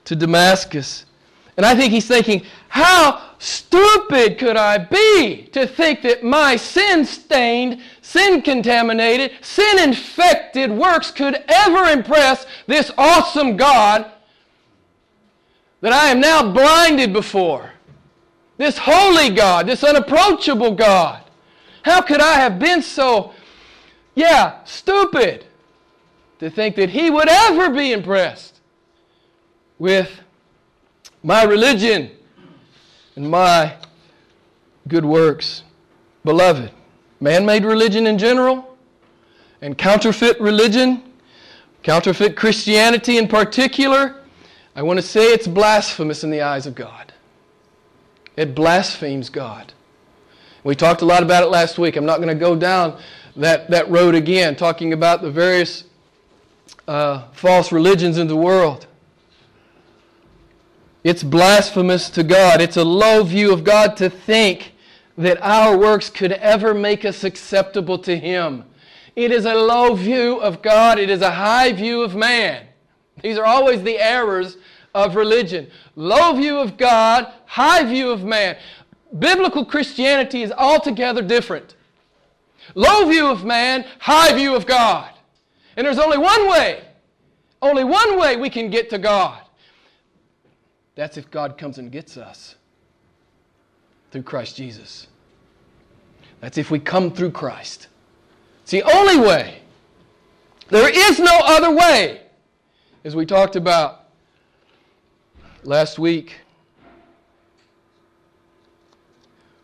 to 0.05 0.15
Damascus. 0.15 1.05
And 1.57 1.65
I 1.65 1.75
think 1.75 1.93
he's 1.93 2.07
thinking, 2.07 2.43
how 2.67 3.31
stupid 3.39 4.37
could 4.37 4.57
I 4.57 4.77
be 4.77 5.43
to 5.53 5.65
think 5.65 6.01
that 6.01 6.23
my 6.23 6.57
sin 6.57 7.05
stained, 7.05 7.81
sin 8.01 8.41
contaminated, 8.41 9.31
sin 9.41 9.79
infected 9.79 10.71
works 10.71 11.11
could 11.11 11.43
ever 11.47 11.89
impress 11.91 12.45
this 12.67 12.91
awesome 12.97 13.55
God 13.55 14.11
that 15.81 15.93
I 15.93 16.07
am 16.07 16.19
now 16.19 16.51
blinded 16.51 17.13
before? 17.13 17.71
This 18.57 18.77
holy 18.77 19.29
God, 19.29 19.67
this 19.67 19.83
unapproachable 19.83 20.75
God. 20.75 21.23
How 21.83 22.01
could 22.01 22.21
I 22.21 22.35
have 22.35 22.57
been 22.57 22.81
so, 22.81 23.33
yeah, 24.15 24.63
stupid 24.65 25.45
to 26.39 26.49
think 26.49 26.75
that 26.75 26.89
He 26.89 27.09
would 27.09 27.29
ever 27.29 27.69
be 27.69 27.93
impressed 27.93 28.54
with 29.79 30.21
my 31.23 31.43
religion 31.43 32.11
and 33.15 33.29
my 33.29 33.75
good 34.87 35.05
works? 35.05 35.63
Beloved, 36.23 36.71
man 37.19 37.45
made 37.45 37.65
religion 37.65 38.07
in 38.07 38.17
general 38.17 38.77
and 39.61 39.77
counterfeit 39.77 40.39
religion, 40.39 41.03
counterfeit 41.83 42.35
Christianity 42.35 43.17
in 43.17 43.27
particular, 43.27 44.21
I 44.75 44.81
want 44.81 44.99
to 44.99 45.05
say 45.05 45.27
it's 45.27 45.47
blasphemous 45.47 46.23
in 46.23 46.29
the 46.29 46.41
eyes 46.41 46.67
of 46.67 46.75
God. 46.75 47.13
It 48.35 48.53
blasphemes 48.53 49.29
God. 49.29 49.71
We 50.65 50.75
talked 50.75 51.01
a 51.01 51.05
lot 51.05 51.23
about 51.23 51.43
it 51.43 51.47
last 51.47 51.77
week. 51.77 51.95
I'm 51.95 52.05
not 52.05 52.17
going 52.17 52.27
to 52.27 52.35
go 52.35 52.55
down 52.55 52.99
that, 53.37 53.69
that 53.69 53.89
road 53.89 54.15
again, 54.15 54.55
talking 54.55 54.93
about 54.93 55.21
the 55.21 55.31
various 55.31 55.85
uh, 56.87 57.27
false 57.31 57.71
religions 57.71 58.17
in 58.17 58.27
the 58.27 58.35
world. 58.35 58.87
It's 61.05 61.21
blasphemous 61.21 62.09
to 62.09 62.23
God. 62.23 62.59
It's 62.59 62.77
a 62.77 62.83
low 62.83 63.23
view 63.23 63.53
of 63.53 63.63
God 63.63 63.95
to 63.97 64.09
think 64.09 64.73
that 65.19 65.39
our 65.39 65.77
works 65.77 66.09
could 66.09 66.31
ever 66.31 66.73
make 66.73 67.05
us 67.05 67.23
acceptable 67.23 67.99
to 67.99 68.17
Him. 68.17 68.63
It 69.15 69.31
is 69.31 69.45
a 69.45 69.53
low 69.53 69.93
view 69.93 70.39
of 70.41 70.63
God, 70.63 70.97
it 70.97 71.11
is 71.11 71.21
a 71.21 71.29
high 71.29 71.73
view 71.73 72.01
of 72.01 72.15
man. 72.15 72.65
These 73.21 73.37
are 73.37 73.45
always 73.45 73.83
the 73.83 73.99
errors 73.99 74.57
of 74.95 75.15
religion. 75.15 75.69
Low 75.95 76.33
view 76.33 76.57
of 76.57 76.75
God, 76.75 77.31
high 77.45 77.83
view 77.83 78.09
of 78.09 78.23
man. 78.23 78.57
Biblical 79.19 79.63
Christianity 79.63 80.41
is 80.41 80.51
altogether 80.51 81.21
different. 81.21 81.75
Low 82.73 83.07
view 83.07 83.27
of 83.27 83.45
man, 83.45 83.85
high 83.99 84.33
view 84.33 84.55
of 84.55 84.65
God. 84.65 85.11
And 85.77 85.85
there's 85.85 85.99
only 85.99 86.17
one 86.17 86.49
way, 86.49 86.83
only 87.61 87.83
one 87.83 88.19
way 88.19 88.37
we 88.37 88.49
can 88.49 88.71
get 88.71 88.89
to 88.89 88.97
God. 88.97 89.44
That's 90.95 91.17
if 91.17 91.29
God 91.29 91.57
comes 91.57 91.77
and 91.77 91.91
gets 91.91 92.17
us 92.17 92.55
through 94.11 94.23
Christ 94.23 94.55
Jesus. 94.55 95.07
That's 96.39 96.57
if 96.57 96.71
we 96.71 96.79
come 96.79 97.11
through 97.11 97.31
Christ. 97.31 97.87
It's 98.63 98.71
the 98.71 98.83
only 98.83 99.17
way. 99.17 99.59
There 100.69 100.89
is 100.89 101.19
no 101.19 101.39
other 101.43 101.71
way, 101.71 102.21
as 103.03 103.15
we 103.15 103.25
talked 103.25 103.55
about 103.55 104.05
last 105.63 105.99
week. 105.99 106.37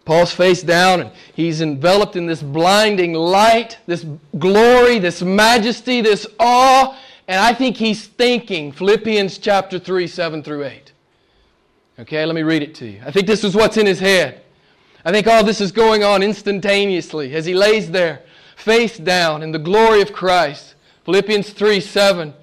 Paul's 0.04 0.34
face 0.34 0.62
down 0.62 1.02
and 1.02 1.12
he's 1.34 1.62
enveloped 1.62 2.16
in 2.16 2.26
this 2.26 2.44
blinding 2.44 3.14
light, 3.14 3.78
this 3.86 4.06
glory, 4.38 5.00
this 5.00 5.22
majesty, 5.22 6.02
this 6.02 6.28
awe. 6.40 6.98
And 7.28 7.40
I 7.40 7.54
think 7.54 7.78
he's 7.78 8.08
thinking 8.08 8.72
Philippians 8.72 9.38
chapter 9.38 9.80
3, 9.80 10.08
7 10.08 10.44
through 10.44 10.66
8. 10.66 10.91
Okay, 12.00 12.26
let 12.26 12.36
me 12.36 12.44
read 12.44 12.64
it 12.64 12.74
to 12.76 12.88
you. 12.88 13.02
I 13.06 13.12
think 13.12 13.28
this 13.28 13.44
is 13.44 13.56
what's 13.56 13.78
in 13.78 13.86
his 13.86 14.00
head. 14.00 14.42
I 15.04 15.12
think 15.12 15.28
all 15.28 15.44
this 15.44 15.62
is 15.62 15.72
going 15.72 16.04
on 16.04 16.24
instantaneously 16.24 17.34
as 17.36 17.46
he 17.46 17.54
lays 17.54 17.92
there, 17.92 18.22
face 18.56 18.98
down 18.98 19.44
in 19.44 19.52
the 19.52 19.60
glory 19.60 20.02
of 20.02 20.14
Christ. 20.14 20.76
Philippians 21.06 21.52
3, 21.52 21.80
7. 21.80 22.34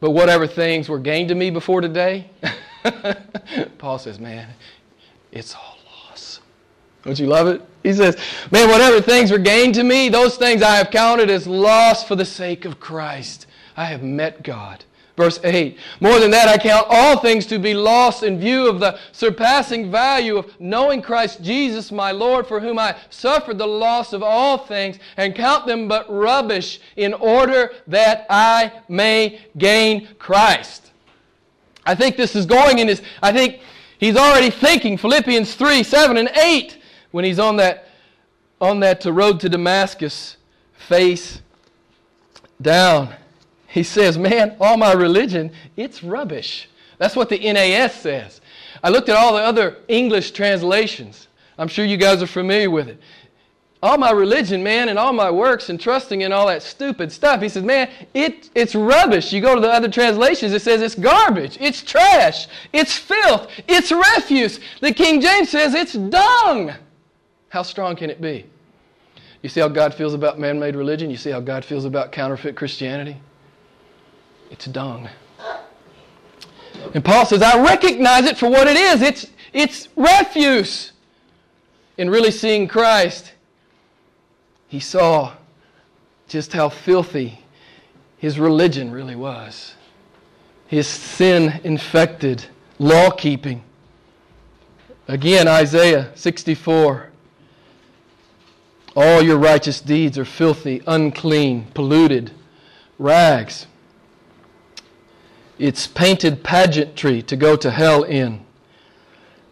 But 0.00 0.10
whatever 0.10 0.46
things 0.46 0.88
were 0.88 0.98
gained 0.98 1.28
to 1.28 1.34
me 1.34 1.50
before 1.50 1.80
today, 1.80 2.30
Paul 3.78 3.98
says, 3.98 4.18
man, 4.18 4.48
it's 5.30 5.54
all 5.54 5.78
loss. 5.86 6.40
Don't 7.04 7.18
you 7.18 7.26
love 7.26 7.46
it? 7.46 7.62
He 7.82 7.92
says, 7.92 8.16
man, 8.50 8.68
whatever 8.68 9.00
things 9.00 9.30
were 9.30 9.38
gained 9.38 9.74
to 9.76 9.84
me, 9.84 10.08
those 10.08 10.36
things 10.36 10.62
I 10.62 10.76
have 10.76 10.90
counted 10.90 11.30
as 11.30 11.46
loss 11.46 12.02
for 12.02 12.16
the 12.16 12.24
sake 12.24 12.64
of 12.64 12.80
Christ. 12.80 13.46
I 13.76 13.84
have 13.84 14.02
met 14.02 14.42
God. 14.42 14.84
Verse 15.16 15.38
8 15.44 15.78
More 16.00 16.18
than 16.18 16.30
that, 16.30 16.48
I 16.48 16.56
count 16.56 16.86
all 16.88 17.18
things 17.18 17.44
to 17.46 17.58
be 17.58 17.74
lost 17.74 18.22
in 18.22 18.38
view 18.38 18.68
of 18.68 18.80
the 18.80 18.98
surpassing 19.12 19.90
value 19.90 20.38
of 20.38 20.58
knowing 20.60 21.02
Christ 21.02 21.42
Jesus, 21.42 21.92
my 21.92 22.12
Lord, 22.12 22.46
for 22.46 22.60
whom 22.60 22.78
I 22.78 22.96
suffered 23.10 23.58
the 23.58 23.66
loss 23.66 24.12
of 24.12 24.22
all 24.22 24.58
things, 24.58 24.98
and 25.16 25.34
count 25.34 25.66
them 25.66 25.86
but 25.86 26.10
rubbish 26.10 26.80
in 26.96 27.12
order 27.14 27.72
that 27.86 28.26
I 28.30 28.72
may 28.88 29.40
gain 29.58 30.08
Christ. 30.18 30.92
I 31.84 31.94
think 31.94 32.16
this 32.16 32.34
is 32.34 32.46
going 32.46 32.78
in 32.78 32.88
his, 32.88 33.02
I 33.22 33.32
think 33.32 33.60
he's 33.98 34.16
already 34.16 34.50
thinking 34.50 34.96
Philippians 34.96 35.54
3 35.54 35.82
7 35.82 36.16
and 36.16 36.30
8 36.30 36.78
when 37.10 37.24
he's 37.24 37.38
on 37.38 37.56
that, 37.56 37.88
on 38.60 38.80
that 38.80 39.04
road 39.04 39.40
to 39.40 39.50
Damascus, 39.50 40.38
face 40.72 41.42
down. 42.62 43.14
He 43.72 43.82
says, 43.82 44.18
Man, 44.18 44.54
all 44.60 44.76
my 44.76 44.92
religion, 44.92 45.50
it's 45.76 46.04
rubbish. 46.04 46.68
That's 46.98 47.16
what 47.16 47.30
the 47.30 47.38
NAS 47.38 47.94
says. 47.94 48.42
I 48.84 48.90
looked 48.90 49.08
at 49.08 49.16
all 49.16 49.32
the 49.32 49.40
other 49.40 49.78
English 49.88 50.32
translations. 50.32 51.28
I'm 51.56 51.68
sure 51.68 51.84
you 51.86 51.96
guys 51.96 52.22
are 52.22 52.26
familiar 52.26 52.70
with 52.70 52.88
it. 52.88 53.00
All 53.82 53.96
my 53.96 54.10
religion, 54.10 54.62
man, 54.62 54.90
and 54.90 54.98
all 54.98 55.14
my 55.14 55.30
works 55.30 55.70
and 55.70 55.80
trusting 55.80 56.20
in 56.20 56.32
all 56.32 56.48
that 56.48 56.62
stupid 56.62 57.10
stuff. 57.10 57.40
He 57.40 57.48
says, 57.48 57.64
man, 57.64 57.88
it, 58.12 58.50
it's 58.54 58.74
rubbish. 58.74 59.32
You 59.32 59.40
go 59.40 59.54
to 59.54 59.60
the 59.60 59.72
other 59.72 59.88
translations, 59.88 60.52
it 60.52 60.60
says 60.60 60.82
it's 60.82 60.94
garbage, 60.94 61.56
it's 61.58 61.82
trash, 61.82 62.48
it's 62.74 62.94
filth, 62.96 63.50
it's 63.66 63.90
refuse. 63.90 64.60
The 64.80 64.92
King 64.92 65.22
James 65.22 65.48
says 65.48 65.72
it's 65.74 65.94
dung. 65.94 66.72
How 67.48 67.62
strong 67.62 67.96
can 67.96 68.10
it 68.10 68.20
be? 68.20 68.44
You 69.40 69.48
see 69.48 69.60
how 69.60 69.68
God 69.68 69.94
feels 69.94 70.12
about 70.12 70.38
man 70.38 70.60
made 70.60 70.76
religion? 70.76 71.10
You 71.10 71.16
see 71.16 71.30
how 71.30 71.40
God 71.40 71.64
feels 71.64 71.86
about 71.86 72.12
counterfeit 72.12 72.54
Christianity? 72.54 73.16
It's 74.52 74.66
dung. 74.66 75.08
And 76.94 77.04
Paul 77.04 77.24
says, 77.24 77.42
I 77.42 77.60
recognize 77.62 78.26
it 78.26 78.36
for 78.36 78.48
what 78.48 78.68
it 78.68 78.76
is. 78.76 79.00
It's, 79.00 79.30
it's 79.52 79.88
refuse. 79.96 80.92
In 81.96 82.10
really 82.10 82.30
seeing 82.30 82.68
Christ, 82.68 83.32
he 84.68 84.78
saw 84.78 85.32
just 86.28 86.52
how 86.52 86.68
filthy 86.68 87.40
his 88.18 88.38
religion 88.38 88.90
really 88.90 89.16
was. 89.16 89.74
His 90.66 90.86
sin 90.86 91.60
infected 91.64 92.44
law 92.78 93.10
keeping. 93.10 93.62
Again, 95.08 95.48
Isaiah 95.48 96.10
64. 96.14 97.10
All 98.94 99.22
your 99.22 99.38
righteous 99.38 99.80
deeds 99.80 100.18
are 100.18 100.24
filthy, 100.26 100.82
unclean, 100.86 101.68
polluted 101.72 102.32
rags. 102.98 103.66
It's 105.58 105.86
painted 105.86 106.42
pageantry 106.42 107.22
to 107.22 107.36
go 107.36 107.56
to 107.56 107.70
hell 107.70 108.02
in, 108.02 108.44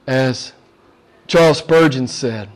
as 0.06 0.52
Charles 1.26 1.58
Spurgeon 1.58 2.08
said. 2.08 2.48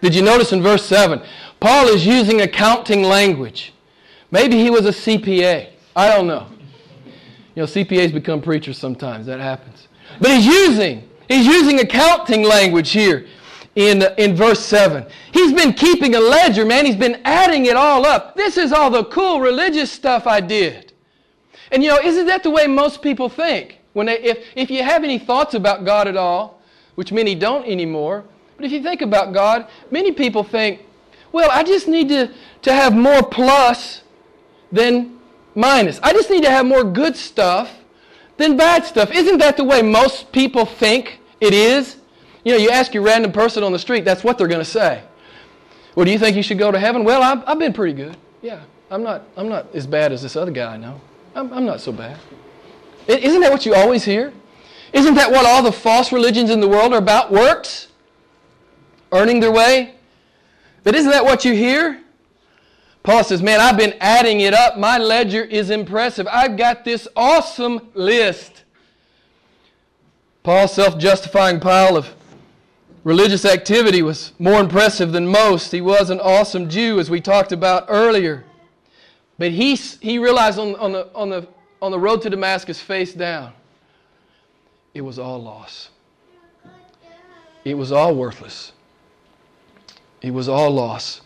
Did 0.00 0.14
you 0.14 0.22
notice 0.22 0.52
in 0.52 0.62
verse 0.62 0.84
7? 0.84 1.22
Paul 1.60 1.88
is 1.88 2.06
using 2.06 2.40
accounting 2.40 3.02
language. 3.02 3.72
Maybe 4.30 4.56
he 4.56 4.70
was 4.70 4.86
a 4.86 4.90
CPA. 4.90 5.70
I 5.96 6.08
don't 6.08 6.26
know. 6.26 6.46
You 7.54 7.62
know, 7.62 7.64
CPAs 7.64 8.12
become 8.12 8.40
preachers 8.40 8.78
sometimes. 8.78 9.26
That 9.26 9.40
happens. 9.40 9.88
But 10.20 10.30
he's 10.30 10.46
using, 10.46 11.08
he's 11.28 11.46
using 11.46 11.80
accounting 11.80 12.44
language 12.44 12.90
here 12.90 13.26
in, 13.74 14.02
in 14.18 14.36
verse 14.36 14.64
7. 14.64 15.06
He's 15.32 15.52
been 15.52 15.72
keeping 15.72 16.14
a 16.14 16.20
ledger, 16.20 16.64
man. 16.64 16.86
He's 16.86 16.96
been 16.96 17.20
adding 17.24 17.66
it 17.66 17.76
all 17.76 18.06
up. 18.06 18.36
This 18.36 18.56
is 18.56 18.72
all 18.72 18.90
the 18.90 19.04
cool 19.06 19.40
religious 19.40 19.90
stuff 19.90 20.26
I 20.26 20.40
did. 20.40 20.87
And 21.70 21.82
you 21.82 21.90
know, 21.90 21.98
isn't 21.98 22.26
that 22.26 22.42
the 22.42 22.50
way 22.50 22.66
most 22.66 23.02
people 23.02 23.28
think? 23.28 23.78
When 23.92 24.06
they, 24.06 24.18
if, 24.20 24.46
if 24.54 24.70
you 24.70 24.82
have 24.82 25.04
any 25.04 25.18
thoughts 25.18 25.54
about 25.54 25.84
God 25.84 26.08
at 26.08 26.16
all, 26.16 26.62
which 26.94 27.12
many 27.12 27.34
don't 27.34 27.66
anymore, 27.66 28.24
but 28.56 28.66
if 28.66 28.72
you 28.72 28.82
think 28.82 29.02
about 29.02 29.32
God, 29.32 29.68
many 29.90 30.12
people 30.12 30.42
think, 30.42 30.80
well, 31.32 31.50
I 31.50 31.62
just 31.62 31.88
need 31.88 32.08
to, 32.08 32.32
to 32.62 32.72
have 32.72 32.94
more 32.94 33.22
plus 33.22 34.02
than 34.72 35.18
minus. 35.54 36.00
I 36.02 36.12
just 36.12 36.30
need 36.30 36.42
to 36.44 36.50
have 36.50 36.66
more 36.66 36.84
good 36.84 37.16
stuff 37.16 37.72
than 38.36 38.56
bad 38.56 38.84
stuff. 38.84 39.10
Isn't 39.10 39.38
that 39.38 39.56
the 39.56 39.64
way 39.64 39.82
most 39.82 40.32
people 40.32 40.64
think 40.64 41.20
it 41.40 41.52
is? 41.52 41.96
You 42.44 42.52
know, 42.52 42.58
you 42.58 42.70
ask 42.70 42.94
your 42.94 43.02
random 43.02 43.32
person 43.32 43.62
on 43.62 43.72
the 43.72 43.78
street, 43.78 44.04
that's 44.04 44.24
what 44.24 44.38
they're 44.38 44.48
going 44.48 44.60
to 44.60 44.64
say. 44.64 45.02
Well, 45.94 46.04
do 46.04 46.12
you 46.12 46.18
think 46.18 46.36
you 46.36 46.42
should 46.42 46.58
go 46.58 46.70
to 46.70 46.78
heaven? 46.78 47.04
Well, 47.04 47.22
I've, 47.22 47.42
I've 47.46 47.58
been 47.58 47.72
pretty 47.72 47.94
good. 47.94 48.16
Yeah, 48.40 48.62
I'm 48.90 49.02
not, 49.02 49.24
I'm 49.36 49.48
not 49.48 49.74
as 49.74 49.86
bad 49.86 50.12
as 50.12 50.22
this 50.22 50.36
other 50.36 50.52
guy 50.52 50.74
I 50.74 50.76
know. 50.76 51.00
I'm, 51.38 51.52
I'm 51.52 51.64
not 51.64 51.80
so 51.80 51.92
bad. 51.92 52.18
Isn't 53.06 53.40
that 53.42 53.52
what 53.52 53.64
you 53.64 53.72
always 53.72 54.04
hear? 54.04 54.32
Isn't 54.92 55.14
that 55.14 55.30
what 55.30 55.46
all 55.46 55.62
the 55.62 55.70
false 55.70 56.10
religions 56.10 56.50
in 56.50 56.58
the 56.58 56.66
world 56.66 56.92
are 56.92 56.98
about? 56.98 57.30
Works? 57.30 57.86
Earning 59.12 59.38
their 59.38 59.52
way? 59.52 59.94
But 60.82 60.96
isn't 60.96 61.10
that 61.12 61.24
what 61.24 61.44
you 61.44 61.54
hear? 61.54 62.02
Paul 63.04 63.22
says, 63.22 63.40
Man, 63.40 63.60
I've 63.60 63.76
been 63.76 63.94
adding 64.00 64.40
it 64.40 64.52
up. 64.52 64.78
My 64.78 64.98
ledger 64.98 65.44
is 65.44 65.70
impressive. 65.70 66.26
I've 66.26 66.56
got 66.56 66.84
this 66.84 67.06
awesome 67.14 67.88
list. 67.94 68.64
Paul's 70.42 70.74
self 70.74 70.98
justifying 70.98 71.60
pile 71.60 71.96
of 71.96 72.14
religious 73.04 73.44
activity 73.44 74.02
was 74.02 74.32
more 74.40 74.60
impressive 74.60 75.12
than 75.12 75.28
most. 75.28 75.70
He 75.70 75.80
was 75.80 76.10
an 76.10 76.18
awesome 76.18 76.68
Jew, 76.68 76.98
as 76.98 77.08
we 77.08 77.20
talked 77.20 77.52
about 77.52 77.86
earlier. 77.88 78.44
But 79.38 79.52
he, 79.52 79.76
he 79.76 80.18
realized 80.18 80.58
on, 80.58 80.74
on, 80.76 80.92
the, 80.92 81.08
on, 81.14 81.30
the, 81.30 81.48
on 81.80 81.92
the 81.92 81.98
road 81.98 82.22
to 82.22 82.30
Damascus, 82.30 82.80
face 82.80 83.14
down, 83.14 83.52
it 84.94 85.00
was 85.00 85.18
all 85.18 85.40
loss. 85.40 85.90
It 87.64 87.74
was 87.74 87.92
all 87.92 88.14
worthless. 88.14 88.72
It 90.22 90.32
was 90.32 90.48
all 90.48 90.70
loss. 90.70 91.20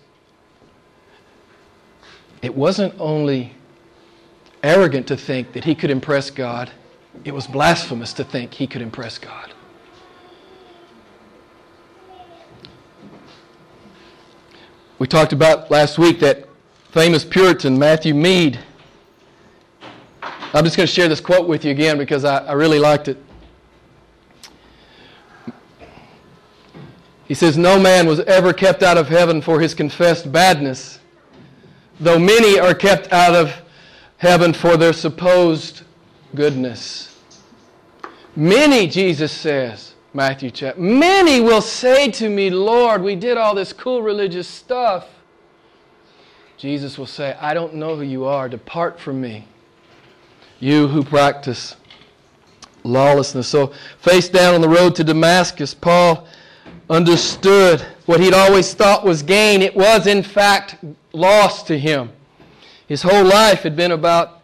It 2.42 2.54
wasn't 2.54 2.94
only 2.98 3.54
arrogant 4.62 5.06
to 5.06 5.16
think 5.16 5.52
that 5.52 5.64
he 5.64 5.74
could 5.74 5.90
impress 5.90 6.30
God, 6.30 6.70
it 7.24 7.32
was 7.32 7.46
blasphemous 7.46 8.12
to 8.14 8.24
think 8.24 8.54
he 8.54 8.66
could 8.66 8.82
impress 8.82 9.18
God. 9.18 9.52
We 14.98 15.06
talked 15.08 15.32
about 15.32 15.70
last 15.70 15.98
week 15.98 16.20
that 16.20 16.48
famous 16.92 17.24
Puritan, 17.24 17.78
Matthew 17.78 18.12
Mead. 18.12 18.58
I'm 20.52 20.62
just 20.62 20.76
going 20.76 20.86
to 20.86 20.92
share 20.92 21.08
this 21.08 21.20
quote 21.20 21.48
with 21.48 21.64
you 21.64 21.70
again 21.70 21.96
because 21.96 22.26
I, 22.26 22.44
I 22.44 22.52
really 22.52 22.78
liked 22.78 23.08
it. 23.08 23.16
He 27.26 27.32
says, 27.32 27.56
No 27.56 27.80
man 27.80 28.06
was 28.06 28.20
ever 28.20 28.52
kept 28.52 28.82
out 28.82 28.98
of 28.98 29.08
heaven 29.08 29.40
for 29.40 29.58
his 29.58 29.72
confessed 29.72 30.30
badness, 30.30 30.98
though 31.98 32.18
many 32.18 32.58
are 32.58 32.74
kept 32.74 33.10
out 33.10 33.34
of 33.34 33.54
heaven 34.18 34.52
for 34.52 34.76
their 34.76 34.92
supposed 34.92 35.84
goodness. 36.34 37.18
Many, 38.36 38.86
Jesus 38.86 39.32
says, 39.32 39.94
Matthew 40.12 40.50
chapter. 40.50 40.78
Many 40.78 41.40
will 41.40 41.62
say 41.62 42.10
to 42.10 42.28
me, 42.28 42.50
Lord, 42.50 43.02
we 43.02 43.16
did 43.16 43.38
all 43.38 43.54
this 43.54 43.72
cool 43.72 44.02
religious 44.02 44.46
stuff. 44.46 45.08
Jesus 46.62 46.96
will 46.96 47.06
say, 47.06 47.36
I 47.40 47.54
don't 47.54 47.74
know 47.74 47.96
who 47.96 48.02
you 48.02 48.24
are. 48.24 48.48
Depart 48.48 49.00
from 49.00 49.20
me, 49.20 49.48
you 50.60 50.86
who 50.86 51.02
practice 51.02 51.74
lawlessness. 52.84 53.48
So, 53.48 53.72
face 53.98 54.28
down 54.28 54.54
on 54.54 54.60
the 54.60 54.68
road 54.68 54.94
to 54.94 55.02
Damascus, 55.02 55.74
Paul 55.74 56.24
understood 56.88 57.80
what 58.06 58.20
he'd 58.20 58.32
always 58.32 58.74
thought 58.74 59.04
was 59.04 59.24
gain. 59.24 59.60
It 59.60 59.74
was, 59.74 60.06
in 60.06 60.22
fact, 60.22 60.76
loss 61.12 61.64
to 61.64 61.76
him. 61.76 62.12
His 62.86 63.02
whole 63.02 63.24
life 63.24 63.62
had 63.64 63.74
been 63.74 63.90
about 63.90 64.42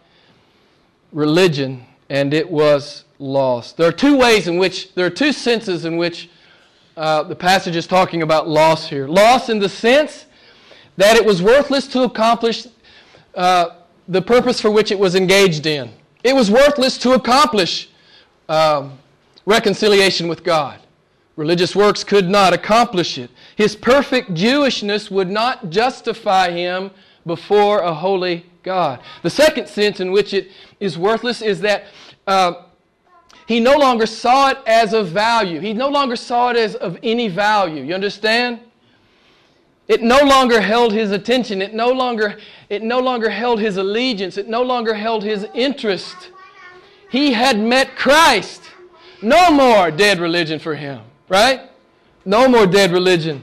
religion, 1.12 1.86
and 2.10 2.34
it 2.34 2.50
was 2.50 3.04
lost. 3.20 3.76
There 3.76 3.86
are 3.86 3.92
two 3.92 4.16
ways 4.16 4.48
in 4.48 4.58
which, 4.58 4.92
there 4.96 5.06
are 5.06 5.10
two 5.10 5.32
senses 5.32 5.84
in 5.84 5.96
which 5.96 6.28
uh, 6.96 7.22
the 7.22 7.36
passage 7.36 7.76
is 7.76 7.86
talking 7.86 8.22
about 8.22 8.48
loss 8.48 8.88
here. 8.88 9.06
Loss 9.06 9.50
in 9.50 9.60
the 9.60 9.68
sense 9.68 10.24
that 10.98 11.16
it 11.16 11.24
was 11.24 11.40
worthless 11.40 11.86
to 11.86 12.02
accomplish 12.02 12.66
uh, 13.36 13.70
the 14.08 14.20
purpose 14.20 14.60
for 14.60 14.70
which 14.70 14.90
it 14.90 14.98
was 14.98 15.14
engaged 15.14 15.64
in. 15.64 15.90
It 16.24 16.34
was 16.34 16.50
worthless 16.50 16.98
to 16.98 17.12
accomplish 17.12 17.88
um, 18.48 18.98
reconciliation 19.46 20.26
with 20.26 20.42
God. 20.42 20.80
Religious 21.36 21.76
works 21.76 22.02
could 22.02 22.28
not 22.28 22.52
accomplish 22.52 23.16
it. 23.16 23.30
His 23.54 23.76
perfect 23.76 24.34
Jewishness 24.34 25.08
would 25.08 25.30
not 25.30 25.70
justify 25.70 26.50
him 26.50 26.90
before 27.24 27.78
a 27.78 27.94
holy 27.94 28.44
God. 28.64 28.98
The 29.22 29.30
second 29.30 29.68
sense 29.68 30.00
in 30.00 30.10
which 30.10 30.34
it 30.34 30.50
is 30.80 30.98
worthless 30.98 31.42
is 31.42 31.60
that 31.60 31.84
uh, 32.26 32.64
he 33.46 33.60
no 33.60 33.76
longer 33.76 34.04
saw 34.04 34.50
it 34.50 34.58
as 34.66 34.92
of 34.92 35.08
value. 35.08 35.60
He 35.60 35.72
no 35.74 35.88
longer 35.88 36.16
saw 36.16 36.50
it 36.50 36.56
as 36.56 36.74
of 36.74 36.98
any 37.04 37.28
value. 37.28 37.84
You 37.84 37.94
understand? 37.94 38.58
It 39.88 40.02
no 40.02 40.20
longer 40.20 40.60
held 40.60 40.92
his 40.92 41.10
attention. 41.10 41.62
It 41.62 41.72
no 41.72 41.90
longer, 41.90 42.38
it 42.68 42.82
no 42.82 43.00
longer 43.00 43.30
held 43.30 43.58
his 43.58 43.78
allegiance. 43.78 44.36
It 44.36 44.46
no 44.46 44.62
longer 44.62 44.92
held 44.92 45.24
his 45.24 45.46
interest. 45.54 46.30
He 47.10 47.32
had 47.32 47.58
met 47.58 47.96
Christ. 47.96 48.62
No 49.22 49.50
more 49.50 49.90
dead 49.90 50.20
religion 50.20 50.58
for 50.58 50.74
him, 50.74 51.00
right? 51.28 51.62
No 52.26 52.46
more 52.48 52.66
dead 52.66 52.92
religion 52.92 53.42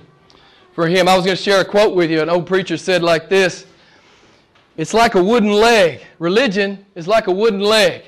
for 0.73 0.87
him. 0.87 1.07
I 1.07 1.15
was 1.15 1.25
going 1.25 1.35
to 1.35 1.41
share 1.41 1.61
a 1.61 1.65
quote 1.65 1.95
with 1.95 2.11
you. 2.11 2.21
An 2.21 2.29
old 2.29 2.45
preacher 2.45 2.77
said 2.77 3.01
like 3.01 3.27
this 3.27 3.65
It's 4.77 4.93
like 4.93 5.15
a 5.15 5.23
wooden 5.23 5.51
leg. 5.51 6.01
Religion 6.19 6.85
is 6.93 7.07
like 7.07 7.25
a 7.25 7.31
wooden 7.31 7.59
leg. 7.59 8.03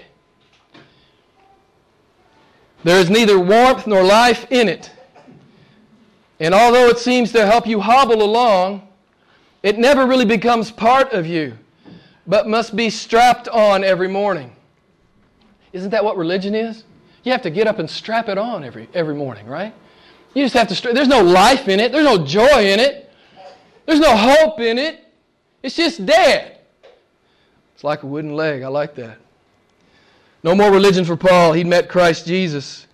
There 2.83 2.99
is 2.99 3.09
neither 3.09 3.39
warmth 3.39 3.87
nor 3.87 4.03
life 4.03 4.45
in 4.51 4.69
it. 4.69 4.91
And 6.39 6.53
although 6.53 6.87
it 6.87 6.99
seems 6.99 7.31
to 7.31 7.45
help 7.45 7.65
you 7.65 7.79
hobble 7.79 8.21
along, 8.21 8.87
it 9.63 9.77
never 9.77 10.05
really 10.05 10.25
becomes 10.25 10.71
part 10.71 11.13
of 11.13 11.25
you, 11.25 11.57
but 12.27 12.47
must 12.47 12.75
be 12.75 12.89
strapped 12.89 13.47
on 13.47 13.83
every 13.83 14.07
morning. 14.07 14.55
Isn't 15.73 15.89
that 15.91 16.03
what 16.03 16.17
religion 16.17 16.55
is? 16.55 16.83
You 17.23 17.31
have 17.31 17.41
to 17.41 17.49
get 17.49 17.67
up 17.67 17.79
and 17.79 17.89
strap 17.89 18.29
it 18.29 18.37
on 18.37 18.63
every, 18.63 18.87
every 18.93 19.15
morning, 19.15 19.47
right? 19.47 19.73
You 20.33 20.43
just 20.43 20.53
have 20.55 20.67
to, 20.67 20.75
stra- 20.75 20.93
there's 20.93 21.07
no 21.07 21.21
life 21.21 21.67
in 21.67 21.79
it, 21.79 21.91
there's 21.91 22.05
no 22.05 22.23
joy 22.23 22.71
in 22.71 22.79
it, 22.79 23.11
there's 23.85 23.99
no 23.99 24.15
hope 24.15 24.59
in 24.59 24.77
it. 24.77 25.03
It's 25.63 25.75
just 25.75 26.05
dead. 26.05 26.59
It's 27.73 27.83
like 27.83 28.03
a 28.03 28.07
wooden 28.07 28.35
leg. 28.35 28.63
I 28.63 28.69
like 28.69 28.95
that. 28.95 29.17
No 30.43 30.55
more 30.55 30.71
religion 30.71 31.05
for 31.05 31.15
Paul. 31.15 31.53
He'd 31.53 31.67
met 31.67 31.89
Christ 31.89 32.25
Jesus. 32.25 32.86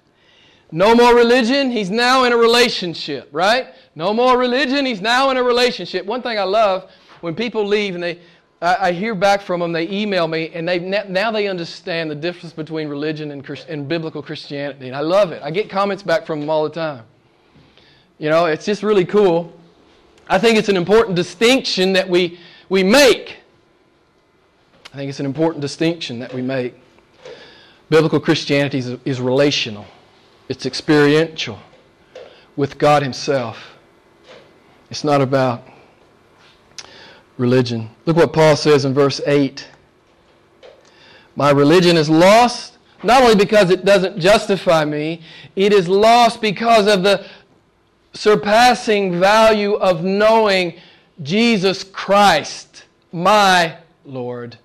No 0.74 0.96
more 0.96 1.16
religion. 1.16 1.70
He's 1.70 1.92
now 1.92 2.24
in 2.24 2.34
a 2.34 2.38
relationship, 2.38 3.30
right? 3.32 3.68
No 3.94 4.12
more 4.12 4.40
religion. 4.40 4.88
He's 4.88 5.02
now 5.02 5.30
in 5.30 5.38
a 5.38 5.44
relationship. 5.44 6.04
One 6.04 6.24
thing 6.24 6.40
I 6.40 6.46
love 6.46 6.90
when 7.22 7.36
people 7.36 7.64
leave 7.64 7.94
and 7.94 8.04
they, 8.04 8.20
I, 8.60 8.88
I 8.88 8.92
hear 8.92 9.14
back 9.14 9.42
from 9.42 9.60
them, 9.60 9.72
they 9.72 9.88
email 9.88 10.28
me, 10.28 10.50
and 10.52 10.68
they 10.68 10.80
now 10.80 11.30
they 11.30 11.48
understand 11.48 12.10
the 12.10 12.16
difference 12.16 12.54
between 12.54 12.88
religion 12.88 13.30
and, 13.30 13.48
and 13.70 13.88
biblical 13.88 14.24
Christianity. 14.24 14.88
And 14.88 14.96
I 14.96 15.02
love 15.02 15.32
it. 15.32 15.44
I 15.44 15.52
get 15.52 15.70
comments 15.70 16.02
back 16.02 16.26
from 16.26 16.40
them 16.40 16.50
all 16.50 16.64
the 16.64 16.72
time. 16.72 17.04
You 18.18 18.32
know, 18.32 18.48
it's 18.48 18.66
just 18.66 18.82
really 18.82 19.06
cool. 19.06 19.54
I 20.28 20.40
think 20.40 20.58
it's 20.58 20.70
an 20.70 20.78
important 20.78 21.16
distinction 21.16 21.94
that 21.94 22.10
we, 22.10 22.40
we 22.70 22.82
make. 22.82 23.38
I 24.92 24.98
think 24.98 25.08
it's 25.08 25.20
an 25.20 25.28
important 25.28 25.62
distinction 25.62 26.18
that 26.18 26.34
we 26.34 26.42
make. 26.42 26.74
Biblical 27.92 28.20
Christianity 28.20 28.80
is, 28.80 28.98
is 29.06 29.22
relational, 29.22 29.86
it's 30.50 30.66
experiential 30.66 31.60
with 32.56 32.78
God 32.78 33.04
Himself. 33.04 33.76
It's 34.90 35.04
not 35.04 35.22
about 35.22 35.64
religion. 37.38 37.90
Look 38.06 38.18
what 38.18 38.34
Paul 38.34 38.56
says 38.56 38.86
in 38.86 38.94
verse 38.94 39.20
8. 39.26 39.68
My 41.36 41.50
religion 41.50 41.98
is 41.98 42.10
lost 42.10 42.78
not 43.04 43.22
only 43.22 43.36
because 43.36 43.70
it 43.70 43.86
doesn't 43.86 44.20
justify 44.20 44.86
me, 44.86 45.22
it 45.56 45.74
is 45.74 45.88
lost 45.90 46.42
because 46.42 46.88
of 46.88 47.04
the 47.04 47.26
surpassing 48.14 49.20
value 49.20 49.74
of 49.74 50.04
knowing 50.04 50.80
Jesus 51.22 51.84
Christ, 51.84 52.86
my 53.12 53.78
Lord. 54.06 54.58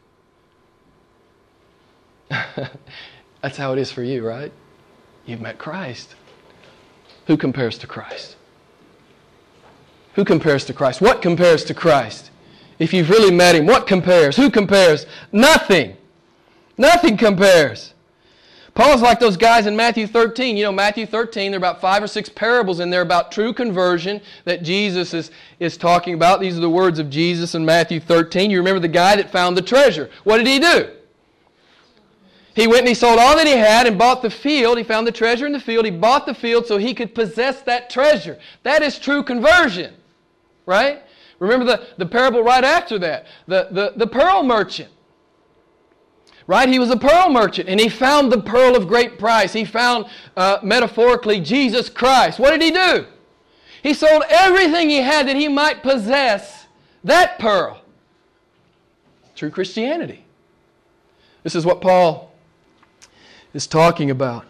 That's 2.28 3.56
how 3.56 3.72
it 3.72 3.78
is 3.78 3.90
for 3.90 4.02
you, 4.02 4.26
right? 4.26 4.52
You've 5.28 5.42
met 5.42 5.58
Christ. 5.58 6.14
Who 7.26 7.36
compares 7.36 7.76
to 7.78 7.86
Christ? 7.86 8.36
Who 10.14 10.24
compares 10.24 10.64
to 10.64 10.72
Christ? 10.72 11.02
What 11.02 11.20
compares 11.20 11.64
to 11.64 11.74
Christ? 11.74 12.30
If 12.78 12.94
you've 12.94 13.10
really 13.10 13.30
met 13.30 13.54
Him, 13.54 13.66
what 13.66 13.86
compares? 13.86 14.36
Who 14.36 14.48
compares? 14.48 15.04
Nothing. 15.30 15.98
Nothing 16.78 17.18
compares. 17.18 17.92
Paul's 18.72 19.02
like 19.02 19.20
those 19.20 19.36
guys 19.36 19.66
in 19.66 19.76
Matthew 19.76 20.06
13. 20.06 20.56
You 20.56 20.64
know, 20.64 20.72
Matthew 20.72 21.04
13, 21.04 21.50
there 21.50 21.58
are 21.58 21.60
about 21.60 21.82
five 21.82 22.02
or 22.02 22.06
six 22.06 22.30
parables 22.30 22.80
in 22.80 22.88
there 22.88 23.02
about 23.02 23.30
true 23.30 23.52
conversion 23.52 24.22
that 24.44 24.62
Jesus 24.62 25.12
is, 25.12 25.30
is 25.60 25.76
talking 25.76 26.14
about. 26.14 26.40
These 26.40 26.56
are 26.56 26.62
the 26.62 26.70
words 26.70 26.98
of 26.98 27.10
Jesus 27.10 27.54
in 27.54 27.66
Matthew 27.66 28.00
13. 28.00 28.50
You 28.50 28.58
remember 28.58 28.80
the 28.80 28.88
guy 28.88 29.16
that 29.16 29.30
found 29.30 29.58
the 29.58 29.62
treasure. 29.62 30.08
What 30.24 30.38
did 30.38 30.46
he 30.46 30.58
do? 30.58 30.90
He 32.58 32.66
went 32.66 32.80
and 32.80 32.88
he 32.88 32.94
sold 32.94 33.20
all 33.20 33.36
that 33.36 33.46
he 33.46 33.52
had 33.52 33.86
and 33.86 33.96
bought 33.96 34.20
the 34.20 34.28
field. 34.28 34.78
He 34.78 34.84
found 34.84 35.06
the 35.06 35.12
treasure 35.12 35.46
in 35.46 35.52
the 35.52 35.60
field. 35.60 35.84
He 35.84 35.92
bought 35.92 36.26
the 36.26 36.34
field 36.34 36.66
so 36.66 36.76
he 36.76 36.92
could 36.92 37.14
possess 37.14 37.62
that 37.62 37.88
treasure. 37.88 38.36
That 38.64 38.82
is 38.82 38.98
true 38.98 39.22
conversion, 39.22 39.94
right? 40.66 41.04
Remember 41.38 41.64
the, 41.64 41.86
the 41.98 42.06
parable 42.06 42.42
right 42.42 42.64
after 42.64 42.98
that 42.98 43.26
the, 43.46 43.68
the, 43.70 43.92
the 43.94 44.08
pearl 44.08 44.42
merchant. 44.42 44.90
Right? 46.48 46.68
He 46.68 46.80
was 46.80 46.90
a 46.90 46.96
pearl 46.96 47.30
merchant 47.30 47.68
and 47.68 47.78
he 47.78 47.88
found 47.88 48.32
the 48.32 48.42
pearl 48.42 48.74
of 48.74 48.88
great 48.88 49.20
price. 49.20 49.52
He 49.52 49.64
found, 49.64 50.06
uh, 50.36 50.58
metaphorically, 50.60 51.38
Jesus 51.38 51.88
Christ. 51.88 52.40
What 52.40 52.50
did 52.50 52.62
he 52.62 52.72
do? 52.72 53.06
He 53.84 53.94
sold 53.94 54.24
everything 54.28 54.88
he 54.90 54.96
had 54.96 55.28
that 55.28 55.36
he 55.36 55.46
might 55.46 55.84
possess 55.84 56.66
that 57.04 57.38
pearl. 57.38 57.82
True 59.36 59.50
Christianity. 59.50 60.24
This 61.44 61.54
is 61.54 61.64
what 61.64 61.80
Paul 61.80 62.28
is 63.54 63.66
talking 63.66 64.10
about. 64.10 64.44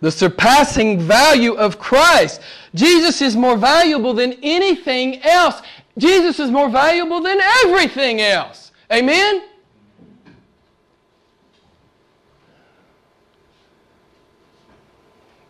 The 0.00 0.10
surpassing 0.10 0.98
value 0.98 1.54
of 1.54 1.78
Christ. 1.78 2.40
Jesus 2.74 3.20
is 3.20 3.36
more 3.36 3.56
valuable 3.56 4.14
than 4.14 4.34
anything 4.42 5.22
else. 5.22 5.60
Jesus 5.98 6.40
is 6.40 6.50
more 6.50 6.70
valuable 6.70 7.20
than 7.20 7.38
everything 7.64 8.20
else. 8.20 8.72
Amen? 8.90 9.42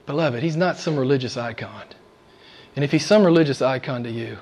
Beloved, 0.07 0.43
he's 0.43 0.57
not 0.57 0.77
some 0.77 0.97
religious 0.97 1.37
icon. 1.37 1.85
And 2.75 2.85
if 2.85 2.91
he's 2.91 3.07
some 3.07 3.25
religious 3.25 3.63
icon 3.63 4.03
to 4.03 4.11
you, 4.11 4.39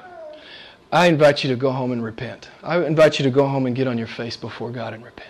I 0.91 1.07
invite 1.07 1.45
you 1.45 1.51
to 1.51 1.57
go 1.57 1.71
home 1.71 1.93
and 1.93 2.03
repent. 2.03 2.49
I 2.63 2.83
invite 2.85 3.19
you 3.19 3.25
to 3.25 3.31
go 3.31 3.47
home 3.47 3.67
and 3.67 3.77
get 3.77 3.87
on 3.87 3.99
your 3.99 4.07
face 4.07 4.37
before 4.37 4.71
God 4.71 4.95
and 4.95 5.05
repent. 5.05 5.29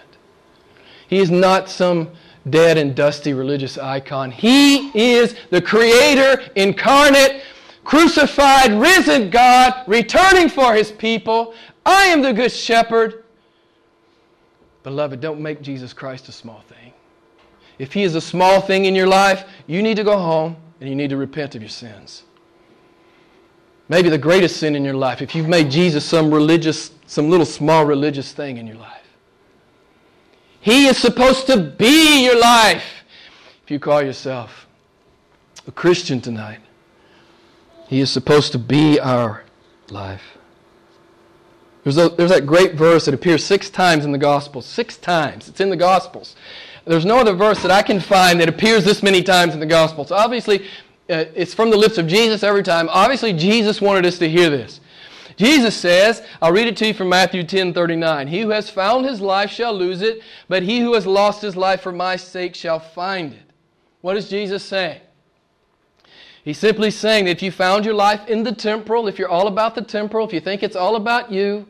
He 1.09 1.19
is 1.19 1.31
not 1.31 1.69
some 1.69 2.11
dead 2.51 2.79
and 2.79 2.95
dusty 2.95 3.33
religious 3.33 3.79
icon. 3.79 4.31
He 4.31 4.89
is 4.99 5.35
the 5.51 5.61
Creator, 5.63 6.51
incarnate, 6.57 7.43
crucified, 7.85 8.73
risen 8.73 9.31
God, 9.31 9.85
returning 9.87 10.49
for 10.49 10.75
His 10.75 10.93
people. 10.93 11.55
I 11.87 12.05
am 12.07 12.23
the 12.23 12.33
Good 12.33 12.53
Shepherd. 12.53 13.25
Beloved, 14.83 15.21
don't 15.21 15.41
make 15.41 15.63
Jesus 15.63 15.93
Christ 15.93 16.29
a 16.29 16.33
small 16.33 16.63
thing. 16.69 16.93
If 17.79 17.93
He 17.93 18.03
is 18.03 18.15
a 18.15 18.21
small 18.21 18.61
thing 18.61 18.85
in 18.85 18.95
your 18.95 19.07
life, 19.07 19.45
you 19.67 19.83
need 19.83 19.97
to 19.97 20.05
go 20.05 20.19
home 20.19 20.57
and 20.81 20.89
you 20.89 20.97
need 20.97 21.11
to 21.11 21.17
repent 21.17 21.55
of 21.55 21.63
your 21.63 21.69
sins. 21.69 22.25
Maybe 23.89 24.11
the 24.11 24.19
greatest 24.19 24.59
sin 24.59 24.77
in 24.77 24.85
your 24.85 24.95
life, 24.95 25.23
if 25.23 25.35
you've 25.35 25.49
made 25.49 25.71
Jesus 25.71 26.05
some 26.05 26.33
religious, 26.33 26.91
some 27.07 27.31
little 27.31 27.47
small 27.47 27.87
religious 27.87 28.33
thing 28.33 28.59
in 28.59 28.67
your 28.67 28.77
life. 28.77 28.98
He 30.61 30.87
is 30.87 30.99
supposed 30.99 31.47
to 31.47 31.57
be 31.57 32.25
your 32.25 32.39
life. 32.39 33.05
If 33.65 33.71
you 33.71 33.79
call 33.79 34.03
yourself 34.03 34.67
a 35.67 35.73
Christian 35.73 36.21
tonight, 36.21 36.61
He 37.89 38.01
is 38.01 38.11
supposed 38.11 38.53
to 38.53 38.59
be 38.59 38.99
our 38.99 39.45
life. 39.91 40.39
There's, 41.85 41.97
a, 41.97 42.09
there's 42.11 42.31
that 42.31 42.45
great 42.45 42.75
verse 42.75 43.07
that 43.07 43.15
appears 43.15 43.45
six 43.45 43.71
times 43.71 44.05
in 44.05 44.13
the 44.13 44.19
Gospels. 44.19 44.67
Six 44.67 44.97
times. 44.99 45.49
It's 45.49 45.61
in 45.61 45.71
the 45.71 45.77
Gospels. 45.77 46.37
There's 46.89 47.05
no 47.05 47.19
other 47.19 47.35
verse 47.35 47.61
that 47.63 47.71
I 47.71 47.83
can 47.83 48.01
find 48.01 48.41
that 48.41 48.49
appears 48.49 48.85
this 48.85 49.03
many 49.03 49.23
times 49.23 49.53
in 49.53 49.61
the 49.61 49.67
gospel. 49.67 50.07
So 50.07 50.17
obviously, 50.17 50.61
uh, 51.11 51.27
it's 51.35 51.53
from 51.53 51.71
the 51.71 51.77
lips 51.77 51.99
of 51.99 52.07
Jesus 52.07 52.43
every 52.43 52.63
time. 52.63 52.89
Obviously, 52.89 53.35
Jesus 53.35 53.81
wanted 53.81 54.07
us 54.07 54.19
to 54.19 54.29
hear 54.29 54.49
this. 54.49 54.81
Jesus 55.39 55.77
says, 55.77 56.25
I'll 56.43 56.53
read 56.53 56.67
it 56.67 56.77
to 56.79 56.89
you 56.89 56.93
from 56.93 57.09
Matthew 57.09 57.45
10 57.45 57.73
39. 57.73 58.27
He 58.27 58.41
who 58.41 58.51
has 58.51 58.69
found 58.69 59.07
his 59.07 59.21
life 59.21 59.51
shall 59.51 59.73
lose 59.73 60.03
it, 60.03 60.21
but 60.49 60.65
he 60.65 60.81
who 60.81 60.95
has 60.95 61.07
lost 61.07 61.43
his 61.43 61.55
life 61.57 61.81
for 61.81 61.93
my 61.93 62.17
sake 62.17 62.57
shall 62.57 62.81
find 62.81 63.33
it. 63.33 63.51
What 64.01 64.17
is 64.17 64.29
Jesus 64.29 64.65
saying? 64.65 65.01
He's 66.43 66.59
simply 66.59 66.91
saying 66.91 67.27
that 67.27 67.31
if 67.31 67.43
you 67.43 67.53
found 67.53 67.85
your 67.85 67.95
life 67.95 68.27
in 68.27 68.43
the 68.43 68.53
temporal, 68.53 69.07
if 69.07 69.17
you're 69.17 69.29
all 69.29 69.47
about 69.47 69.77
the 69.77 69.83
temporal, 69.83 70.27
if 70.27 70.33
you 70.33 70.41
think 70.41 70.65
it's 70.65 70.77
all 70.77 70.97
about 70.97 71.31
you, 71.31 71.69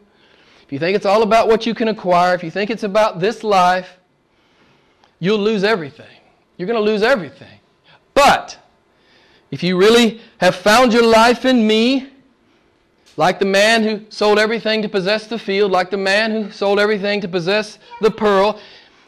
if 0.64 0.72
you 0.72 0.78
think 0.78 0.96
it's 0.96 1.06
all 1.06 1.22
about 1.22 1.46
what 1.46 1.66
you 1.66 1.74
can 1.74 1.88
acquire, 1.88 2.34
if 2.34 2.42
you 2.42 2.50
think 2.50 2.70
it's 2.70 2.84
about 2.84 3.20
this 3.20 3.44
life, 3.44 3.98
you'll 5.18 5.38
lose 5.38 5.62
everything. 5.62 6.06
You're 6.56 6.68
going 6.68 6.82
to 6.82 6.90
lose 6.90 7.02
everything. 7.02 7.60
But 8.14 8.58
if 9.50 9.62
you 9.62 9.76
really 9.76 10.22
have 10.38 10.56
found 10.56 10.94
your 10.94 11.04
life 11.04 11.44
in 11.44 11.66
me, 11.66 12.08
like 13.18 13.40
the 13.40 13.44
man 13.44 13.82
who 13.82 14.00
sold 14.10 14.38
everything 14.38 14.80
to 14.80 14.88
possess 14.88 15.26
the 15.26 15.40
field, 15.40 15.72
like 15.72 15.90
the 15.90 15.96
man 15.96 16.30
who 16.30 16.50
sold 16.52 16.78
everything 16.78 17.20
to 17.20 17.26
possess 17.26 17.80
the 18.00 18.12
pearl, 18.12 18.60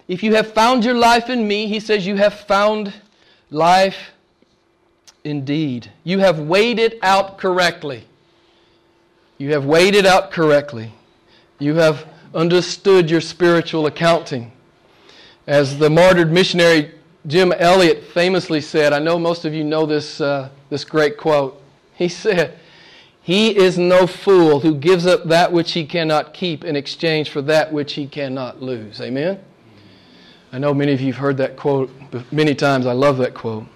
if 0.09 0.25
you 0.25 0.35
have 0.35 0.53
found 0.53 0.85
your 0.85 0.95
life 0.95 1.31
in 1.31 1.47
me, 1.47 1.69
he 1.69 1.79
says, 1.79 2.05
you 2.05 2.17
have 2.17 2.35
found 2.35 2.93
life 3.51 4.11
indeed. 5.23 5.93
You 6.03 6.19
have 6.19 6.41
weighed 6.41 6.81
it 6.81 6.99
out 7.03 7.39
correctly. 7.39 8.05
You 9.39 9.53
have 9.53 9.65
weighed 9.65 9.95
it 9.95 10.07
out 10.07 10.33
correctly. 10.33 10.93
You 11.61 11.77
have 11.77 12.05
understood 12.35 13.09
your 13.09 13.21
spiritual 13.21 13.87
accounting. 13.87 14.51
As 15.47 15.79
the 15.79 15.89
martyred 15.89 16.33
missionary 16.33 16.91
Jim 17.29 17.53
Elliot 17.53 18.03
famously 18.03 18.61
said, 18.61 18.93
I 18.93 18.99
know 18.99 19.21
most 19.21 19.45
of 19.45 19.55
you 19.55 19.63
know 19.63 19.87
this, 19.87 20.21
uh, 20.21 20.49
this 20.69 20.85
great 20.85 21.17
quote. 21.17 21.63
He 21.95 22.09
said, 22.09 22.59
He 23.23 23.57
is 23.57 23.79
no 23.79 24.07
fool 24.07 24.61
who 24.61 24.75
gives 24.75 25.07
up 25.07 25.25
that 25.25 25.53
which 25.53 25.73
he 25.73 25.85
cannot 25.85 26.33
keep 26.33 26.65
in 26.65 26.75
exchange 26.75 27.31
for 27.31 27.43
that 27.43 27.73
which 27.73 27.93
he 27.93 28.07
cannot 28.07 28.63
lose. 28.63 29.01
Amen? 29.01 29.41
I 30.53 30.59
know 30.59 30.75
many 30.75 30.93
of 30.93 31.01
you 31.01 31.13
have 31.13 31.21
heard 31.21 31.37
that 31.37 31.57
quote 31.57 31.91
many 32.33 32.55
times. 32.55 32.87
I 32.87 32.93
love 32.93 33.19
that 33.19 33.35
quote. 33.35 33.67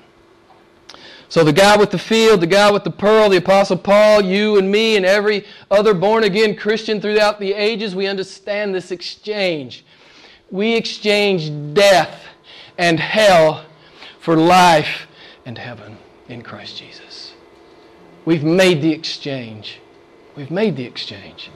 So, 1.29 1.43
the 1.43 1.53
guy 1.53 1.77
with 1.77 1.91
the 1.91 1.99
field, 1.99 2.41
the 2.41 2.47
guy 2.47 2.71
with 2.71 2.85
the 2.85 2.91
pearl, 2.91 3.29
the 3.29 3.39
Apostle 3.39 3.79
Paul, 3.79 4.23
you 4.23 4.59
and 4.59 4.71
me, 4.71 4.97
and 4.97 5.05
every 5.05 5.45
other 5.71 5.95
born 5.95 6.25
again 6.25 6.55
Christian 6.55 7.01
throughout 7.01 7.41
the 7.41 7.53
ages, 7.55 7.95
we 7.95 8.07
understand 8.07 8.75
this 8.75 8.91
exchange 8.91 9.85
we 10.55 10.75
exchange 10.75 11.75
death 11.75 12.25
and 12.79 13.01
hell 13.01 13.65
for 14.21 14.37
life 14.37 15.09
and 15.45 15.59
heaven 15.59 15.99
in 16.29 16.43
Christ 16.43 16.77
Jesus. 16.79 17.04
We've 18.25 18.45
made 18.45 18.81
the 18.83 18.93
exchange. 18.93 19.81
We've 20.37 20.51
made 20.51 20.77
the 20.77 20.85
exchange. 20.85 21.51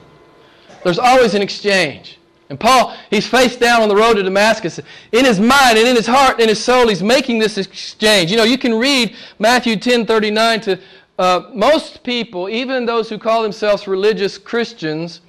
There's 0.83 0.99
always 0.99 1.33
an 1.33 1.41
exchange. 1.41 2.19
And 2.49 2.59
Paul, 2.59 2.95
he's 3.09 3.27
face 3.27 3.55
down 3.55 3.81
on 3.81 3.89
the 3.89 3.95
road 3.95 4.15
to 4.15 4.23
Damascus. 4.23 4.79
In 5.11 5.25
his 5.25 5.39
mind 5.39 5.77
and 5.77 5.87
in 5.87 5.95
his 5.95 6.07
heart 6.07 6.33
and 6.33 6.43
in 6.43 6.49
his 6.49 6.63
soul, 6.63 6.87
he's 6.87 7.03
making 7.03 7.37
this 7.37 7.57
exchange. 7.57 8.31
You 8.31 8.37
know, 8.37 8.43
you 8.43 8.57
can 8.57 8.73
read 8.77 9.15
Matthew 9.37 9.75
10 9.75 10.05
39 10.05 10.61
to 10.61 10.79
uh, 11.19 11.49
most 11.53 12.01
people, 12.03 12.49
even 12.49 12.85
those 12.85 13.09
who 13.09 13.19
call 13.19 13.43
themselves 13.43 13.87
religious 13.87 14.37
Christians, 14.37 15.21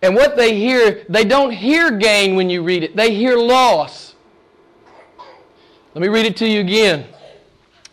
and 0.00 0.14
what 0.14 0.36
they 0.36 0.56
hear, 0.56 1.04
they 1.08 1.24
don't 1.24 1.50
hear 1.50 1.90
gain 1.90 2.36
when 2.36 2.48
you 2.48 2.62
read 2.62 2.82
it, 2.82 2.94
they 2.94 3.14
hear 3.14 3.36
loss. 3.36 4.14
Let 5.94 6.02
me 6.02 6.08
read 6.08 6.26
it 6.26 6.36
to 6.38 6.48
you 6.48 6.60
again. 6.60 7.06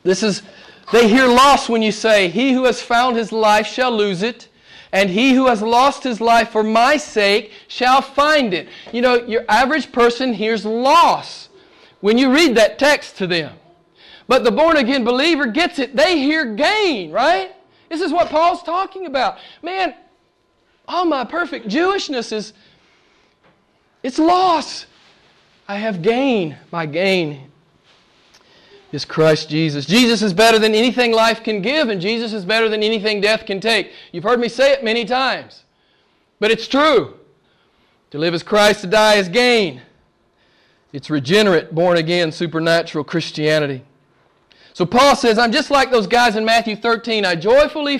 This 0.03 0.23
is, 0.23 0.43
they 0.91 1.07
hear 1.07 1.27
loss 1.27 1.69
when 1.69 1.81
you 1.81 1.91
say, 1.91 2.27
He 2.27 2.53
who 2.53 2.65
has 2.65 2.81
found 2.81 3.15
his 3.15 3.31
life 3.31 3.65
shall 3.65 3.91
lose 3.91 4.23
it, 4.23 4.49
and 4.91 5.09
he 5.09 5.33
who 5.33 5.47
has 5.47 5.61
lost 5.61 6.03
his 6.03 6.19
life 6.19 6.49
for 6.49 6.63
my 6.63 6.97
sake 6.97 7.51
shall 7.67 8.01
find 8.01 8.53
it. 8.53 8.67
You 8.91 9.01
know, 9.01 9.15
your 9.15 9.45
average 9.47 9.91
person 9.91 10.33
hears 10.33 10.65
loss 10.65 11.49
when 12.01 12.17
you 12.17 12.33
read 12.33 12.55
that 12.57 12.77
text 12.77 13.17
to 13.17 13.27
them. 13.27 13.55
But 14.27 14.43
the 14.43 14.51
born 14.51 14.77
again 14.77 15.03
believer 15.03 15.47
gets 15.47 15.79
it. 15.79 15.95
They 15.95 16.19
hear 16.19 16.55
gain, 16.55 17.11
right? 17.11 17.53
This 17.89 18.01
is 18.01 18.11
what 18.11 18.29
Paul's 18.29 18.63
talking 18.63 19.05
about. 19.05 19.37
Man, 19.61 19.93
All 20.87 21.05
my 21.05 21.23
perfect 21.23 21.67
Jewishness 21.67 22.33
is 22.33 22.53
it's 24.03 24.19
loss. 24.19 24.87
I 25.67 25.77
have 25.77 26.01
gain. 26.01 26.57
My 26.71 26.85
gain 26.85 27.50
is 28.91 29.05
Christ 29.05 29.49
Jesus. 29.49 29.85
Jesus 29.85 30.21
is 30.21 30.33
better 30.33 30.59
than 30.59 30.75
anything 30.75 31.11
life 31.13 31.43
can 31.43 31.61
give, 31.61 31.89
and 31.89 32.01
Jesus 32.01 32.33
is 32.33 32.45
better 32.45 32.69
than 32.69 32.83
anything 32.83 33.21
death 33.21 33.45
can 33.45 33.59
take. 33.59 33.91
You've 34.11 34.23
heard 34.23 34.39
me 34.39 34.49
say 34.49 34.73
it 34.73 34.83
many 34.83 35.05
times, 35.05 35.63
but 36.39 36.51
it's 36.51 36.67
true. 36.67 37.15
To 38.11 38.17
live 38.17 38.33
as 38.33 38.43
Christ, 38.43 38.81
to 38.81 38.87
die 38.87 39.15
as 39.15 39.29
gain. 39.29 39.81
It's 40.91 41.09
regenerate, 41.09 41.73
born 41.73 41.97
again, 41.97 42.31
supernatural 42.31 43.05
Christianity. 43.05 43.83
So 44.73 44.85
Paul 44.85 45.15
says, 45.15 45.37
I'm 45.37 45.51
just 45.51 45.71
like 45.71 45.91
those 45.91 46.07
guys 46.07 46.35
in 46.35 46.43
Matthew 46.43 46.75
13. 46.75 47.25
I 47.25 47.35
joyfully 47.35 47.99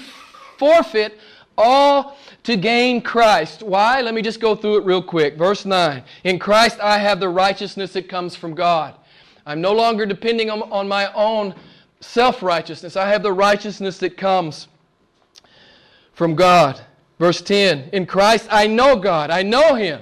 forfeit 0.58 1.18
all 1.58 2.18
to 2.44 2.58
gain 2.58 3.02
Christ. 3.02 3.64
Why? 3.64 4.02
Let 4.02 4.14
me 4.14 4.22
just 4.22 4.39
go 4.39 4.56
through 4.56 4.80
it 4.80 4.86
real 4.86 5.02
quick. 5.02 5.38
Verse 5.38 5.66
9 5.66 6.04
In 6.24 6.39
Christ 6.39 6.80
I 6.80 6.98
have 6.98 7.20
the 7.20 7.30
righteousness 7.30 7.94
that 7.94 8.10
comes 8.10 8.36
from 8.36 8.56
God. 8.56 8.96
I'm 9.46 9.62
no 9.62 9.74
longer 9.74 10.06
depending 10.06 10.50
on, 10.50 10.62
on 10.64 10.88
my 10.88 11.12
own 11.14 11.56
self 12.00 12.44
righteousness. 12.44 12.96
I 12.96 13.08
have 13.10 13.24
the 13.24 13.34
righteousness 13.34 13.98
that 14.00 14.18
comes 14.18 14.68
from 16.14 16.36
God. 16.36 16.82
Verse 17.20 17.42
10 17.42 17.89
In 17.94 18.06
Christ 18.06 18.48
I 18.52 18.68
know 18.68 18.96
God, 18.96 19.30
I 19.30 19.44
know 19.44 19.76
Him. 19.76 20.02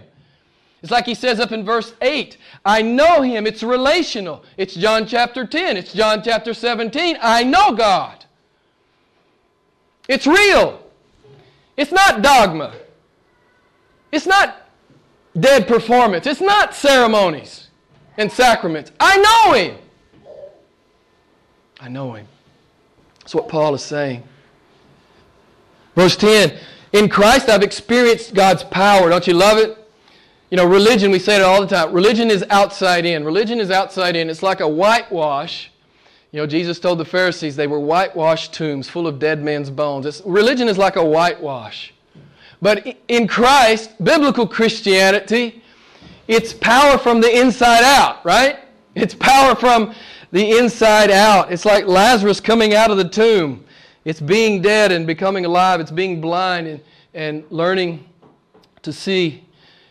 It's 0.81 0.91
like 0.91 1.05
he 1.05 1.13
says 1.13 1.41
up 1.41 1.51
in 1.51 1.65
verse 1.65 1.93
8 2.01 2.37
I 2.65 2.81
know 2.81 3.21
Him. 3.21 3.45
It's 3.45 3.63
relational. 3.63 4.43
It's 4.57 4.73
John 4.75 5.05
chapter 5.05 5.45
10, 5.45 5.77
it's 5.77 5.93
John 5.93 6.21
chapter 6.23 6.53
17. 6.53 7.17
I 7.21 7.43
know 7.43 7.73
God. 7.73 8.25
It's 10.07 10.25
real. 10.25 10.81
It's 11.77 11.91
not 11.91 12.21
dogma. 12.21 12.73
It's 14.11 14.25
not 14.25 14.69
dead 15.39 15.67
performance. 15.67 16.25
It's 16.25 16.41
not 16.41 16.73
ceremonies 16.73 17.68
and 18.19 18.31
sacraments. 18.31 18.91
I 18.99 19.17
know 19.17 19.53
Him. 19.53 19.77
I 21.79 21.87
know 21.87 22.13
Him. 22.13 22.27
That's 23.21 23.33
what 23.33 23.47
Paul 23.47 23.73
is 23.73 23.81
saying. 23.81 24.23
Verse 25.95 26.15
10 26.17 26.55
In 26.93 27.09
Christ 27.09 27.49
I've 27.49 27.63
experienced 27.63 28.35
God's 28.35 28.63
power. 28.65 29.09
Don't 29.09 29.25
you 29.25 29.33
love 29.33 29.57
it? 29.57 29.77
You 30.51 30.57
know, 30.57 30.65
religion, 30.65 31.11
we 31.11 31.19
say 31.19 31.37
it 31.37 31.41
all 31.41 31.61
the 31.61 31.67
time. 31.67 31.93
Religion 31.93 32.29
is 32.29 32.43
outside 32.49 33.05
in. 33.05 33.23
Religion 33.23 33.59
is 33.59 33.71
outside 33.71 34.15
in. 34.15 34.29
It's 34.29 34.43
like 34.43 34.59
a 34.59 34.67
whitewash. 34.67 35.71
You 36.31 36.41
know, 36.41 36.47
Jesus 36.47 36.79
told 36.79 36.99
the 36.99 37.05
Pharisees 37.05 37.55
they 37.55 37.67
were 37.67 37.79
whitewashed 37.79 38.53
tombs 38.53 38.89
full 38.89 39.07
of 39.07 39.19
dead 39.19 39.41
men's 39.41 39.69
bones. 39.69 40.05
It's, 40.05 40.21
religion 40.25 40.67
is 40.67 40.77
like 40.77 40.95
a 40.95 41.05
whitewash. 41.05 41.93
But 42.61 42.97
in 43.07 43.27
Christ, 43.27 43.91
biblical 44.03 44.45
Christianity, 44.47 45.63
it's 46.29 46.53
power 46.53 46.99
from 46.99 47.21
the 47.21 47.39
inside 47.39 47.83
out, 47.83 48.23
right? 48.23 48.59
It's 48.93 49.15
power 49.15 49.55
from 49.55 49.95
the 50.31 50.59
inside 50.59 51.09
out. 51.09 51.51
It's 51.51 51.65
like 51.65 51.87
Lazarus 51.87 52.39
coming 52.39 52.75
out 52.75 52.91
of 52.91 52.97
the 52.97 53.09
tomb. 53.09 53.65
It's 54.05 54.21
being 54.21 54.61
dead 54.61 54.91
and 54.91 55.07
becoming 55.07 55.45
alive. 55.45 55.79
It's 55.79 55.89
being 55.89 56.21
blind 56.21 56.67
and, 56.67 56.81
and 57.15 57.43
learning 57.49 58.07
to 58.83 58.93
see 58.93 59.43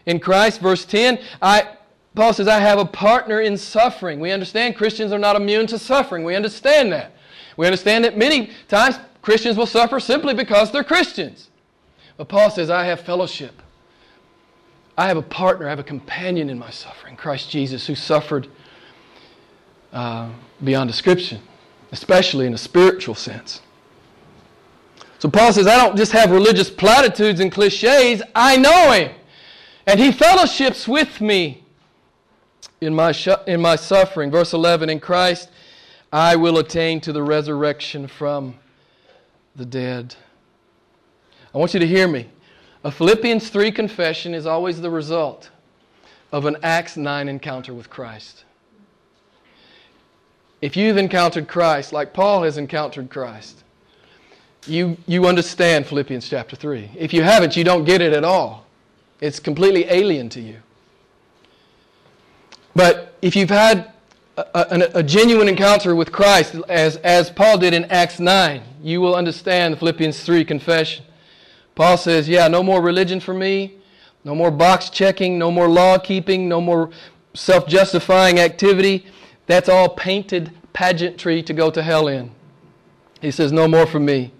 in 0.06 0.20
Christ. 0.20 0.60
Verse 0.60 0.84
10, 0.84 1.18
I, 1.42 1.70
Paul 2.14 2.32
says, 2.32 2.46
I 2.46 2.60
have 2.60 2.78
a 2.78 2.84
partner 2.84 3.40
in 3.40 3.56
suffering. 3.56 4.20
We 4.20 4.30
understand 4.30 4.76
Christians 4.76 5.10
are 5.10 5.18
not 5.18 5.34
immune 5.34 5.66
to 5.66 5.78
suffering. 5.78 6.22
We 6.22 6.36
understand 6.36 6.92
that. 6.92 7.14
We 7.56 7.66
understand 7.66 8.04
that 8.04 8.16
many 8.16 8.52
times 8.68 9.00
Christians 9.22 9.56
will 9.56 9.66
suffer 9.66 9.98
simply 9.98 10.34
because 10.34 10.70
they're 10.70 10.84
Christians. 10.84 11.50
But 12.16 12.28
Paul 12.28 12.48
says, 12.52 12.70
I 12.70 12.84
have 12.84 13.00
fellowship. 13.00 13.60
I 14.98 15.06
have 15.06 15.16
a 15.16 15.22
partner, 15.22 15.66
I 15.66 15.70
have 15.70 15.78
a 15.78 15.84
companion 15.84 16.50
in 16.50 16.58
my 16.58 16.70
suffering, 16.70 17.14
Christ 17.14 17.48
Jesus, 17.48 17.86
who 17.86 17.94
suffered 17.94 18.48
uh, 19.92 20.28
beyond 20.62 20.90
description, 20.90 21.40
especially 21.92 22.46
in 22.46 22.52
a 22.52 22.58
spiritual 22.58 23.14
sense. 23.14 23.62
So 25.20 25.30
Paul 25.30 25.52
says, 25.52 25.68
I 25.68 25.76
don't 25.76 25.96
just 25.96 26.10
have 26.10 26.32
religious 26.32 26.68
platitudes 26.68 27.38
and 27.38 27.52
cliches, 27.52 28.22
I 28.34 28.56
know 28.56 28.90
him. 28.90 29.12
And 29.86 30.00
he 30.00 30.10
fellowships 30.10 30.88
with 30.88 31.20
me 31.20 31.62
in 32.80 32.92
my, 32.92 33.14
in 33.46 33.60
my 33.60 33.76
suffering. 33.76 34.32
Verse 34.32 34.52
11 34.52 34.90
In 34.90 34.98
Christ 34.98 35.48
I 36.12 36.34
will 36.34 36.58
attain 36.58 37.00
to 37.02 37.12
the 37.12 37.22
resurrection 37.22 38.08
from 38.08 38.56
the 39.54 39.64
dead. 39.64 40.16
I 41.54 41.58
want 41.58 41.72
you 41.72 41.80
to 41.80 41.86
hear 41.86 42.08
me. 42.08 42.28
A 42.84 42.90
Philippians 42.90 43.48
3 43.48 43.72
confession 43.72 44.34
is 44.34 44.46
always 44.46 44.80
the 44.80 44.90
result 44.90 45.50
of 46.30 46.44
an 46.44 46.56
Acts 46.62 46.96
9 46.96 47.28
encounter 47.28 47.74
with 47.74 47.90
Christ. 47.90 48.44
If 50.60 50.76
you've 50.76 50.96
encountered 50.96 51.48
Christ 51.48 51.92
like 51.92 52.12
Paul 52.12 52.42
has 52.42 52.56
encountered 52.56 53.10
Christ, 53.10 53.64
you, 54.66 54.96
you 55.06 55.26
understand 55.26 55.86
Philippians 55.86 56.28
chapter 56.28 56.54
3. 56.54 56.90
If 56.96 57.12
you 57.12 57.22
haven't, 57.22 57.56
you 57.56 57.64
don't 57.64 57.84
get 57.84 58.00
it 58.00 58.12
at 58.12 58.24
all. 58.24 58.66
It's 59.20 59.40
completely 59.40 59.84
alien 59.90 60.28
to 60.30 60.40
you. 60.40 60.58
But 62.74 63.16
if 63.22 63.34
you've 63.34 63.50
had 63.50 63.92
a, 64.36 64.44
a, 64.54 64.98
a, 64.98 65.02
genuine 65.02 65.48
encounter 65.48 65.96
with 65.96 66.12
Christ, 66.12 66.54
as, 66.68 66.96
as 66.98 67.28
Paul 67.30 67.58
did 67.58 67.74
in 67.74 67.84
Acts 67.86 68.20
9, 68.20 68.62
you 68.82 69.00
will 69.00 69.16
understand 69.16 69.78
Philippians 69.78 70.22
3 70.22 70.44
confession. 70.44 71.04
Paul 71.78 71.96
says, 71.96 72.28
Yeah, 72.28 72.48
no 72.48 72.64
more 72.64 72.82
religion 72.82 73.20
for 73.20 73.32
me, 73.32 73.76
no 74.24 74.34
more 74.34 74.50
box 74.50 74.90
checking, 74.90 75.38
no 75.38 75.52
more 75.52 75.68
law 75.68 75.96
keeping, 75.96 76.48
no 76.48 76.60
more 76.60 76.90
self 77.34 77.68
justifying 77.68 78.40
activity. 78.40 79.06
That's 79.46 79.68
all 79.68 79.88
painted 79.88 80.50
pageantry 80.72 81.40
to 81.44 81.52
go 81.52 81.70
to 81.70 81.80
hell 81.80 82.08
in. 82.08 82.32
He 83.20 83.30
says, 83.30 83.52
No 83.52 83.68
more 83.68 83.86
for 83.86 84.00
me. 84.00 84.32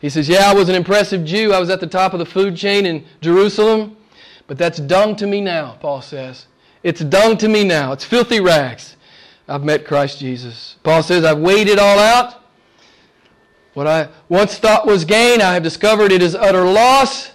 He 0.00 0.08
says, 0.08 0.28
Yeah, 0.28 0.48
I 0.48 0.54
was 0.54 0.68
an 0.68 0.76
impressive 0.76 1.24
Jew. 1.24 1.52
I 1.52 1.58
was 1.58 1.68
at 1.68 1.80
the 1.80 1.86
top 1.88 2.12
of 2.12 2.20
the 2.20 2.26
food 2.26 2.56
chain 2.56 2.86
in 2.86 3.04
Jerusalem. 3.20 3.96
But 4.46 4.56
that's 4.56 4.78
dung 4.78 5.16
to 5.16 5.26
me 5.26 5.40
now, 5.40 5.78
Paul 5.80 6.00
says. 6.00 6.46
It's 6.84 7.00
dung 7.00 7.36
to 7.38 7.48
me 7.48 7.64
now. 7.64 7.90
It's 7.90 8.04
filthy 8.04 8.38
rags. 8.38 8.94
I've 9.48 9.64
met 9.64 9.84
Christ 9.84 10.20
Jesus. 10.20 10.76
Paul 10.84 11.02
says, 11.02 11.24
I've 11.24 11.40
weighed 11.40 11.66
it 11.66 11.80
all 11.80 11.98
out. 11.98 12.40
What 13.78 13.86
I 13.86 14.08
once 14.28 14.58
thought 14.58 14.88
was 14.88 15.04
gain, 15.04 15.40
I 15.40 15.54
have 15.54 15.62
discovered 15.62 16.10
it 16.10 16.20
is 16.20 16.34
utter 16.34 16.64
loss. 16.64 17.30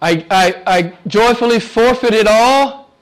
I, 0.00 0.24
I, 0.30 0.62
I 0.64 0.98
joyfully 1.08 1.58
forfeit 1.58 2.14
it 2.14 2.28
all 2.28 2.92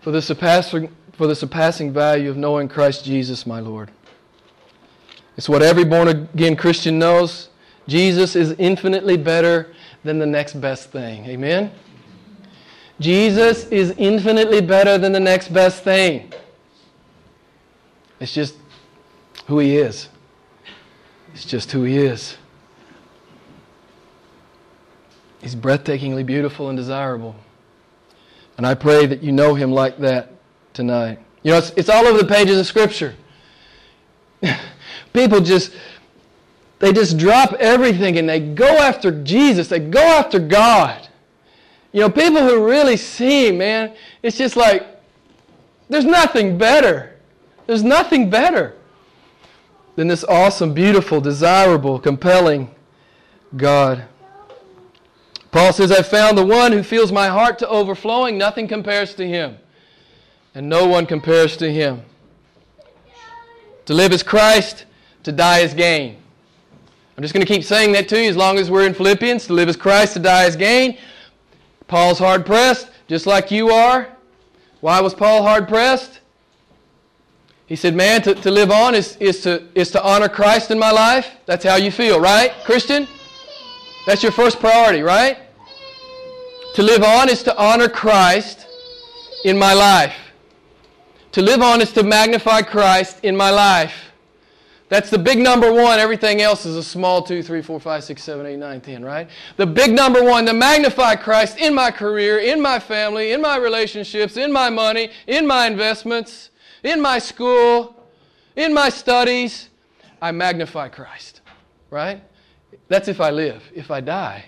for 0.00 0.12
the, 0.12 0.22
surpassing, 0.22 0.94
for 1.14 1.26
the 1.26 1.34
surpassing 1.34 1.92
value 1.92 2.30
of 2.30 2.36
knowing 2.36 2.68
Christ 2.68 3.04
Jesus, 3.04 3.44
my 3.44 3.58
Lord. 3.58 3.90
It's 5.36 5.48
what 5.48 5.60
every 5.60 5.82
born 5.82 6.06
again 6.06 6.54
Christian 6.54 6.96
knows. 6.96 7.48
Jesus 7.88 8.36
is 8.36 8.54
infinitely 8.60 9.16
better 9.16 9.74
than 10.04 10.20
the 10.20 10.26
next 10.26 10.60
best 10.60 10.92
thing. 10.92 11.26
Amen? 11.26 11.72
Jesus 13.00 13.64
is 13.70 13.96
infinitely 13.98 14.60
better 14.60 14.96
than 14.96 15.10
the 15.10 15.18
next 15.18 15.52
best 15.52 15.82
thing. 15.82 16.32
It's 18.20 18.32
just 18.32 18.54
who 19.48 19.58
He 19.58 19.76
is. 19.76 20.08
It's 21.38 21.46
just 21.46 21.70
who 21.70 21.84
He 21.84 21.96
is. 21.96 22.36
He's 25.40 25.54
breathtakingly 25.54 26.26
beautiful 26.26 26.68
and 26.68 26.76
desirable. 26.76 27.36
And 28.56 28.66
I 28.66 28.74
pray 28.74 29.06
that 29.06 29.22
you 29.22 29.30
know 29.30 29.54
Him 29.54 29.70
like 29.70 29.98
that 29.98 30.32
tonight. 30.74 31.20
You 31.44 31.52
know, 31.52 31.58
it's, 31.58 31.70
it's 31.76 31.88
all 31.88 32.04
over 32.06 32.18
the 32.18 32.26
pages 32.26 32.58
of 32.58 32.66
Scripture. 32.66 33.14
People 35.12 35.40
just, 35.40 35.72
they 36.80 36.92
just 36.92 37.18
drop 37.18 37.52
everything 37.60 38.18
and 38.18 38.28
they 38.28 38.40
go 38.40 38.66
after 38.66 39.22
Jesus. 39.22 39.68
They 39.68 39.78
go 39.78 40.02
after 40.02 40.40
God. 40.40 41.06
You 41.92 42.00
know, 42.00 42.10
people 42.10 42.42
who 42.42 42.66
really 42.66 42.96
see, 42.96 43.52
man, 43.52 43.94
it's 44.24 44.36
just 44.36 44.56
like, 44.56 44.84
there's 45.88 46.04
nothing 46.04 46.58
better. 46.58 47.16
There's 47.66 47.84
nothing 47.84 48.28
better 48.28 48.74
than 49.98 50.06
this 50.06 50.22
awesome, 50.28 50.72
beautiful, 50.72 51.20
desirable, 51.20 51.98
compelling 51.98 52.72
God. 53.56 54.04
Paul 55.50 55.72
says, 55.72 55.90
I've 55.90 56.06
found 56.06 56.38
the 56.38 56.46
one 56.46 56.70
who 56.70 56.84
fills 56.84 57.10
my 57.10 57.26
heart 57.26 57.58
to 57.58 57.68
overflowing. 57.68 58.38
Nothing 58.38 58.68
compares 58.68 59.12
to 59.16 59.26
him, 59.26 59.58
and 60.54 60.68
no 60.68 60.86
one 60.86 61.04
compares 61.04 61.56
to 61.56 61.68
him. 61.68 62.02
To 63.86 63.92
live 63.92 64.12
as 64.12 64.22
Christ, 64.22 64.84
to 65.24 65.32
die 65.32 65.62
as 65.62 65.74
gain. 65.74 66.22
I'm 67.16 67.22
just 67.22 67.34
going 67.34 67.44
to 67.44 67.52
keep 67.52 67.64
saying 67.64 67.90
that 67.90 68.08
to 68.10 68.22
you 68.22 68.30
as 68.30 68.36
long 68.36 68.56
as 68.56 68.70
we're 68.70 68.86
in 68.86 68.94
Philippians. 68.94 69.48
To 69.48 69.52
live 69.52 69.68
as 69.68 69.74
Christ, 69.74 70.12
to 70.12 70.20
die 70.20 70.44
as 70.44 70.54
gain. 70.54 70.96
Paul's 71.88 72.20
hard 72.20 72.46
pressed, 72.46 72.88
just 73.08 73.26
like 73.26 73.50
you 73.50 73.70
are. 73.70 74.06
Why 74.80 75.00
was 75.00 75.12
Paul 75.12 75.42
hard 75.42 75.66
pressed? 75.66 76.20
He 77.68 77.76
said, 77.76 77.94
Man, 77.94 78.22
to, 78.22 78.34
to 78.34 78.50
live 78.50 78.70
on 78.70 78.94
is, 78.94 79.16
is, 79.18 79.42
to, 79.42 79.62
is 79.74 79.90
to 79.90 80.02
honor 80.02 80.28
Christ 80.28 80.70
in 80.70 80.78
my 80.78 80.90
life. 80.90 81.36
That's 81.44 81.64
how 81.64 81.76
you 81.76 81.90
feel, 81.90 82.18
right, 82.18 82.52
Christian? 82.64 83.06
That's 84.06 84.22
your 84.22 84.32
first 84.32 84.58
priority, 84.58 85.02
right? 85.02 85.38
To 86.74 86.82
live 86.82 87.02
on 87.02 87.28
is 87.28 87.42
to 87.42 87.56
honor 87.58 87.88
Christ 87.88 88.66
in 89.44 89.58
my 89.58 89.74
life. 89.74 90.16
To 91.32 91.42
live 91.42 91.60
on 91.60 91.82
is 91.82 91.92
to 91.92 92.02
magnify 92.02 92.62
Christ 92.62 93.20
in 93.22 93.36
my 93.36 93.50
life. 93.50 94.12
That's 94.88 95.10
the 95.10 95.18
big 95.18 95.38
number 95.38 95.70
one. 95.70 95.98
Everything 95.98 96.40
else 96.40 96.64
is 96.64 96.74
a 96.74 96.82
small 96.82 97.20
two, 97.20 97.42
three, 97.42 97.60
four, 97.60 97.78
five, 97.78 98.02
six, 98.02 98.22
seven, 98.22 98.46
eight, 98.46 98.56
nine, 98.56 98.80
ten, 98.80 99.04
right? 99.04 99.28
The 99.58 99.66
big 99.66 99.92
number 99.92 100.24
one, 100.24 100.46
to 100.46 100.54
magnify 100.54 101.16
Christ 101.16 101.58
in 101.58 101.74
my 101.74 101.90
career, 101.90 102.38
in 102.38 102.62
my 102.62 102.78
family, 102.78 103.32
in 103.32 103.42
my 103.42 103.58
relationships, 103.58 104.38
in 104.38 104.50
my 104.50 104.70
money, 104.70 105.10
in 105.26 105.46
my 105.46 105.66
investments, 105.66 106.48
in 106.82 107.00
my 107.00 107.18
school, 107.18 107.96
in 108.56 108.72
my 108.74 108.88
studies. 108.88 109.68
I 110.20 110.32
magnify 110.32 110.88
Christ, 110.88 111.42
right? 111.90 112.22
That's 112.88 113.08
if 113.08 113.20
I 113.20 113.30
live. 113.30 113.62
If 113.74 113.90
I 113.90 114.00
die, 114.00 114.44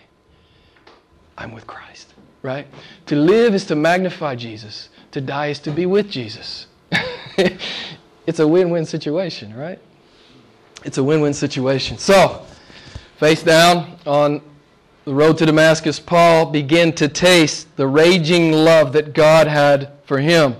I'm 1.39 1.53
with 1.53 1.67
Christ, 1.67 2.15
right? 2.43 2.67
To 3.07 3.17
live 3.17 3.55
is 3.55 3.65
to 3.67 3.77
magnify 3.77 4.35
Jesus, 4.35 4.89
to 5.13 5.21
die 5.21 5.49
is 5.49 5.61
to 5.61 5.71
be 5.71 5.87
with 5.87 6.11
Jesus. 6.11 6.67
it's 8.27 8.41
a 8.41 8.47
win 8.47 8.71
win 8.71 8.85
situation, 8.85 9.55
right? 9.57 9.79
It's 10.85 10.99
a 10.99 11.05
win 11.05 11.21
win 11.21 11.35
situation. 11.35 11.99
So, 11.99 12.45
face 13.19 13.43
down 13.43 13.99
on 14.07 14.43
the 15.05 15.15
road 15.15 15.39
to 15.39 15.47
Damascus, 15.47 16.01
Paul 16.01 16.47
began 16.47 16.93
to 16.95 17.09
taste 17.09 17.75
the 17.77 17.87
raging 17.87 18.53
love 18.53 18.93
that 18.95 19.13
God 19.13 19.47
had 19.47 19.93
for 20.05 20.19
him. 20.19 20.57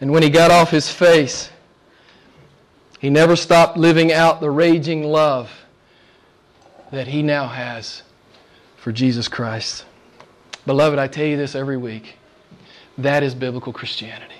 And 0.00 0.12
when 0.12 0.22
he 0.22 0.30
got 0.30 0.50
off 0.50 0.70
his 0.70 0.90
face, 0.90 1.50
he 2.98 3.10
never 3.10 3.36
stopped 3.36 3.76
living 3.76 4.12
out 4.12 4.40
the 4.40 4.50
raging 4.50 5.04
love 5.04 5.50
that 6.90 7.06
he 7.06 7.22
now 7.22 7.46
has 7.46 8.02
for 8.76 8.92
Jesus 8.92 9.28
Christ. 9.28 9.84
Beloved, 10.66 10.98
I 10.98 11.06
tell 11.06 11.26
you 11.26 11.36
this 11.36 11.54
every 11.54 11.76
week. 11.76 12.16
That 12.98 13.22
is 13.22 13.34
biblical 13.34 13.72
Christianity. 13.72 14.34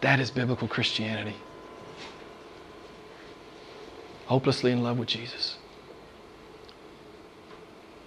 That 0.00 0.20
is 0.20 0.30
biblical 0.30 0.68
Christianity 0.68 1.36
hopelessly 4.32 4.72
in 4.72 4.82
love 4.82 4.98
with 4.98 5.08
Jesus. 5.08 5.58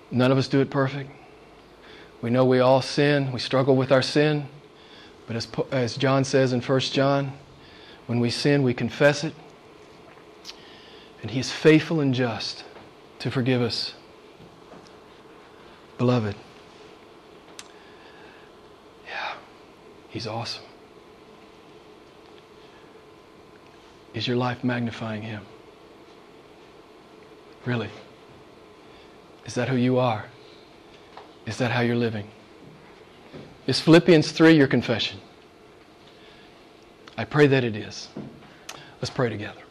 None 0.10 0.32
of 0.32 0.40
us 0.40 0.48
do 0.48 0.60
it 0.60 0.72
perfect. 0.72 1.12
We 2.24 2.32
know 2.32 2.44
we 2.46 2.60
all 2.60 2.82
sin, 2.82 3.32
we 3.32 3.38
struggle 3.38 3.76
with 3.76 3.92
our 3.92 4.02
sin. 4.02 4.48
But 5.28 5.36
as, 5.36 5.48
as 5.72 5.98
John 5.98 6.24
says 6.24 6.54
in 6.54 6.62
1 6.62 6.80
John, 6.82 7.34
when 8.08 8.20
we 8.20 8.30
sin, 8.30 8.64
we 8.64 8.74
confess 8.74 9.24
it. 9.24 9.34
And 11.22 11.32
He 11.32 11.40
is 11.40 11.52
faithful 11.52 12.00
and 12.00 12.14
just 12.14 12.64
to 13.20 13.32
forgive 13.32 13.62
us. 13.62 13.96
Beloved, 15.98 16.36
yeah, 19.08 19.34
He's 20.10 20.28
awesome. 20.28 20.64
Is 24.14 24.28
your 24.28 24.38
life 24.38 24.64
magnifying 24.64 25.22
Him? 25.22 25.44
Really? 27.66 27.90
Is 29.46 29.56
that 29.56 29.68
who 29.70 29.76
you 29.76 29.98
are? 29.98 30.26
Is 31.46 31.58
that 31.58 31.72
how 31.72 31.82
you're 31.82 31.96
living? 31.96 32.28
Is 33.68 33.80
Philippians 33.80 34.32
3 34.32 34.56
your 34.56 34.68
confession? 34.68 35.20
I 37.18 37.26
pray 37.26 37.48
that 37.48 37.64
it 37.64 37.76
is. 37.76 38.10
Let's 39.02 39.10
pray 39.10 39.30
together. 39.30 39.62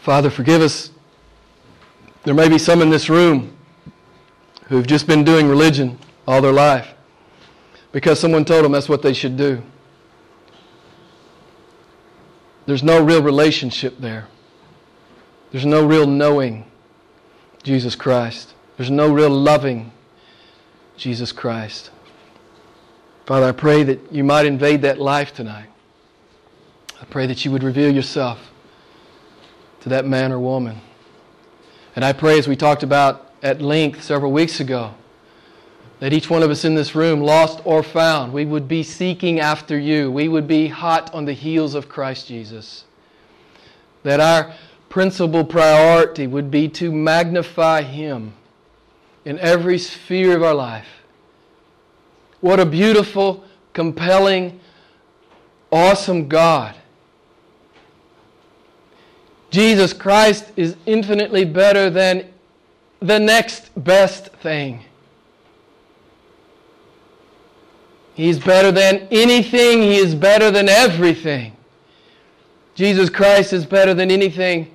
Father, 0.00 0.30
forgive 0.30 0.62
us. 0.62 0.90
There 2.24 2.32
may 2.32 2.48
be 2.48 2.56
some 2.56 2.80
in 2.80 2.88
this 2.88 3.10
room 3.10 3.57
who've 4.68 4.86
just 4.86 5.06
been 5.06 5.24
doing 5.24 5.48
religion 5.48 5.98
all 6.26 6.40
their 6.40 6.52
life 6.52 6.94
because 7.92 8.20
someone 8.20 8.44
told 8.44 8.64
them 8.64 8.72
that's 8.72 8.88
what 8.88 9.02
they 9.02 9.14
should 9.14 9.36
do. 9.36 9.62
There's 12.66 12.82
no 12.82 13.02
real 13.02 13.22
relationship 13.22 13.96
there. 13.98 14.28
There's 15.50 15.64
no 15.64 15.86
real 15.86 16.06
knowing 16.06 16.70
Jesus 17.62 17.94
Christ. 17.94 18.54
There's 18.76 18.90
no 18.90 19.10
real 19.12 19.30
loving 19.30 19.90
Jesus 20.96 21.32
Christ. 21.32 21.90
Father, 23.24 23.46
I 23.46 23.52
pray 23.52 23.82
that 23.84 24.12
you 24.12 24.22
might 24.22 24.44
invade 24.44 24.82
that 24.82 25.00
life 25.00 25.34
tonight. 25.34 25.68
I 27.00 27.04
pray 27.06 27.26
that 27.26 27.44
you 27.44 27.50
would 27.52 27.62
reveal 27.62 27.92
yourself 27.92 28.50
to 29.80 29.88
that 29.88 30.04
man 30.04 30.32
or 30.32 30.38
woman. 30.38 30.80
And 31.96 32.04
I 32.04 32.12
pray, 32.12 32.38
as 32.38 32.46
we 32.46 32.56
talked 32.56 32.82
about 32.82 33.27
at 33.42 33.60
length 33.60 34.02
several 34.02 34.32
weeks 34.32 34.60
ago, 34.60 34.94
that 36.00 36.12
each 36.12 36.30
one 36.30 36.42
of 36.42 36.50
us 36.50 36.64
in 36.64 36.74
this 36.74 36.94
room, 36.94 37.20
lost 37.20 37.60
or 37.64 37.82
found, 37.82 38.32
we 38.32 38.44
would 38.44 38.68
be 38.68 38.82
seeking 38.82 39.40
after 39.40 39.78
you. 39.78 40.10
We 40.10 40.28
would 40.28 40.46
be 40.46 40.68
hot 40.68 41.12
on 41.12 41.24
the 41.24 41.32
heels 41.32 41.74
of 41.74 41.88
Christ 41.88 42.28
Jesus. 42.28 42.84
That 44.02 44.20
our 44.20 44.54
principal 44.88 45.44
priority 45.44 46.26
would 46.26 46.50
be 46.50 46.68
to 46.68 46.92
magnify 46.92 47.82
Him 47.82 48.34
in 49.24 49.38
every 49.38 49.78
sphere 49.78 50.36
of 50.36 50.42
our 50.42 50.54
life. 50.54 50.88
What 52.40 52.60
a 52.60 52.66
beautiful, 52.66 53.44
compelling, 53.72 54.60
awesome 55.70 56.28
God 56.28 56.76
Jesus 59.50 59.92
Christ 59.92 60.52
is 60.56 60.76
infinitely 60.86 61.44
better 61.44 61.88
than 61.88 62.28
the 63.00 63.18
next 63.18 63.70
best 63.76 64.26
thing. 64.42 64.84
He's 68.14 68.38
better 68.38 68.72
than 68.72 69.06
anything. 69.10 69.80
He 69.80 69.96
is 69.96 70.14
better 70.14 70.50
than 70.50 70.68
everything. 70.68 71.56
Jesus 72.74 73.10
Christ 73.10 73.52
is 73.52 73.64
better 73.64 73.94
than 73.94 74.10
anything 74.10 74.70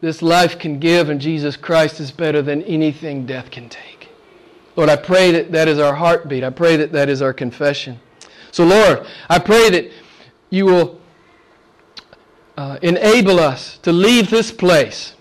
this 0.00 0.20
life 0.20 0.58
can 0.58 0.78
give, 0.78 1.08
and 1.08 1.18
Jesus 1.18 1.56
Christ 1.56 1.98
is 1.98 2.10
better 2.10 2.42
than 2.42 2.62
anything 2.64 3.24
death 3.24 3.50
can 3.50 3.70
take. 3.70 4.08
Lord, 4.76 4.90
I 4.90 4.96
pray 4.96 5.30
that 5.32 5.52
that 5.52 5.66
is 5.66 5.78
our 5.78 5.94
heartbeat. 5.94 6.44
I 6.44 6.50
pray 6.50 6.76
that 6.76 6.92
that 6.92 7.08
is 7.08 7.22
our 7.22 7.32
confession. 7.32 7.98
So, 8.50 8.64
Lord, 8.64 9.06
I 9.30 9.38
pray 9.38 9.70
that 9.70 9.90
you 10.50 10.66
will 10.66 11.00
uh, 12.58 12.78
enable 12.82 13.40
us 13.40 13.78
to 13.78 13.92
leave 13.92 14.28
this 14.28 14.52
place 14.52 15.13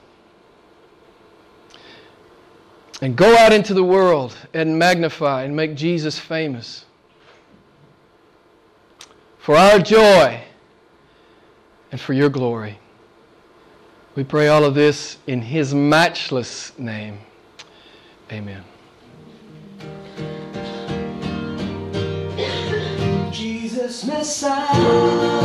and 3.04 3.16
go 3.18 3.36
out 3.36 3.51
into 3.51 3.74
the 3.74 3.84
world 3.84 4.34
and 4.54 4.80
magnify 4.80 5.43
and 5.43 5.54
make 5.54 5.76
Jesus 5.76 6.18
famous. 6.18 6.86
For 9.39 9.58
our 9.58 9.78
joy 9.78 10.41
and 11.91 11.99
for 11.99 12.14
your 12.14 12.30
glory. 12.30 12.80
We 14.16 14.24
pray 14.24 14.47
all 14.47 14.64
of 14.64 14.74
this 14.74 15.18
in 15.28 15.41
his 15.41 15.76
matchless 15.76 16.72
name. 16.80 17.20
Amen. 18.32 18.64
Jesus 23.34 24.06
Messiah. 24.06 25.43